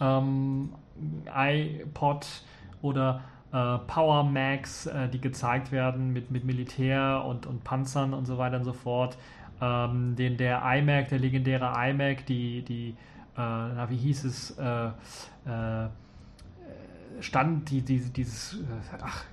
Ähm, 0.00 0.70
iPod 1.32 2.26
oder 2.82 3.20
äh, 3.54 3.78
Power 3.86 4.24
Max, 4.24 4.86
äh, 4.86 5.08
die 5.08 5.20
gezeigt 5.20 5.70
werden 5.70 6.12
mit, 6.12 6.30
mit 6.32 6.44
Militär 6.44 7.24
und, 7.24 7.46
und 7.46 7.62
Panzern 7.62 8.12
und 8.12 8.26
so 8.26 8.36
weiter 8.36 8.56
und 8.56 8.64
so 8.64 8.72
fort. 8.72 9.16
Ähm, 9.62 10.16
den 10.16 10.36
der 10.36 10.62
iMac, 10.64 11.08
der 11.08 11.20
legendäre 11.20 11.72
iMac, 11.76 12.26
die, 12.26 12.62
die 12.62 12.88
äh, 12.88 12.94
na, 13.36 13.88
wie 13.88 13.96
hieß 13.96 14.24
es, 14.24 14.58
äh, 14.58 14.86
äh, 14.86 15.88
stand 17.20 17.70
die, 17.70 17.82
die, 17.82 18.00
dieses, 18.00 18.54
äh, 18.54 18.98
ach, 19.00 19.24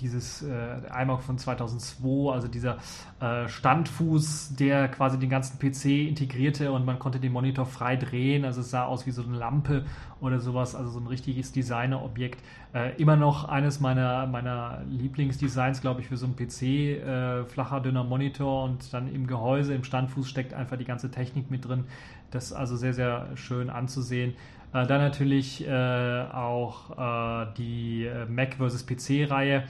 dieses 0.00 0.42
äh, 0.42 1.02
iMac 1.02 1.22
von 1.22 1.38
2002, 1.38 2.32
also 2.32 2.48
dieser 2.48 2.78
äh, 3.20 3.48
Standfuß, 3.48 4.56
der 4.56 4.88
quasi 4.88 5.18
den 5.18 5.30
ganzen 5.30 5.58
PC 5.58 6.08
integrierte 6.08 6.72
und 6.72 6.84
man 6.84 6.98
konnte 6.98 7.20
den 7.20 7.32
Monitor 7.32 7.66
frei 7.66 7.96
drehen, 7.96 8.44
also 8.44 8.60
es 8.60 8.70
sah 8.70 8.84
aus 8.84 9.06
wie 9.06 9.10
so 9.10 9.22
eine 9.22 9.36
Lampe 9.36 9.84
oder 10.20 10.40
sowas, 10.40 10.74
also 10.74 10.90
so 10.90 11.00
ein 11.00 11.06
richtiges 11.06 11.52
Designerobjekt. 11.52 12.42
Äh, 12.72 12.96
immer 12.96 13.16
noch 13.16 13.44
eines 13.44 13.80
meiner, 13.80 14.26
meiner 14.26 14.82
Lieblingsdesigns, 14.88 15.80
glaube 15.80 16.00
ich, 16.00 16.08
für 16.08 16.16
so 16.16 16.26
einen 16.26 16.36
PC, 16.36 16.62
äh, 16.62 17.44
flacher, 17.44 17.80
dünner 17.80 18.04
Monitor 18.04 18.64
und 18.64 18.92
dann 18.92 19.12
im 19.12 19.26
Gehäuse, 19.26 19.74
im 19.74 19.84
Standfuß 19.84 20.28
steckt 20.28 20.54
einfach 20.54 20.76
die 20.76 20.84
ganze 20.84 21.10
Technik 21.10 21.50
mit 21.50 21.66
drin. 21.66 21.84
Das 22.30 22.46
ist 22.46 22.52
also 22.52 22.76
sehr, 22.76 22.94
sehr 22.94 23.28
schön 23.36 23.70
anzusehen. 23.70 24.34
Äh, 24.74 24.86
dann 24.86 25.00
natürlich 25.00 25.66
äh, 25.66 26.24
auch 26.32 26.90
äh, 26.98 27.46
die 27.56 28.04
äh, 28.04 28.26
Mac 28.26 28.56
vs. 28.56 28.84
PC-Reihe, 28.84 29.64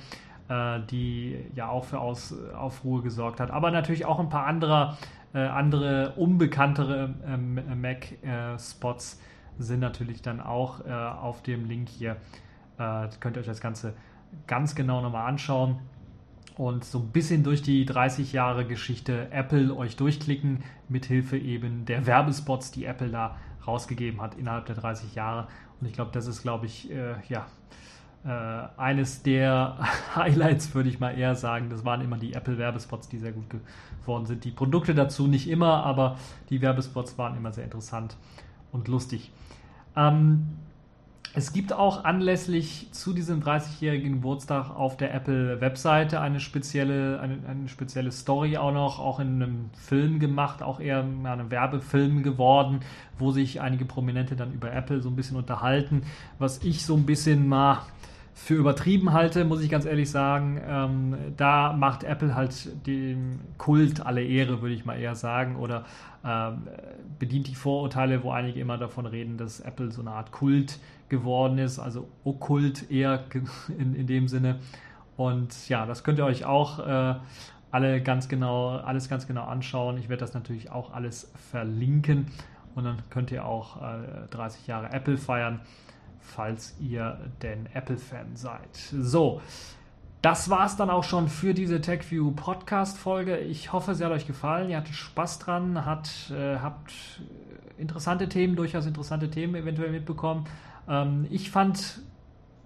äh, 0.48 0.80
die 0.90 1.36
ja 1.54 1.68
auch 1.68 1.84
für 1.84 2.00
Aus 2.00 2.34
Aufruhr 2.54 3.02
gesorgt 3.02 3.38
hat. 3.38 3.50
Aber 3.50 3.70
natürlich 3.70 4.06
auch 4.06 4.18
ein 4.18 4.28
paar 4.28 4.46
andere, 4.46 4.96
andere 5.32 6.12
unbekanntere 6.12 7.12
ähm, 7.26 7.58
Mac-Spots 7.80 9.20
sind 9.58 9.80
natürlich 9.80 10.22
dann 10.22 10.40
auch 10.40 10.86
auf 10.86 11.42
dem 11.42 11.66
Link 11.66 11.88
hier. 11.88 12.16
könnt 12.76 13.36
ihr 13.36 13.40
euch 13.40 13.46
das 13.46 13.60
Ganze 13.60 13.94
ganz 14.46 14.76
genau 14.76 15.00
nochmal 15.00 15.26
anschauen 15.26 15.80
und 16.56 16.84
so 16.84 17.00
ein 17.00 17.08
bisschen 17.08 17.42
durch 17.42 17.62
die 17.62 17.84
30 17.84 18.32
Jahre 18.32 18.64
Geschichte 18.64 19.26
Apple 19.32 19.74
euch 19.74 19.96
durchklicken, 19.96 20.62
mithilfe 20.88 21.36
eben 21.36 21.84
der 21.84 22.06
Werbespots, 22.06 22.70
die 22.70 22.84
Apple 22.84 23.08
da 23.08 23.36
rausgegeben 23.66 24.20
hat 24.20 24.34
innerhalb 24.36 24.66
der 24.66 24.76
30 24.76 25.14
Jahre. 25.14 25.48
Und 25.80 25.86
ich 25.86 25.92
glaube, 25.92 26.10
das 26.12 26.26
ist, 26.26 26.42
glaube 26.42 26.66
ich, 26.66 26.90
äh, 26.90 27.14
ja, 27.28 27.46
äh, 28.24 28.80
eines 28.80 29.22
der 29.22 29.76
Highlights, 30.16 30.74
würde 30.74 30.88
ich 30.88 31.00
mal 31.00 31.18
eher 31.18 31.34
sagen. 31.34 31.68
Das 31.70 31.84
waren 31.84 32.00
immer 32.00 32.16
die 32.16 32.32
Apple-Werbespots, 32.32 33.08
die 33.08 33.18
sehr 33.18 33.32
gut 33.32 33.44
geworden 34.00 34.26
sind. 34.26 34.44
Die 34.44 34.50
Produkte 34.50 34.94
dazu 34.94 35.26
nicht 35.26 35.48
immer, 35.48 35.84
aber 35.84 36.16
die 36.50 36.62
Werbespots 36.62 37.18
waren 37.18 37.36
immer 37.36 37.52
sehr 37.52 37.64
interessant 37.64 38.16
und 38.72 38.88
lustig. 38.88 39.30
Ähm, 39.96 40.46
es 41.36 41.52
gibt 41.52 41.72
auch 41.72 42.04
anlässlich 42.04 42.86
zu 42.92 43.12
diesem 43.12 43.42
30-jährigen 43.42 44.12
Geburtstag 44.14 44.70
auf 44.70 44.96
der 44.96 45.12
Apple-Webseite 45.12 46.20
eine 46.20 46.38
spezielle, 46.38 47.18
eine, 47.18 47.38
eine, 47.48 47.68
spezielle 47.68 48.12
Story 48.12 48.56
auch 48.56 48.72
noch, 48.72 49.00
auch 49.00 49.18
in 49.18 49.42
einem 49.42 49.70
Film 49.72 50.20
gemacht, 50.20 50.62
auch 50.62 50.78
eher 50.78 51.00
ein 51.00 51.50
Werbefilm 51.50 52.22
geworden, 52.22 52.80
wo 53.18 53.32
sich 53.32 53.60
einige 53.60 53.84
Prominente 53.84 54.36
dann 54.36 54.52
über 54.52 54.72
Apple 54.72 55.02
so 55.02 55.08
ein 55.08 55.16
bisschen 55.16 55.36
unterhalten, 55.36 56.02
was 56.38 56.62
ich 56.62 56.86
so 56.86 56.94
ein 56.94 57.04
bisschen 57.04 57.48
mal 57.48 57.82
für 58.34 58.54
übertrieben 58.54 59.12
halte, 59.12 59.44
muss 59.44 59.62
ich 59.62 59.70
ganz 59.70 59.86
ehrlich 59.86 60.10
sagen. 60.10 60.60
Ähm, 60.66 61.16
da 61.36 61.72
macht 61.72 62.02
Apple 62.02 62.34
halt 62.34 62.86
dem 62.86 63.40
Kult 63.58 64.04
alle 64.04 64.24
Ehre, 64.24 64.60
würde 64.60 64.74
ich 64.74 64.84
mal 64.84 64.98
eher 64.98 65.14
sagen, 65.14 65.56
oder 65.56 65.84
ähm, 66.24 66.62
bedient 67.18 67.46
die 67.46 67.54
Vorurteile, 67.54 68.22
wo 68.24 68.32
einige 68.32 68.60
immer 68.60 68.76
davon 68.76 69.06
reden, 69.06 69.38
dass 69.38 69.60
Apple 69.60 69.92
so 69.92 70.00
eine 70.00 70.10
Art 70.10 70.32
Kult 70.32 70.80
geworden 71.08 71.58
ist, 71.58 71.78
also 71.78 72.08
okkult 72.24 72.90
eher 72.90 73.24
in, 73.78 73.94
in 73.94 74.06
dem 74.06 74.26
Sinne. 74.26 74.58
Und 75.16 75.68
ja, 75.68 75.86
das 75.86 76.02
könnt 76.02 76.18
ihr 76.18 76.24
euch 76.24 76.44
auch 76.44 76.80
äh, 76.80 77.14
alle 77.70 78.02
ganz 78.02 78.28
genau, 78.28 78.76
alles 78.78 79.08
ganz 79.08 79.28
genau 79.28 79.44
anschauen. 79.44 79.96
Ich 79.98 80.08
werde 80.08 80.20
das 80.20 80.34
natürlich 80.34 80.72
auch 80.72 80.92
alles 80.92 81.32
verlinken 81.50 82.26
und 82.74 82.84
dann 82.84 82.96
könnt 83.10 83.30
ihr 83.30 83.44
auch 83.44 83.80
äh, 83.80 84.26
30 84.30 84.66
Jahre 84.66 84.92
Apple 84.92 85.16
feiern, 85.16 85.60
falls 86.24 86.74
ihr 86.80 87.18
denn 87.42 87.66
Apple-Fan 87.72 88.34
seid. 88.34 88.76
So, 88.76 89.40
das 90.22 90.48
war 90.48 90.64
es 90.64 90.76
dann 90.76 90.88
auch 90.88 91.04
schon 91.04 91.28
für 91.28 91.52
diese 91.52 91.80
TechView 91.80 92.32
Podcast-Folge. 92.32 93.38
Ich 93.38 93.72
hoffe, 93.72 93.94
sie 93.94 94.04
hat 94.04 94.10
euch 94.10 94.26
gefallen. 94.26 94.70
Ihr 94.70 94.78
hattet 94.78 94.94
Spaß 94.94 95.38
dran, 95.38 95.84
hat, 95.84 96.30
äh, 96.30 96.56
habt 96.56 96.92
interessante 97.76 98.28
Themen, 98.28 98.56
durchaus 98.56 98.86
interessante 98.86 99.30
Themen 99.30 99.54
eventuell 99.54 99.90
mitbekommen. 99.90 100.46
Ähm, 100.88 101.26
ich 101.30 101.50
fand 101.50 102.00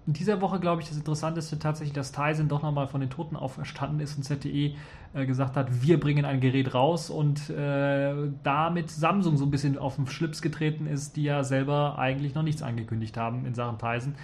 in 0.09 0.13
dieser 0.13 0.41
Woche, 0.41 0.59
glaube 0.59 0.81
ich, 0.81 0.87
das 0.87 0.97
Interessanteste 0.97 1.59
tatsächlich, 1.59 1.93
dass 1.93 2.11
Tyson 2.11 2.47
doch 2.47 2.63
nochmal 2.63 2.87
von 2.87 2.99
den 2.99 3.11
Toten 3.11 3.35
auferstanden 3.35 3.99
ist 3.99 4.17
und 4.17 4.23
ZTE 4.23 4.73
äh, 5.13 5.25
gesagt 5.27 5.55
hat, 5.55 5.83
wir 5.83 5.99
bringen 5.99 6.25
ein 6.25 6.39
Gerät 6.39 6.73
raus 6.73 7.11
und 7.11 7.51
äh, 7.51 8.15
damit 8.41 8.89
Samsung 8.89 9.37
so 9.37 9.45
ein 9.45 9.51
bisschen 9.51 9.77
auf 9.77 9.97
den 9.97 10.07
Schlips 10.07 10.41
getreten 10.41 10.87
ist, 10.87 11.15
die 11.15 11.25
ja 11.25 11.43
selber 11.43 11.99
eigentlich 11.99 12.33
noch 12.33 12.41
nichts 12.41 12.63
angekündigt 12.63 13.17
haben 13.17 13.45
in 13.45 13.53
Sachen 13.53 13.77
Tyson 13.77 14.15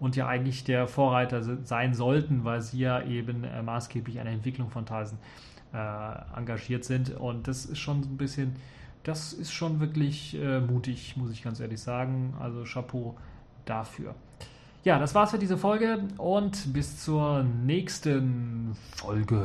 und 0.00 0.16
ja 0.16 0.26
eigentlich 0.28 0.64
der 0.64 0.88
Vorreiter 0.88 1.42
sein 1.62 1.92
sollten, 1.92 2.44
weil 2.44 2.62
sie 2.62 2.78
ja 2.78 3.02
eben 3.02 3.44
äh, 3.44 3.62
maßgeblich 3.62 4.20
an 4.20 4.24
der 4.24 4.32
Entwicklung 4.32 4.70
von 4.70 4.86
Tyson 4.86 5.18
äh, 5.74 6.38
engagiert 6.38 6.84
sind 6.84 7.10
und 7.10 7.48
das 7.48 7.66
ist 7.66 7.80
schon 7.80 8.00
ein 8.00 8.16
bisschen, 8.16 8.56
das 9.02 9.34
ist 9.34 9.52
schon 9.52 9.78
wirklich 9.78 10.40
äh, 10.40 10.60
mutig, 10.60 11.18
muss 11.18 11.30
ich 11.32 11.42
ganz 11.42 11.60
ehrlich 11.60 11.82
sagen. 11.82 12.32
Also 12.40 12.64
Chapeau 12.64 13.14
dafür. 13.66 14.14
Ja, 14.84 14.98
das 14.98 15.14
war's 15.14 15.30
für 15.30 15.38
diese 15.38 15.56
Folge 15.56 16.00
und 16.18 16.74
bis 16.74 17.02
zur 17.02 17.42
nächsten 17.42 18.76
Folge. 18.96 19.40